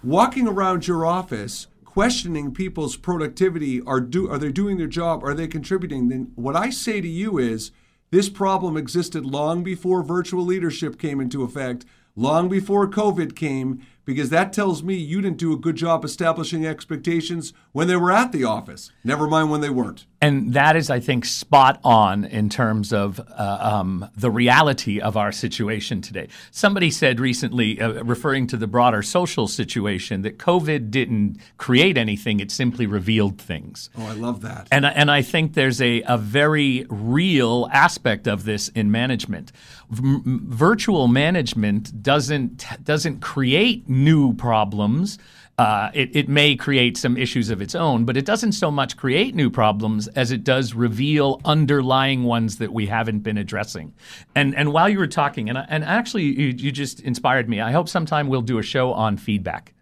walking 0.03 0.47
around 0.47 0.87
your 0.87 1.05
office 1.05 1.67
questioning 1.83 2.53
people's 2.53 2.95
productivity, 2.95 3.81
are 3.81 3.99
do 3.99 4.29
are 4.29 4.37
they 4.37 4.51
doing 4.51 4.77
their 4.77 4.87
job, 4.87 5.23
are 5.23 5.33
they 5.33 5.47
contributing, 5.47 6.07
then 6.09 6.31
what 6.35 6.55
I 6.55 6.69
say 6.69 7.01
to 7.01 7.07
you 7.07 7.37
is 7.37 7.71
this 8.11 8.29
problem 8.29 8.77
existed 8.77 9.25
long 9.25 9.63
before 9.63 10.03
virtual 10.03 10.45
leadership 10.45 10.99
came 10.99 11.19
into 11.19 11.43
effect, 11.43 11.85
long 12.15 12.47
before 12.47 12.87
COVID 12.89 13.35
came, 13.35 13.85
because 14.09 14.31
that 14.31 14.51
tells 14.51 14.81
me 14.81 14.95
you 14.95 15.21
didn't 15.21 15.37
do 15.37 15.53
a 15.53 15.55
good 15.55 15.75
job 15.75 16.03
establishing 16.03 16.65
expectations 16.65 17.53
when 17.73 17.87
they 17.87 17.95
were 17.95 18.11
at 18.11 18.31
the 18.31 18.43
office, 18.43 18.91
never 19.03 19.27
mind 19.27 19.51
when 19.51 19.61
they 19.61 19.69
weren't. 19.69 20.07
And 20.21 20.53
that 20.53 20.75
is, 20.75 20.89
I 20.89 20.99
think, 20.99 21.23
spot 21.23 21.79
on 21.83 22.25
in 22.25 22.49
terms 22.49 22.91
of 22.91 23.19
uh, 23.19 23.57
um, 23.61 24.09
the 24.17 24.29
reality 24.29 24.99
of 24.99 25.15
our 25.15 25.31
situation 25.31 26.01
today. 26.01 26.27
Somebody 26.51 26.91
said 26.91 27.19
recently, 27.19 27.79
uh, 27.79 28.03
referring 28.03 28.47
to 28.47 28.57
the 28.57 28.67
broader 28.67 29.01
social 29.01 29.47
situation, 29.47 30.23
that 30.23 30.37
COVID 30.37 30.89
didn't 30.89 31.37
create 31.57 31.97
anything, 31.97 32.39
it 32.39 32.51
simply 32.51 32.85
revealed 32.85 33.39
things. 33.39 33.89
Oh, 33.97 34.07
I 34.07 34.13
love 34.13 34.41
that. 34.41 34.67
And, 34.71 34.85
and 34.85 35.09
I 35.09 35.21
think 35.21 35.53
there's 35.53 35.81
a, 35.81 36.01
a 36.01 36.17
very 36.17 36.85
real 36.89 37.69
aspect 37.71 38.27
of 38.27 38.43
this 38.43 38.69
in 38.69 38.91
management. 38.91 39.51
V- 39.89 40.19
virtual 40.25 41.07
management 41.07 42.03
doesn't, 42.03 42.65
doesn't 42.83 43.21
create 43.21 43.87
new 44.03 44.33
problems 44.33 45.17
uh, 45.59 45.91
it, 45.93 46.15
it 46.15 46.29
may 46.29 46.55
create 46.55 46.95
some 46.95 47.17
issues 47.17 47.49
of 47.49 47.61
its 47.61 47.75
own, 47.75 48.05
but 48.05 48.15
it 48.15 48.23
doesn't 48.23 48.53
so 48.53 48.71
much 48.71 48.95
create 48.95 49.35
new 49.35 49.49
problems 49.49 50.07
as 50.09 50.31
it 50.31 50.41
does 50.45 50.73
reveal 50.73 51.41
underlying 51.43 52.23
ones 52.23 52.59
that 52.59 52.71
we 52.71 52.85
haven't 52.85 53.19
been 53.19 53.37
addressing. 53.37 53.93
And 54.35 54.55
and 54.55 54.71
while 54.71 54.87
you 54.87 54.97
were 54.97 55.07
talking, 55.07 55.49
and 55.49 55.57
and 55.57 55.83
actually 55.83 56.23
you, 56.23 56.47
you 56.57 56.71
just 56.71 57.01
inspired 57.01 57.49
me. 57.49 57.59
I 57.59 57.73
hope 57.73 57.89
sometime 57.89 58.29
we'll 58.29 58.41
do 58.41 58.57
a 58.57 58.63
show 58.63 58.93
on 58.93 59.17
feedback 59.17 59.73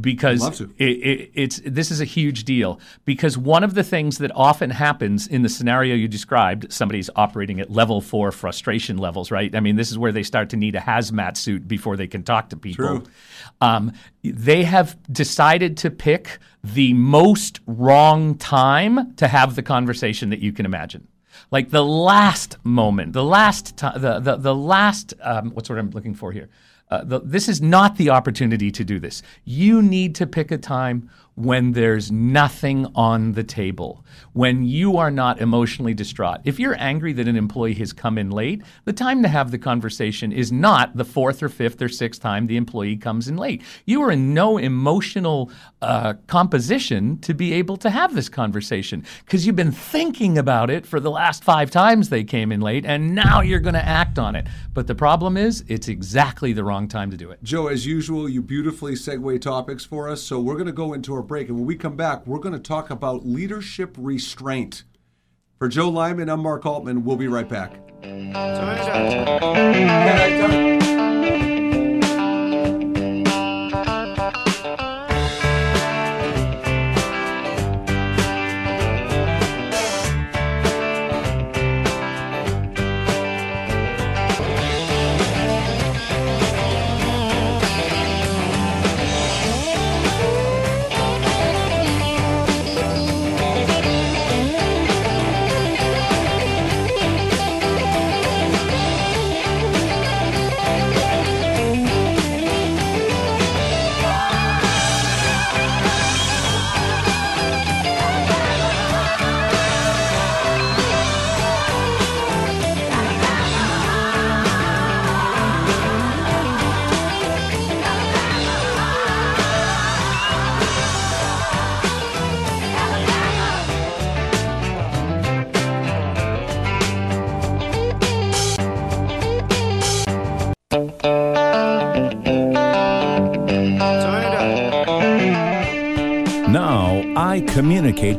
because 0.00 0.42
It, 0.78 0.84
it, 0.84 1.30
it's 1.34 1.60
this 1.64 1.90
is 1.90 2.00
a 2.00 2.04
huge 2.04 2.44
deal 2.44 2.80
because 3.04 3.36
one 3.36 3.64
of 3.64 3.74
the 3.74 3.82
things 3.82 4.18
that 4.18 4.30
often 4.34 4.70
happens 4.70 5.26
in 5.26 5.42
the 5.42 5.48
scenario 5.48 5.94
you 5.94 6.08
described, 6.08 6.72
somebody's 6.72 7.10
operating 7.16 7.60
at 7.60 7.70
level 7.70 8.00
four 8.00 8.30
frustration 8.32 8.98
levels, 8.98 9.30
right? 9.30 9.54
I 9.54 9.60
mean, 9.60 9.76
this 9.76 9.90
is 9.90 9.98
where 9.98 10.12
they 10.12 10.22
start 10.22 10.50
to 10.50 10.56
need 10.56 10.76
a 10.76 10.80
hazmat 10.80 11.36
suit 11.36 11.66
before 11.66 11.96
they 11.96 12.06
can 12.06 12.22
talk 12.22 12.50
to 12.50 12.56
people. 12.56 12.86
True. 12.86 13.04
Um, 13.60 13.92
they 14.22 14.64
have 14.64 14.96
decided 15.12 15.76
to 15.78 15.90
pick 15.90 16.38
the 16.62 16.92
most 16.94 17.60
wrong 17.66 18.36
time 18.36 19.14
to 19.14 19.28
have 19.28 19.56
the 19.56 19.62
conversation 19.62 20.30
that 20.30 20.40
you 20.40 20.52
can 20.52 20.66
imagine. 20.66 21.08
Like 21.50 21.70
the 21.70 21.84
last 21.84 22.58
moment, 22.64 23.12
the 23.12 23.24
last 23.24 23.76
time, 23.76 24.00
the, 24.00 24.20
the, 24.20 24.36
the 24.36 24.54
last, 24.54 25.14
um, 25.22 25.50
what's 25.52 25.70
what 25.70 25.78
I'm 25.78 25.90
looking 25.90 26.14
for 26.14 26.32
here? 26.32 26.48
Uh, 26.90 27.04
the, 27.04 27.20
this 27.20 27.48
is 27.48 27.60
not 27.60 27.96
the 27.96 28.10
opportunity 28.10 28.70
to 28.70 28.84
do 28.84 28.98
this. 28.98 29.22
You 29.44 29.82
need 29.82 30.14
to 30.16 30.26
pick 30.26 30.50
a 30.50 30.58
time 30.58 31.10
when 31.38 31.72
there's 31.72 32.10
nothing 32.10 32.84
on 32.96 33.32
the 33.32 33.44
table, 33.44 34.04
when 34.32 34.64
you 34.64 34.96
are 34.96 35.10
not 35.10 35.40
emotionally 35.40 35.94
distraught. 35.94 36.40
If 36.44 36.58
you're 36.58 36.74
angry 36.80 37.12
that 37.12 37.28
an 37.28 37.36
employee 37.36 37.74
has 37.74 37.92
come 37.92 38.18
in 38.18 38.30
late, 38.30 38.62
the 38.86 38.92
time 38.92 39.22
to 39.22 39.28
have 39.28 39.52
the 39.52 39.58
conversation 39.58 40.32
is 40.32 40.50
not 40.50 40.96
the 40.96 41.04
fourth 41.04 41.40
or 41.40 41.48
fifth 41.48 41.80
or 41.80 41.88
sixth 41.88 42.20
time 42.20 42.48
the 42.48 42.56
employee 42.56 42.96
comes 42.96 43.28
in 43.28 43.36
late. 43.36 43.62
You 43.84 44.02
are 44.02 44.10
in 44.10 44.34
no 44.34 44.58
emotional 44.58 45.52
uh, 45.80 46.14
composition 46.26 47.18
to 47.20 47.34
be 47.34 47.52
able 47.52 47.76
to 47.78 47.90
have 47.90 48.16
this 48.16 48.28
conversation 48.28 49.04
because 49.24 49.46
you've 49.46 49.54
been 49.54 49.70
thinking 49.70 50.38
about 50.38 50.70
it 50.70 50.86
for 50.86 50.98
the 50.98 51.10
last 51.10 51.44
five 51.44 51.70
times 51.70 52.08
they 52.08 52.24
came 52.24 52.50
in 52.50 52.60
late, 52.60 52.84
and 52.84 53.14
now 53.14 53.42
you're 53.42 53.60
going 53.60 53.74
to 53.74 53.86
act 53.86 54.18
on 54.18 54.34
it. 54.34 54.48
But 54.74 54.88
the 54.88 54.94
problem 54.96 55.36
is, 55.36 55.64
it's 55.68 55.86
exactly 55.86 56.52
the 56.52 56.64
wrong 56.64 56.88
time 56.88 57.12
to 57.12 57.16
do 57.16 57.30
it. 57.30 57.42
Joe, 57.44 57.68
as 57.68 57.86
usual, 57.86 58.28
you 58.28 58.42
beautifully 58.42 58.94
segue 58.94 59.40
topics 59.40 59.84
for 59.84 60.08
us. 60.08 60.20
So 60.20 60.40
we're 60.40 60.54
going 60.54 60.66
to 60.66 60.72
go 60.72 60.94
into 60.94 61.14
our 61.14 61.27
break. 61.28 61.48
And 61.48 61.58
when 61.58 61.66
we 61.66 61.76
come 61.76 61.94
back, 61.94 62.26
we're 62.26 62.40
going 62.40 62.54
to 62.54 62.58
talk 62.58 62.90
about 62.90 63.24
leadership 63.24 63.94
restraint. 63.98 64.82
For 65.58 65.68
Joe 65.68 65.88
Lyman, 65.90 66.28
I'm 66.28 66.40
Mark 66.40 66.66
Altman. 66.66 67.04
We'll 67.04 67.16
be 67.16 67.28
right 67.28 67.48
back. 67.48 67.74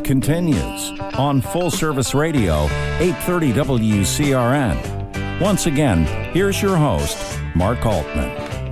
Continues 0.10 0.90
on 1.20 1.40
Full 1.40 1.70
Service 1.70 2.16
Radio, 2.16 2.64
830 2.98 3.54
WCRN. 3.54 5.40
Once 5.40 5.68
again, 5.68 6.04
here's 6.34 6.60
your 6.64 6.76
host, 6.76 7.40
Mark 7.54 7.86
Altman. 7.86 8.32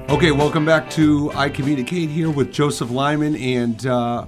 Okay, 0.10 0.32
welcome 0.32 0.66
back 0.66 0.90
to 0.90 1.32
I 1.36 1.50
Communicate 1.50 2.10
here 2.10 2.32
with 2.32 2.52
Joseph 2.52 2.90
Lyman 2.90 3.36
and 3.36 3.86
uh, 3.86 4.26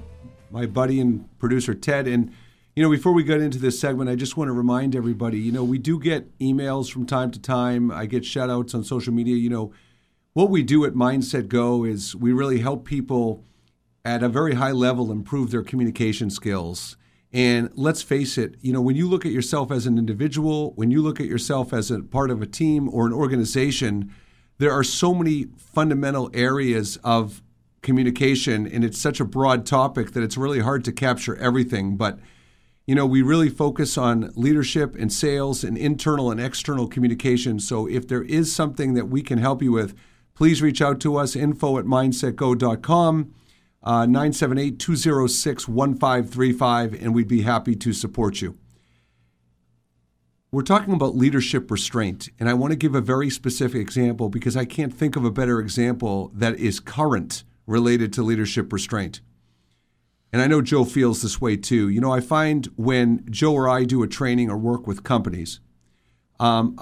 my 0.51 0.68
buddy 0.68 0.99
and 0.99 1.28
producer 1.39 1.74
Ted. 1.74 2.07
And, 2.07 2.32
you 2.76 2.84
know, 2.84 2.91
before 2.91 3.14
we 3.14 3.24
get 3.24 3.41
into 3.41 3.57
this 3.57 3.80
segment, 3.80 4.07
I 4.07 4.14
just 4.14 4.38
want 4.38 4.49
to 4.49 4.53
remind 4.53 4.95
everybody, 4.95 5.39
you 5.39 5.51
know, 5.51 5.64
we 5.64 5.80
do 5.80 5.99
get 5.99 6.38
emails 6.38 6.91
from 6.91 7.07
time 7.07 7.32
to 7.32 7.39
time. 7.39 7.89
I 7.89 8.05
get 8.05 8.24
shout 8.24 8.51
outs 8.51 8.76
on 8.76 8.84
social 8.84 9.16
media. 9.16 9.36
You 9.36 9.49
know, 9.49 9.74
what 10.34 10.51
we 10.51 10.62
do 10.62 10.86
at 10.86 10.93
Mindset 10.93 11.47
Go 11.47 11.86
is 11.86 12.16
we 12.16 12.34
really 12.34 12.60
help 12.60 12.86
people 12.86 13.43
at 14.05 14.22
a 14.22 14.30
very 14.30 14.53
high 14.53 14.74
level 14.74 15.12
improve 15.12 15.49
their 15.49 15.64
communication 15.64 16.30
skills. 16.30 16.95
And 17.32 17.69
let's 17.75 18.01
face 18.01 18.38
it, 18.38 18.55
you 18.61 18.73
know, 18.73 18.82
when 18.82 18.95
you 18.95 19.07
look 19.07 19.25
at 19.25 19.32
yourself 19.32 19.71
as 19.71 19.86
an 19.86 19.97
individual, 19.97 20.73
when 20.75 20.89
you 20.89 21.01
look 21.01 21.19
at 21.19 21.27
yourself 21.27 21.73
as 21.73 21.91
a 21.91 22.01
part 22.01 22.32
of 22.32 22.41
a 22.41 22.47
team 22.47 22.89
or 22.91 23.05
an 23.05 23.13
organization, 23.13 24.11
there 24.57 24.71
are 24.71 24.84
so 24.84 25.13
many 25.13 25.47
fundamental 25.57 26.32
areas 26.34 26.97
of 27.03 27.43
communication 27.82 28.67
and 28.67 28.84
it's 28.84 28.99
such 28.99 29.19
a 29.19 29.25
broad 29.25 29.65
topic 29.65 30.11
that 30.11 30.23
it's 30.23 30.38
really 30.38 30.59
hard 30.59 30.84
to 30.86 30.91
capture 30.91 31.36
everything, 31.38 31.95
but 31.95 32.19
you 32.86 32.95
know, 32.95 33.05
we 33.05 33.21
really 33.21 33.49
focus 33.49 33.99
on 33.99 34.32
leadership 34.36 34.95
and 34.95 35.13
sales 35.13 35.63
and 35.63 35.77
internal 35.77 36.32
and 36.32 36.41
external 36.41 36.88
communication. 36.88 37.59
So 37.59 37.88
if 37.88 38.07
there 38.07 38.23
is 38.23 38.53
something 38.53 38.95
that 38.95 39.07
we 39.07 39.21
can 39.21 39.38
help 39.38 39.61
you 39.61 39.71
with, 39.71 39.95
please 40.34 40.63
reach 40.63 40.82
out 40.82 40.99
to 41.01 41.15
us 41.15 41.36
info 41.36 41.77
at 41.77 41.86
mindsetgo.com. 41.86 43.32
Uh, 43.82 44.05
978 44.05 44.77
206 44.77 45.67
1535, 45.67 46.93
and 47.01 47.15
we'd 47.15 47.27
be 47.27 47.43
happy 47.43 47.75
to 47.75 47.93
support 47.93 48.41
you. 48.41 48.57
We're 50.51 50.63
talking 50.63 50.93
about 50.93 51.15
leadership 51.15 51.69
restraint, 51.69 52.30
and 52.39 52.49
I 52.49 52.55
want 52.55 52.71
to 52.71 52.77
give 52.77 52.95
a 52.95 53.01
very 53.01 53.30
specific 53.30 53.80
example 53.80 54.30
because 54.30 54.57
I 54.57 54.65
can't 54.65 54.93
think 54.93 55.15
of 55.15 55.23
a 55.23 55.32
better 55.32 55.59
example 55.59 56.32
that 56.34 56.57
is 56.59 56.80
current 56.80 57.43
related 57.67 58.11
to 58.13 58.23
leadership 58.23 58.73
restraint. 58.73 59.21
And 60.34 60.41
I 60.41 60.47
know 60.47 60.61
Joe 60.61 60.86
feels 60.86 61.21
this 61.21 61.39
way 61.39 61.55
too. 61.55 61.88
You 61.88 62.01
know, 62.01 62.11
I 62.11 62.19
find 62.19 62.67
when 62.75 63.25
Joe 63.30 63.53
or 63.53 63.69
I 63.69 63.84
do 63.84 64.03
a 64.03 64.07
training 64.07 64.49
or 64.49 64.57
work 64.57 64.88
with 64.88 65.03
companies, 65.03 65.59
um, 66.39 66.80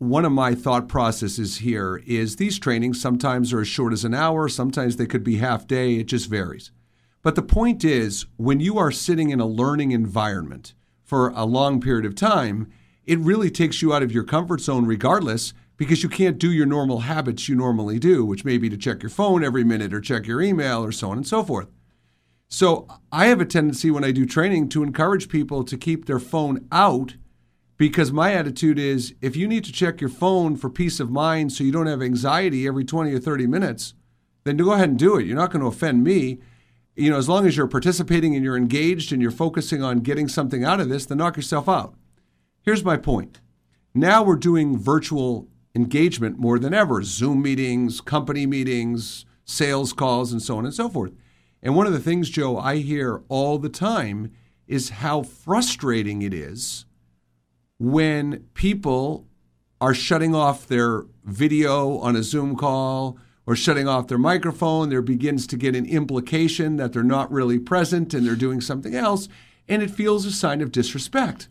one 0.00 0.24
of 0.24 0.32
my 0.32 0.54
thought 0.54 0.88
processes 0.88 1.58
here 1.58 2.02
is 2.06 2.36
these 2.36 2.58
trainings 2.58 2.98
sometimes 2.98 3.52
are 3.52 3.60
as 3.60 3.68
short 3.68 3.92
as 3.92 4.02
an 4.02 4.14
hour, 4.14 4.48
sometimes 4.48 4.96
they 4.96 5.04
could 5.04 5.22
be 5.22 5.36
half 5.36 5.66
day, 5.66 5.96
it 5.96 6.04
just 6.04 6.30
varies. 6.30 6.70
But 7.20 7.34
the 7.34 7.42
point 7.42 7.84
is, 7.84 8.24
when 8.38 8.60
you 8.60 8.78
are 8.78 8.90
sitting 8.90 9.28
in 9.28 9.40
a 9.40 9.46
learning 9.46 9.90
environment 9.90 10.72
for 11.04 11.28
a 11.36 11.44
long 11.44 11.82
period 11.82 12.06
of 12.06 12.14
time, 12.14 12.72
it 13.04 13.18
really 13.18 13.50
takes 13.50 13.82
you 13.82 13.92
out 13.92 14.02
of 14.02 14.10
your 14.10 14.24
comfort 14.24 14.62
zone 14.62 14.86
regardless 14.86 15.52
because 15.76 16.02
you 16.02 16.08
can't 16.08 16.38
do 16.38 16.50
your 16.50 16.64
normal 16.64 17.00
habits 17.00 17.46
you 17.46 17.54
normally 17.54 17.98
do, 17.98 18.24
which 18.24 18.42
may 18.42 18.56
be 18.56 18.70
to 18.70 18.78
check 18.78 19.02
your 19.02 19.10
phone 19.10 19.44
every 19.44 19.64
minute 19.64 19.92
or 19.92 20.00
check 20.00 20.26
your 20.26 20.40
email 20.40 20.82
or 20.82 20.92
so 20.92 21.10
on 21.10 21.18
and 21.18 21.26
so 21.26 21.44
forth. 21.44 21.68
So 22.48 22.88
I 23.12 23.26
have 23.26 23.42
a 23.42 23.44
tendency 23.44 23.90
when 23.90 24.04
I 24.04 24.12
do 24.12 24.24
training 24.24 24.70
to 24.70 24.82
encourage 24.82 25.28
people 25.28 25.62
to 25.64 25.76
keep 25.76 26.06
their 26.06 26.18
phone 26.18 26.66
out 26.72 27.16
because 27.80 28.12
my 28.12 28.34
attitude 28.34 28.78
is 28.78 29.14
if 29.22 29.36
you 29.36 29.48
need 29.48 29.64
to 29.64 29.72
check 29.72 30.02
your 30.02 30.10
phone 30.10 30.54
for 30.54 30.68
peace 30.68 31.00
of 31.00 31.10
mind 31.10 31.50
so 31.50 31.64
you 31.64 31.72
don't 31.72 31.86
have 31.86 32.02
anxiety 32.02 32.66
every 32.66 32.84
20 32.84 33.10
or 33.10 33.18
30 33.18 33.46
minutes, 33.46 33.94
then 34.44 34.58
go 34.58 34.72
ahead 34.72 34.90
and 34.90 34.98
do 34.98 35.16
it. 35.16 35.24
You're 35.24 35.34
not 35.34 35.50
going 35.50 35.62
to 35.62 35.68
offend 35.68 36.04
me. 36.04 36.40
You 36.94 37.08
know, 37.08 37.16
as 37.16 37.26
long 37.26 37.46
as 37.46 37.56
you're 37.56 37.66
participating 37.66 38.36
and 38.36 38.44
you're 38.44 38.58
engaged 38.58 39.14
and 39.14 39.22
you're 39.22 39.30
focusing 39.30 39.82
on 39.82 40.00
getting 40.00 40.28
something 40.28 40.62
out 40.62 40.78
of 40.78 40.90
this, 40.90 41.06
then 41.06 41.16
knock 41.16 41.36
yourself 41.36 41.70
out. 41.70 41.94
Here's 42.60 42.84
my 42.84 42.98
point. 42.98 43.40
Now 43.94 44.22
we're 44.22 44.36
doing 44.36 44.76
virtual 44.76 45.48
engagement 45.74 46.38
more 46.38 46.58
than 46.58 46.74
ever 46.74 47.02
Zoom 47.02 47.40
meetings, 47.40 48.02
company 48.02 48.44
meetings, 48.44 49.24
sales 49.46 49.94
calls, 49.94 50.32
and 50.32 50.42
so 50.42 50.58
on 50.58 50.66
and 50.66 50.74
so 50.74 50.90
forth. 50.90 51.12
And 51.62 51.74
one 51.74 51.86
of 51.86 51.94
the 51.94 51.98
things, 51.98 52.28
Joe, 52.28 52.58
I 52.58 52.76
hear 52.76 53.22
all 53.30 53.56
the 53.56 53.70
time 53.70 54.32
is 54.68 54.90
how 54.90 55.22
frustrating 55.22 56.20
it 56.20 56.34
is 56.34 56.84
when 57.80 58.44
people 58.52 59.26
are 59.80 59.94
shutting 59.94 60.34
off 60.34 60.66
their 60.66 61.06
video 61.24 61.96
on 61.98 62.14
a 62.14 62.22
Zoom 62.22 62.54
call 62.54 63.16
or 63.46 63.56
shutting 63.56 63.88
off 63.88 64.06
their 64.06 64.18
microphone. 64.18 64.90
There 64.90 65.00
begins 65.00 65.46
to 65.46 65.56
get 65.56 65.74
an 65.74 65.86
implication 65.86 66.76
that 66.76 66.92
they're 66.92 67.02
not 67.02 67.32
really 67.32 67.58
present 67.58 68.12
and 68.12 68.26
they're 68.26 68.36
doing 68.36 68.60
something 68.60 68.94
else, 68.94 69.28
and 69.66 69.82
it 69.82 69.90
feels 69.90 70.26
a 70.26 70.30
sign 70.30 70.60
of 70.60 70.72
disrespect. 70.72 71.48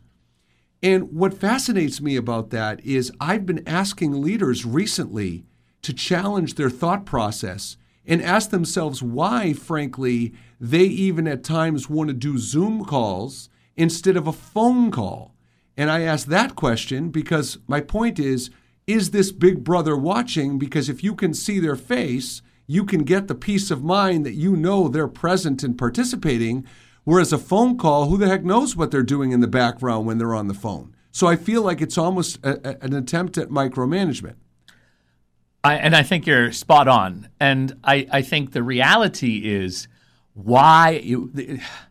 And 0.84 1.12
what 1.12 1.34
fascinates 1.34 2.00
me 2.00 2.16
about 2.16 2.52
that 2.52 2.80
is 2.86 3.12
I've 3.20 3.48
been 3.48 3.68
asking 3.68 4.22
leaders 4.22 4.66
recently 4.66 5.48
to 5.82 5.94
challenge 5.94 6.56
their 6.56 6.70
thought 6.70 7.08
process 7.08 7.76
and 8.06 8.22
ask 8.22 8.52
themselves 8.52 9.02
why, 9.02 9.54
frankly, 9.54 10.36
they 10.60 10.84
even 10.84 11.28
at 11.28 11.44
times 11.44 11.90
want 11.90 12.10
to 12.10 12.14
do 12.14 12.38
Zoom 12.38 12.86
calls 12.86 13.50
instead 13.76 14.16
of 14.16 14.28
a 14.28 14.32
phone 14.32 14.92
call. 14.92 15.34
And 15.80 15.90
I 15.90 16.02
ask 16.02 16.28
that 16.28 16.58
question 16.58 17.08
because 17.08 17.58
my 17.66 17.80
point 17.80 18.20
is 18.20 18.50
is 18.86 19.12
this 19.12 19.32
big 19.32 19.64
brother 19.64 19.96
watching? 19.96 20.60
Because 20.60 20.90
if 20.90 21.06
you 21.06 21.16
can 21.16 21.34
see 21.34 21.58
their 21.58 21.78
face, 21.78 22.42
you 22.68 22.84
can 22.84 23.04
get 23.04 23.30
the 23.30 23.36
peace 23.36 23.72
of 23.72 23.82
mind 23.82 24.26
that 24.26 24.34
you 24.34 24.58
know 24.58 24.90
they're 24.90 25.08
present 25.08 25.64
and 25.64 25.78
participating. 25.78 26.66
Whereas 27.06 27.32
a 27.32 27.38
phone 27.38 27.78
call, 27.78 28.10
who 28.10 28.18
the 28.18 28.28
heck 28.28 28.44
knows 28.44 28.76
what 28.76 28.92
they're 28.92 29.04
doing 29.04 29.32
in 29.32 29.40
the 29.40 29.48
background 29.48 30.06
when 30.06 30.18
they're 30.18 30.36
on 30.36 30.50
the 30.50 30.54
phone? 30.54 30.94
So 31.14 31.28
I 31.28 31.38
feel 31.38 31.62
like 31.62 31.80
it's 31.80 31.98
almost 31.98 32.44
a, 32.44 32.72
a, 32.72 32.84
an 32.84 32.94
attempt 32.94 33.38
at 33.38 33.48
micromanagement. 33.48 34.36
I, 35.64 35.76
and 35.76 35.96
I 35.96 36.04
think 36.04 36.28
you're 36.28 36.52
spot 36.52 36.90
on. 36.90 37.30
And 37.40 37.78
I, 37.86 38.06
I 38.12 38.22
think 38.22 38.52
the 38.52 38.64
reality 38.64 39.50
is 39.50 39.88
why 40.44 41.04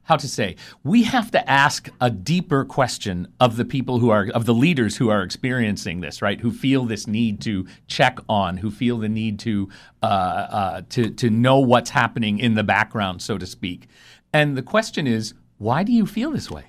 how 0.04 0.16
to 0.16 0.26
say 0.26 0.56
we 0.82 1.02
have 1.02 1.30
to 1.30 1.50
ask 1.50 1.90
a 2.00 2.08
deeper 2.08 2.64
question 2.64 3.28
of 3.40 3.56
the 3.56 3.64
people 3.64 3.98
who 3.98 4.10
are 4.10 4.28
of 4.32 4.46
the 4.46 4.54
leaders 4.54 4.96
who 4.96 5.10
are 5.10 5.22
experiencing 5.22 6.00
this 6.00 6.22
right? 6.22 6.40
Who 6.40 6.50
feel 6.50 6.84
this 6.84 7.06
need 7.06 7.40
to 7.42 7.66
check 7.88 8.18
on 8.28 8.56
who 8.56 8.70
feel 8.70 8.98
the 8.98 9.08
need 9.08 9.38
to 9.40 9.68
uh, 10.02 10.06
uh, 10.06 10.82
to 10.90 11.10
to 11.10 11.30
know 11.30 11.58
what's 11.58 11.90
happening 11.90 12.38
in 12.38 12.54
the 12.54 12.64
background 12.64 13.20
so 13.20 13.36
to 13.36 13.46
speak. 13.46 13.88
And 14.32 14.56
the 14.56 14.62
question 14.62 15.06
is 15.06 15.34
why 15.58 15.82
do 15.82 15.92
you 15.92 16.06
feel 16.06 16.30
this 16.30 16.50
way? 16.50 16.64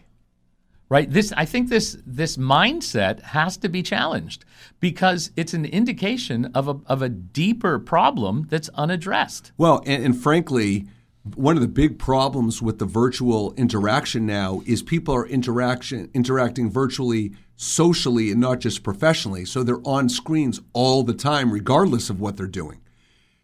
Right? 0.89 1.09
This 1.09 1.31
i 1.37 1.45
think 1.45 1.69
this 1.69 1.97
this 2.05 2.35
mindset 2.35 3.21
has 3.21 3.55
to 3.57 3.69
be 3.69 3.83
challenged 3.83 4.43
because 4.81 5.31
it's 5.37 5.53
an 5.53 5.63
indication 5.63 6.51
of 6.53 6.67
a, 6.67 6.75
of 6.87 7.01
a 7.01 7.09
deeper 7.09 7.79
problem 7.79 8.47
that's 8.49 8.69
unaddressed. 8.69 9.53
Well 9.57 9.81
and, 9.85 10.03
and 10.03 10.21
frankly 10.21 10.87
one 11.35 11.55
of 11.55 11.61
the 11.61 11.67
big 11.67 11.99
problems 11.99 12.61
with 12.61 12.79
the 12.79 12.85
virtual 12.85 13.53
interaction 13.55 14.25
now 14.25 14.61
is 14.65 14.81
people 14.81 15.13
are 15.15 15.27
interaction 15.27 16.09
interacting 16.13 16.69
virtually 16.69 17.33
socially 17.55 18.31
and 18.31 18.39
not 18.39 18.59
just 18.59 18.83
professionally. 18.83 19.45
So 19.45 19.63
they're 19.63 19.85
on 19.85 20.09
screens 20.09 20.61
all 20.73 21.03
the 21.03 21.13
time 21.13 21.51
regardless 21.51 22.09
of 22.09 22.19
what 22.19 22.37
they're 22.37 22.47
doing. 22.47 22.81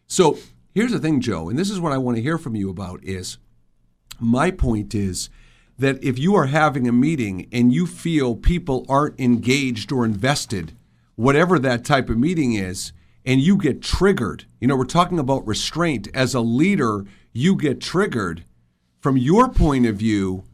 So 0.07 0.37
here's 0.75 0.91
the 0.91 0.99
thing 0.99 1.21
joe 1.21 1.47
and 1.47 1.57
this 1.57 1.69
is 1.69 1.79
what 1.79 1.93
i 1.93 1.97
want 1.97 2.17
to 2.17 2.21
hear 2.21 2.37
from 2.37 2.53
you 2.53 2.69
about 2.69 3.01
is 3.01 3.37
my 4.19 4.51
point 4.51 4.93
is 4.93 5.29
that 5.79 6.01
if 6.03 6.19
you 6.19 6.35
are 6.35 6.47
having 6.47 6.85
a 6.87 6.91
meeting 6.91 7.47
and 7.51 7.73
you 7.73 7.87
feel 7.87 8.35
people 8.35 8.85
aren't 8.89 9.19
engaged 9.19 9.91
or 9.91 10.03
invested 10.03 10.73
whatever 11.15 11.57
that 11.57 11.85
type 11.85 12.09
of 12.09 12.17
meeting 12.17 12.53
is 12.53 12.91
and 13.25 13.39
you 13.39 13.57
get 13.57 13.81
triggered 13.81 14.45
you 14.59 14.67
know 14.67 14.75
we're 14.75 14.83
talking 14.83 15.19
about 15.19 15.47
restraint. 15.47 16.07
As 16.13 16.33
a 16.33 16.41
leader 16.41 17.05
you 17.35 17.57
get 17.57 17.81
triggered, 17.81 18.45
from 19.01 19.17
your 19.17 19.49
point 19.49 19.85
of 19.85 19.97
view, 19.97 20.45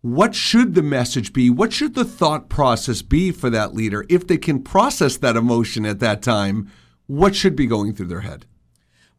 what 0.00 0.34
should 0.34 0.74
the 0.74 0.82
message 0.82 1.34
be? 1.34 1.50
What 1.50 1.70
should 1.70 1.94
the 1.94 2.04
thought 2.04 2.48
process 2.48 3.02
be 3.02 3.30
for 3.30 3.50
that 3.50 3.74
leader? 3.74 4.06
If 4.08 4.26
they 4.26 4.38
can 4.38 4.62
process 4.62 5.18
that 5.18 5.36
emotion 5.36 5.84
at 5.84 6.00
that 6.00 6.22
time, 6.22 6.70
what 7.06 7.36
should 7.36 7.56
be 7.56 7.66
going 7.66 7.92
through 7.92 8.06
their 8.06 8.22
head? 8.22 8.46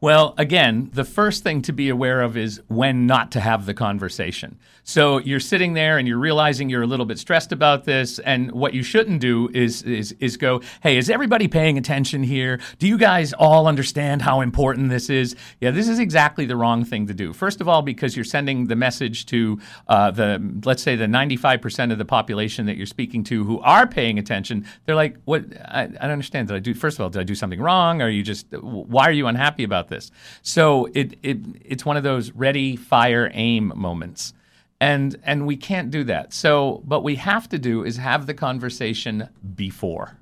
Well, 0.01 0.33
again, 0.39 0.89
the 0.93 1.03
first 1.03 1.43
thing 1.43 1.61
to 1.61 1.71
be 1.71 1.89
aware 1.89 2.21
of 2.21 2.35
is 2.35 2.59
when 2.67 3.05
not 3.05 3.31
to 3.33 3.39
have 3.39 3.67
the 3.67 3.75
conversation. 3.75 4.57
So 4.83 5.19
you're 5.19 5.39
sitting 5.39 5.73
there 5.73 5.99
and 5.99 6.07
you're 6.07 6.17
realizing 6.17 6.69
you're 6.69 6.81
a 6.81 6.87
little 6.87 7.05
bit 7.05 7.19
stressed 7.19 7.51
about 7.51 7.85
this, 7.85 8.17
and 8.17 8.51
what 8.51 8.73
you 8.73 8.81
shouldn't 8.81 9.21
do 9.21 9.47
is 9.53 9.83
is 9.83 10.13
is 10.13 10.37
go, 10.37 10.61
"Hey, 10.81 10.97
is 10.97 11.07
everybody 11.07 11.47
paying 11.47 11.77
attention 11.77 12.23
here? 12.23 12.59
Do 12.79 12.87
you 12.87 12.97
guys 12.97 13.31
all 13.31 13.67
understand 13.67 14.23
how 14.23 14.41
important 14.41 14.89
this 14.89 15.07
is?" 15.07 15.35
Yeah, 15.59 15.69
this 15.69 15.87
is 15.87 15.99
exactly 15.99 16.47
the 16.47 16.55
wrong 16.55 16.83
thing 16.83 17.05
to 17.05 17.13
do. 17.13 17.31
First 17.31 17.61
of 17.61 17.67
all, 17.67 17.83
because 17.83 18.15
you're 18.15 18.25
sending 18.25 18.65
the 18.65 18.75
message 18.75 19.27
to 19.27 19.59
uh, 19.87 20.09
the 20.09 20.41
let's 20.65 20.81
say 20.81 20.95
the 20.95 21.05
95% 21.05 21.91
of 21.91 21.99
the 21.99 22.05
population 22.05 22.65
that 22.65 22.75
you're 22.75 22.87
speaking 22.87 23.23
to 23.25 23.43
who 23.43 23.59
are 23.59 23.85
paying 23.85 24.17
attention. 24.17 24.65
They're 24.87 24.95
like, 24.95 25.17
"What? 25.25 25.45
I, 25.63 25.83
I 25.83 25.87
don't 25.87 26.11
understand. 26.11 26.47
Did 26.47 26.55
I 26.55 26.59
do? 26.59 26.73
First 26.73 26.97
of 26.97 27.03
all, 27.03 27.11
did 27.11 27.19
I 27.19 27.23
do 27.23 27.35
something 27.35 27.61
wrong? 27.61 28.01
Are 28.01 28.09
you 28.09 28.23
just? 28.23 28.47
Why 28.51 29.03
are 29.03 29.11
you 29.11 29.27
unhappy 29.27 29.63
about?" 29.63 29.90
This. 29.91 30.09
So 30.41 30.87
it, 30.95 31.19
it 31.21 31.37
it's 31.63 31.85
one 31.85 31.97
of 31.97 32.03
those 32.03 32.31
ready, 32.31 32.75
fire, 32.75 33.29
aim 33.33 33.71
moments. 33.75 34.33
And 34.79 35.15
and 35.23 35.45
we 35.45 35.57
can't 35.57 35.91
do 35.91 36.03
that. 36.05 36.33
So 36.33 36.81
what 36.85 37.03
we 37.03 37.15
have 37.17 37.47
to 37.49 37.59
do 37.59 37.83
is 37.83 37.97
have 37.97 38.25
the 38.25 38.33
conversation 38.33 39.29
before 39.55 40.17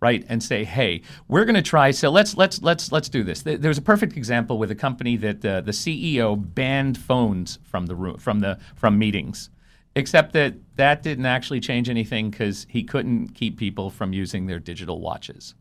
right 0.00 0.24
and 0.28 0.42
say 0.42 0.64
hey 0.64 1.00
we're 1.28 1.44
going 1.44 1.54
to 1.54 1.62
try 1.62 1.90
so 1.90 2.10
let's 2.10 2.36
let's 2.36 2.60
let's 2.62 2.92
let's 2.92 3.08
do 3.08 3.22
this 3.22 3.42
there's 3.42 3.78
a 3.78 3.82
perfect 3.82 4.16
example 4.16 4.58
with 4.58 4.70
a 4.70 4.74
company 4.74 5.16
that 5.16 5.44
uh, 5.44 5.60
the 5.60 5.72
ceo 5.72 6.36
banned 6.54 6.98
phones 6.98 7.58
from 7.64 7.86
the 7.86 7.94
room 7.94 8.16
from 8.18 8.40
the 8.40 8.58
from 8.74 8.98
meetings 8.98 9.50
except 9.94 10.32
that 10.34 10.54
that 10.76 11.02
didn't 11.02 11.26
actually 11.26 11.60
change 11.60 11.88
anything 11.88 12.30
because 12.30 12.66
he 12.68 12.82
couldn't 12.82 13.28
keep 13.28 13.56
people 13.58 13.88
from 13.88 14.12
using 14.12 14.46
their 14.46 14.58
digital 14.58 15.00
watches 15.00 15.54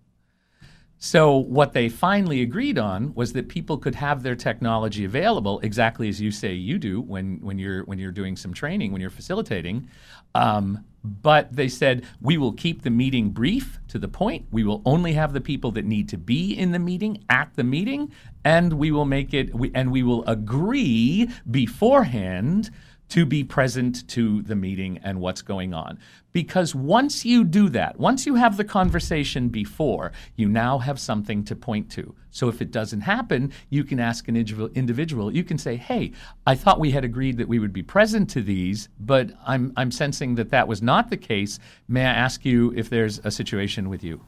so, 0.97 1.35
what 1.35 1.73
they 1.73 1.89
finally 1.89 2.41
agreed 2.41 2.77
on 2.77 3.13
was 3.15 3.33
that 3.33 3.49
people 3.49 3.77
could 3.77 3.95
have 3.95 4.23
their 4.23 4.35
technology 4.35 5.03
available 5.03 5.59
exactly 5.59 6.07
as 6.07 6.21
you 6.21 6.31
say 6.31 6.53
you 6.53 6.79
do 6.79 7.01
when, 7.01 7.39
when, 7.41 7.59
you're, 7.59 7.83
when 7.83 7.99
you're 7.99 8.11
doing 8.11 8.37
some 8.37 8.53
training, 8.53 8.91
when 8.91 9.01
you're 9.01 9.09
facilitating. 9.09 9.89
Um, 10.33 10.85
but 11.03 11.55
they 11.55 11.67
said, 11.67 12.05
we 12.21 12.37
will 12.37 12.53
keep 12.53 12.81
the 12.81 12.89
meeting 12.89 13.29
brief 13.29 13.77
to 13.89 13.99
the 13.99 14.07
point. 14.07 14.47
We 14.51 14.63
will 14.63 14.81
only 14.85 15.13
have 15.13 15.33
the 15.33 15.41
people 15.41 15.71
that 15.73 15.85
need 15.85 16.09
to 16.09 16.17
be 16.17 16.53
in 16.57 16.71
the 16.71 16.79
meeting 16.79 17.23
at 17.29 17.53
the 17.55 17.63
meeting, 17.63 18.11
and 18.43 18.73
we 18.73 18.91
will 18.91 19.05
make 19.05 19.33
it, 19.33 19.53
we, 19.53 19.71
and 19.75 19.91
we 19.91 20.01
will 20.01 20.25
agree 20.25 21.29
beforehand 21.51 22.71
to 23.09 23.25
be 23.25 23.43
present 23.43 24.07
to 24.09 24.41
the 24.41 24.55
meeting 24.55 24.99
and 25.03 25.21
what's 25.21 25.41
going 25.41 25.73
on. 25.73 25.99
Because 26.31 26.75
once 26.75 27.23
you 27.23 27.43
do 27.43 27.69
that, 27.69 27.99
once 27.99 28.25
you 28.25 28.35
have 28.35 28.57
the 28.57 28.63
conversation 28.63 29.47
before, 29.49 30.11
you 30.35 30.49
now 30.49 30.79
have 30.79 30.99
something 30.99 31.43
to 31.45 31.55
point 31.55 31.89
to. 31.91 32.15
So 32.31 32.49
if 32.49 32.61
it 32.61 32.71
doesn't 32.71 33.01
happen, 33.01 33.53
you 33.69 33.83
can 33.83 33.99
ask 33.99 34.27
an 34.27 34.35
individual, 34.35 35.33
you 35.33 35.43
can 35.43 35.57
say, 35.57 35.77
hey, 35.77 36.11
I 36.45 36.55
thought 36.55 36.79
we 36.79 36.91
had 36.91 37.05
agreed 37.05 37.37
that 37.37 37.47
we 37.47 37.59
would 37.59 37.71
be 37.71 37.83
present 37.83 38.29
to 38.31 38.41
these, 38.41 38.89
but 38.99 39.31
I'm, 39.45 39.71
I'm 39.77 39.91
sensing 39.91 40.35
that 40.35 40.49
that 40.49 40.67
was 40.67 40.81
not 40.81 41.09
the 41.09 41.17
case. 41.17 41.59
May 41.87 42.01
I 42.01 42.11
ask 42.11 42.43
you 42.43 42.73
if 42.75 42.89
there's 42.89 43.19
a 43.23 43.31
situation 43.31 43.87
with 43.87 44.03
you? 44.03 44.19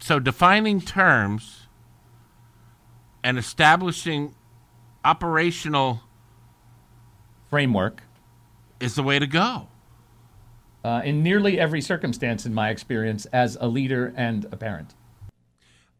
So 0.00 0.18
defining 0.18 0.80
terms 0.80 1.68
and 3.24 3.38
establishing 3.38 4.34
operational 5.04 6.02
framework 7.52 8.02
is 8.80 8.94
the 8.94 9.02
way 9.02 9.18
to 9.18 9.26
go. 9.26 9.68
Uh, 10.82 11.02
in 11.04 11.22
nearly 11.22 11.60
every 11.60 11.82
circumstance, 11.82 12.46
in 12.46 12.54
my 12.54 12.70
experience, 12.70 13.26
as 13.26 13.58
a 13.60 13.68
leader 13.68 14.14
and 14.16 14.46
a 14.50 14.56
parent. 14.56 14.94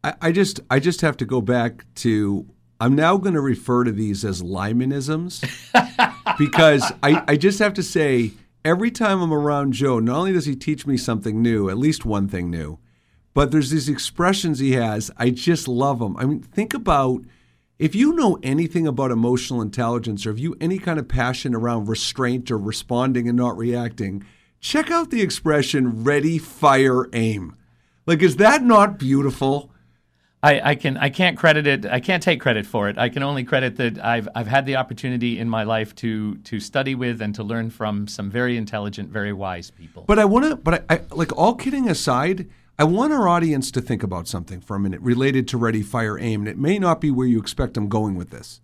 I, 0.03 0.15
I 0.19 0.31
just, 0.31 0.61
I 0.71 0.79
just 0.79 1.01
have 1.01 1.15
to 1.17 1.25
go 1.25 1.41
back 1.41 1.85
to. 1.97 2.47
I'm 2.79 2.95
now 2.95 3.17
going 3.17 3.35
to 3.35 3.39
refer 3.39 3.83
to 3.83 3.91
these 3.91 4.25
as 4.25 4.41
Lymanisms 4.41 5.41
because 6.39 6.91
I, 7.03 7.23
I 7.27 7.37
just 7.37 7.59
have 7.59 7.75
to 7.75 7.83
say, 7.83 8.31
every 8.65 8.89
time 8.89 9.21
I'm 9.21 9.31
around 9.31 9.73
Joe, 9.73 9.99
not 9.99 10.17
only 10.17 10.33
does 10.33 10.47
he 10.47 10.55
teach 10.55 10.87
me 10.87 10.97
something 10.97 11.39
new, 11.39 11.69
at 11.69 11.77
least 11.77 12.03
one 12.03 12.27
thing 12.27 12.49
new, 12.49 12.79
but 13.35 13.51
there's 13.51 13.69
these 13.69 13.87
expressions 13.87 14.57
he 14.57 14.71
has. 14.71 15.11
I 15.17 15.29
just 15.29 15.67
love 15.67 15.99
them. 15.99 16.17
I 16.17 16.25
mean, 16.25 16.41
think 16.41 16.73
about 16.73 17.21
if 17.79 17.95
you 17.95 18.13
know 18.13 18.37
anything 18.43 18.87
about 18.87 19.11
emotional 19.11 19.61
intelligence 19.61 20.25
or 20.25 20.31
if 20.31 20.39
you 20.39 20.55
any 20.61 20.77
kind 20.77 20.99
of 20.99 21.07
passion 21.07 21.55
around 21.55 21.87
restraint 21.87 22.51
or 22.51 22.57
responding 22.57 23.27
and 23.27 23.37
not 23.37 23.57
reacting, 23.57 24.23
check 24.59 24.91
out 24.91 25.09
the 25.09 25.21
expression 25.21 26.03
ready, 26.03 26.37
fire, 26.37 27.09
aim. 27.13 27.55
Like, 28.05 28.21
is 28.21 28.37
that 28.37 28.63
not 28.63 28.99
beautiful? 28.99 29.71
I, 30.43 30.71
I, 30.71 30.75
can 30.75 30.97
I 30.97 31.09
can't 31.09 31.37
credit 31.37 31.65
it. 31.67 31.85
I 31.85 32.01
can't 32.01 32.21
take 32.21 32.41
credit 32.41 32.65
for 32.65 32.89
it. 32.89 32.97
I 32.97 33.07
can 33.07 33.23
only 33.23 33.45
credit 33.45 33.77
that 33.77 34.03
I've 34.03 34.27
I've 34.35 34.47
had 34.47 34.65
the 34.65 34.75
opportunity 34.75 35.39
in 35.39 35.49
my 35.49 35.63
life 35.63 35.95
to 35.95 36.35
to 36.35 36.59
study 36.59 36.95
with 36.95 37.21
and 37.21 37.33
to 37.35 37.43
learn 37.43 37.69
from 37.69 38.09
some 38.09 38.29
very 38.29 38.57
intelligent, 38.57 39.09
very 39.09 39.31
wise 39.31 39.71
people. 39.71 40.03
But 40.05 40.19
I 40.19 40.25
want 40.25 40.45
to. 40.45 40.57
But 40.57 40.85
I, 40.89 40.95
I 40.95 41.01
like 41.11 41.31
all 41.37 41.55
kidding 41.55 41.89
aside. 41.89 42.49
I 42.79 42.85
want 42.85 43.13
our 43.13 43.27
audience 43.27 43.69
to 43.69 43.81
think 43.81 44.01
about 44.01 44.27
something 44.27 44.59
for 44.59 44.75
a 44.75 44.79
minute 44.79 44.99
related 45.01 45.47
to 45.49 45.59
Ready, 45.59 45.83
Fire, 45.83 46.17
Aim, 46.17 46.41
and 46.41 46.47
it 46.47 46.57
may 46.57 46.79
not 46.79 46.99
be 46.99 47.11
where 47.11 47.27
you 47.27 47.37
expect 47.39 47.77
I'm 47.77 47.87
going 47.87 48.15
with 48.15 48.31
this. 48.31 48.61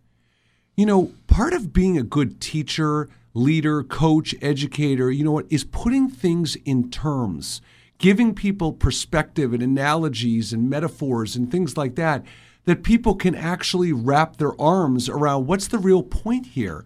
You 0.76 0.88
know, 0.88 1.14
part 1.28 1.54
of 1.54 1.74
being 1.74 1.96
a 1.96 2.04
good 2.04 2.42
teacher, 2.42 3.08
leader, 3.36 3.84
coach, 3.84 4.34
educator, 4.42 5.12
you 5.12 5.24
know 5.24 5.34
what, 5.34 5.46
is 5.52 5.64
putting 5.64 6.10
things 6.10 6.56
in 6.66 6.90
terms, 6.90 7.62
giving 8.00 8.34
people 8.34 8.74
perspective 8.74 9.54
and 9.54 9.62
analogies 9.62 10.54
and 10.54 10.68
metaphors 10.68 11.36
and 11.36 11.52
things 11.52 11.78
like 11.78 11.94
that, 11.94 12.26
that 12.66 12.82
people 12.82 13.14
can 13.14 13.36
actually 13.36 13.94
wrap 13.94 14.38
their 14.38 14.60
arms 14.60 15.08
around 15.08 15.46
what's 15.46 15.68
the 15.68 15.78
real 15.78 16.02
point 16.02 16.48
here. 16.48 16.84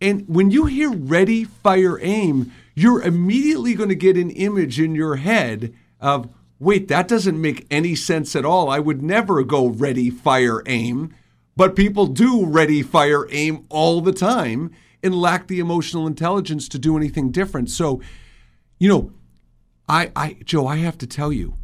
And 0.00 0.24
when 0.28 0.52
you 0.52 0.66
hear 0.66 0.92
ready, 0.92 1.42
fire, 1.42 1.98
aim, 2.00 2.52
you're 2.76 3.02
immediately 3.02 3.74
going 3.74 3.88
to 3.88 3.96
get 3.96 4.16
an 4.16 4.30
image 4.30 4.78
in 4.78 4.94
your 4.94 5.16
head 5.16 5.74
of 5.98 6.30
wait, 6.60 6.88
that 6.88 7.08
doesn't 7.08 7.40
make 7.40 7.66
any 7.70 7.96
sense 7.96 8.36
at 8.36 8.44
all. 8.44 8.70
I 8.70 8.78
would 8.78 9.02
never 9.02 9.42
go 9.42 9.66
ready, 9.66 10.10
fire, 10.10 10.62
aim. 10.66 11.12
But 11.56 11.74
people 11.74 12.06
do 12.06 12.46
ready, 12.46 12.82
fire, 12.82 13.26
aim 13.30 13.64
all 13.70 14.00
the 14.00 14.12
time 14.12 14.70
and 15.02 15.14
lack 15.14 15.48
the 15.48 15.58
emotional 15.58 16.06
intelligence 16.06 16.68
to 16.68 16.78
do 16.78 16.96
anything 16.96 17.30
different. 17.30 17.70
So, 17.70 18.00
you 18.78 18.88
know, 18.88 19.12
I, 19.88 20.12
I 20.14 20.36
Joe, 20.44 20.66
I 20.66 20.76
have 20.76 20.98
to 20.98 21.06
tell 21.06 21.32
you, 21.32 21.56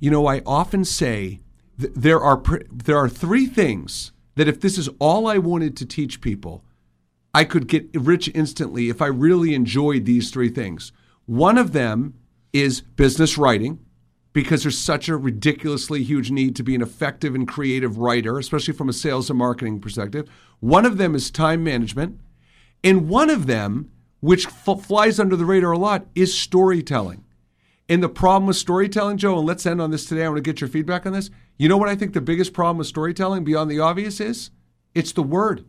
you 0.00 0.10
know, 0.10 0.26
I 0.26 0.40
often 0.46 0.84
say 0.84 1.40
th- 1.78 1.92
there 1.94 2.20
are 2.20 2.38
pr- 2.38 2.66
there 2.72 2.96
are 2.96 3.08
three 3.08 3.46
things 3.46 4.12
that 4.34 4.48
if 4.48 4.60
this 4.60 4.78
is 4.78 4.88
all 4.98 5.26
I 5.26 5.38
wanted 5.38 5.76
to 5.76 5.86
teach 5.86 6.20
people, 6.20 6.64
I 7.34 7.44
could 7.44 7.68
get 7.68 7.88
rich 7.94 8.30
instantly 8.34 8.88
if 8.88 9.02
I 9.02 9.06
really 9.06 9.54
enjoyed 9.54 10.06
these 10.06 10.30
three 10.30 10.48
things. 10.48 10.92
One 11.26 11.58
of 11.58 11.72
them 11.72 12.14
is 12.52 12.80
business 12.80 13.36
writing 13.36 13.78
because 14.32 14.62
there's 14.62 14.78
such 14.78 15.08
a 15.08 15.16
ridiculously 15.16 16.02
huge 16.02 16.30
need 16.30 16.54
to 16.56 16.62
be 16.62 16.74
an 16.74 16.82
effective 16.82 17.34
and 17.34 17.48
creative 17.48 17.98
writer, 17.98 18.38
especially 18.38 18.74
from 18.74 18.88
a 18.88 18.92
sales 18.92 19.30
and 19.30 19.38
marketing 19.38 19.80
perspective. 19.80 20.28
One 20.60 20.84
of 20.84 20.98
them 20.98 21.14
is 21.14 21.30
time 21.30 21.64
management. 21.64 22.20
And 22.84 23.08
one 23.08 23.30
of 23.30 23.46
them, 23.46 23.90
which 24.20 24.46
f- 24.46 24.82
flies 24.82 25.18
under 25.18 25.36
the 25.36 25.44
radar 25.44 25.72
a 25.72 25.78
lot, 25.78 26.06
is 26.14 26.38
storytelling. 26.38 27.24
And 27.88 28.02
the 28.02 28.08
problem 28.08 28.46
with 28.46 28.56
storytelling, 28.56 29.16
Joe, 29.16 29.38
and 29.38 29.46
let's 29.46 29.66
end 29.66 29.80
on 29.80 29.90
this 29.90 30.04
today. 30.04 30.24
I 30.24 30.28
want 30.28 30.36
to 30.36 30.42
get 30.42 30.60
your 30.60 30.68
feedback 30.68 31.06
on 31.06 31.12
this. 31.12 31.30
You 31.56 31.68
know 31.68 31.76
what 31.76 31.88
I 31.88 31.96
think 31.96 32.12
the 32.12 32.20
biggest 32.20 32.52
problem 32.52 32.78
with 32.78 32.86
storytelling 32.86 33.44
beyond 33.44 33.70
the 33.70 33.80
obvious 33.80 34.20
is? 34.20 34.50
It's 34.94 35.12
the 35.12 35.22
word. 35.22 35.64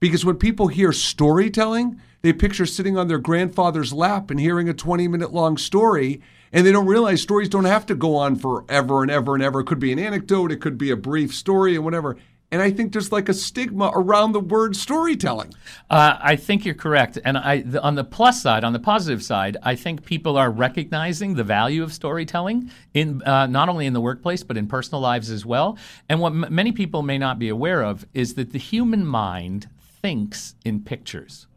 Because 0.00 0.24
when 0.24 0.36
people 0.36 0.68
hear 0.68 0.92
storytelling, 0.92 2.00
they 2.22 2.32
picture 2.32 2.66
sitting 2.66 2.98
on 2.98 3.08
their 3.08 3.18
grandfather's 3.18 3.92
lap 3.92 4.30
and 4.30 4.40
hearing 4.40 4.68
a 4.68 4.74
20 4.74 5.08
minute 5.08 5.32
long 5.32 5.56
story, 5.56 6.20
and 6.54 6.64
they 6.64 6.72
don't 6.72 6.86
realize 6.86 7.20
stories 7.20 7.48
don't 7.48 7.64
have 7.64 7.84
to 7.86 7.94
go 7.94 8.16
on 8.16 8.36
forever 8.36 9.02
and 9.02 9.10
ever 9.10 9.34
and 9.34 9.42
ever. 9.42 9.60
It 9.60 9.66
could 9.66 9.80
be 9.80 9.92
an 9.92 9.98
anecdote, 9.98 10.52
it 10.52 10.60
could 10.60 10.78
be 10.78 10.90
a 10.90 10.96
brief 10.96 11.34
story, 11.34 11.74
and 11.74 11.84
whatever. 11.84 12.16
And 12.52 12.62
I 12.62 12.70
think 12.70 12.92
there's 12.92 13.10
like 13.10 13.28
a 13.28 13.34
stigma 13.34 13.90
around 13.92 14.30
the 14.30 14.38
word 14.38 14.76
storytelling. 14.76 15.52
Uh, 15.90 16.16
I 16.20 16.36
think 16.36 16.64
you're 16.64 16.76
correct. 16.76 17.18
And 17.24 17.36
I, 17.36 17.62
the, 17.62 17.82
on 17.82 17.96
the 17.96 18.04
plus 18.04 18.40
side, 18.40 18.62
on 18.62 18.72
the 18.72 18.78
positive 18.78 19.24
side, 19.24 19.56
I 19.64 19.74
think 19.74 20.04
people 20.04 20.36
are 20.36 20.52
recognizing 20.52 21.34
the 21.34 21.42
value 21.42 21.82
of 21.82 21.92
storytelling 21.92 22.70
in 22.92 23.22
uh, 23.24 23.48
not 23.48 23.68
only 23.68 23.86
in 23.86 23.92
the 23.92 24.00
workplace 24.00 24.44
but 24.44 24.56
in 24.56 24.68
personal 24.68 25.00
lives 25.00 25.30
as 25.30 25.44
well. 25.44 25.76
And 26.08 26.20
what 26.20 26.30
m- 26.30 26.46
many 26.48 26.70
people 26.70 27.02
may 27.02 27.18
not 27.18 27.40
be 27.40 27.48
aware 27.48 27.82
of 27.82 28.06
is 28.14 28.34
that 28.34 28.52
the 28.52 28.60
human 28.60 29.04
mind 29.04 29.68
thinks 30.00 30.54
in 30.64 30.84
pictures. 30.84 31.48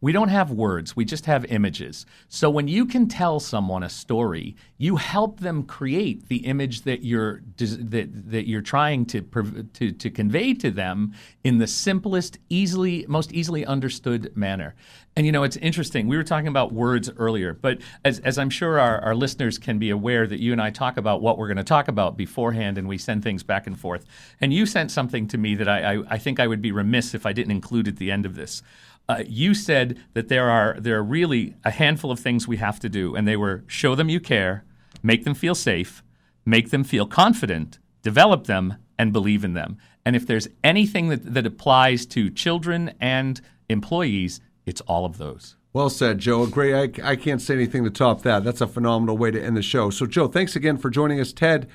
We 0.00 0.12
don't 0.12 0.28
have 0.28 0.50
words, 0.50 0.96
we 0.96 1.04
just 1.04 1.26
have 1.26 1.44
images. 1.46 2.06
So 2.28 2.48
when 2.48 2.68
you 2.68 2.86
can 2.86 3.06
tell 3.06 3.38
someone 3.38 3.82
a 3.82 3.90
story, 3.90 4.56
you 4.78 4.96
help 4.96 5.40
them 5.40 5.64
create 5.64 6.28
the 6.28 6.38
image 6.38 6.82
that 6.82 7.04
you're 7.04 7.42
that, 7.58 8.08
that 8.30 8.48
you're 8.48 8.62
trying 8.62 9.04
to, 9.06 9.20
to 9.20 9.92
to 9.92 10.10
convey 10.10 10.54
to 10.54 10.70
them 10.70 11.12
in 11.44 11.58
the 11.58 11.66
simplest, 11.66 12.38
easily 12.48 13.04
most 13.08 13.32
easily 13.32 13.66
understood 13.66 14.34
manner. 14.34 14.74
And 15.16 15.26
you 15.26 15.32
know, 15.32 15.42
it's 15.42 15.56
interesting. 15.56 16.06
We 16.06 16.16
were 16.16 16.24
talking 16.24 16.48
about 16.48 16.72
words 16.72 17.10
earlier, 17.16 17.52
but 17.52 17.78
as, 18.04 18.20
as 18.20 18.38
I'm 18.38 18.48
sure 18.48 18.78
our, 18.78 19.00
our 19.00 19.14
listeners 19.14 19.58
can 19.58 19.78
be 19.78 19.90
aware 19.90 20.26
that 20.26 20.40
you 20.40 20.52
and 20.52 20.62
I 20.62 20.70
talk 20.70 20.96
about 20.96 21.20
what 21.20 21.36
we're 21.36 21.48
going 21.48 21.56
to 21.56 21.64
talk 21.64 21.88
about 21.88 22.16
beforehand 22.16 22.78
and 22.78 22.88
we 22.88 22.96
send 22.96 23.24
things 23.24 23.42
back 23.42 23.66
and 23.66 23.78
forth. 23.78 24.04
And 24.40 24.54
you 24.54 24.66
sent 24.66 24.92
something 24.92 25.26
to 25.28 25.36
me 25.36 25.56
that 25.56 25.68
I, 25.68 25.94
I, 25.94 26.02
I 26.10 26.18
think 26.18 26.38
I 26.38 26.46
would 26.46 26.62
be 26.62 26.70
remiss 26.70 27.12
if 27.12 27.26
I 27.26 27.32
didn't 27.32 27.50
include 27.50 27.88
at 27.88 27.96
the 27.96 28.10
end 28.10 28.24
of 28.24 28.36
this. 28.36 28.62
Uh, 29.10 29.24
you 29.26 29.54
said 29.54 29.98
that 30.14 30.28
there 30.28 30.48
are 30.48 30.76
there 30.78 30.96
are 30.96 31.02
really 31.02 31.56
a 31.64 31.72
handful 31.72 32.12
of 32.12 32.20
things 32.20 32.46
we 32.46 32.58
have 32.58 32.78
to 32.78 32.88
do, 32.88 33.16
and 33.16 33.26
they 33.26 33.36
were 33.36 33.64
show 33.66 33.96
them 33.96 34.08
you 34.08 34.20
care, 34.20 34.64
make 35.02 35.24
them 35.24 35.34
feel 35.34 35.56
safe, 35.56 36.04
make 36.46 36.70
them 36.70 36.84
feel 36.84 37.06
confident, 37.06 37.80
develop 38.02 38.46
them, 38.46 38.76
and 38.96 39.12
believe 39.12 39.42
in 39.42 39.54
them. 39.54 39.78
And 40.04 40.14
if 40.14 40.28
there's 40.28 40.46
anything 40.62 41.08
that, 41.08 41.34
that 41.34 41.44
applies 41.44 42.06
to 42.06 42.30
children 42.30 42.94
and 43.00 43.40
employees, 43.68 44.40
it's 44.64 44.80
all 44.82 45.04
of 45.04 45.18
those. 45.18 45.56
Well 45.72 45.90
said, 45.90 46.20
Joe. 46.20 46.46
Great. 46.46 47.00
I, 47.02 47.10
I 47.10 47.16
can't 47.16 47.42
say 47.42 47.54
anything 47.54 47.82
to 47.82 47.90
top 47.90 48.22
that. 48.22 48.44
That's 48.44 48.60
a 48.60 48.68
phenomenal 48.68 49.18
way 49.18 49.32
to 49.32 49.42
end 49.42 49.56
the 49.56 49.62
show. 49.62 49.90
So, 49.90 50.06
Joe, 50.06 50.28
thanks 50.28 50.54
again 50.54 50.76
for 50.76 50.88
joining 50.88 51.18
us. 51.18 51.32
Ted, 51.32 51.68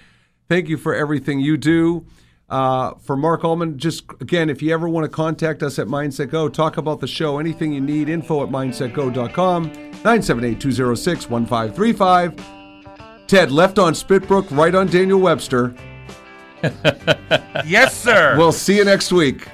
thank 0.47 0.69
you 0.69 0.77
for 0.77 0.95
everything 0.95 1.41
you 1.41 1.57
do. 1.57 2.05
Uh, 2.47 2.93
for 3.01 3.17
Mark 3.17 3.43
Altman, 3.43 3.79
just 3.79 4.03
again, 4.21 4.49
if 4.49 4.61
you 4.61 4.71
ever 4.71 4.87
want 4.87 5.03
to 5.03 5.09
contact 5.09 5.63
us 5.63 5.79
at 5.79 5.87
Mindset 5.87 6.29
Go, 6.29 6.47
talk 6.47 6.77
about 6.77 6.99
the 6.99 7.07
show, 7.07 7.39
anything 7.39 7.73
you 7.73 7.81
need, 7.81 8.07
info 8.07 8.43
at 8.43 8.49
mindsetgo.com, 8.49 9.63
978 9.63 10.59
206 10.59 11.29
1535. 11.29 13.25
Ted, 13.27 13.51
left 13.51 13.79
on 13.79 13.93
Spitbrook, 13.93 14.55
right 14.55 14.75
on 14.75 14.85
Daniel 14.87 15.19
Webster. 15.19 15.73
yes, 17.65 17.99
sir. 17.99 18.35
We'll 18.37 18.51
see 18.51 18.77
you 18.77 18.85
next 18.85 19.11
week. 19.11 19.47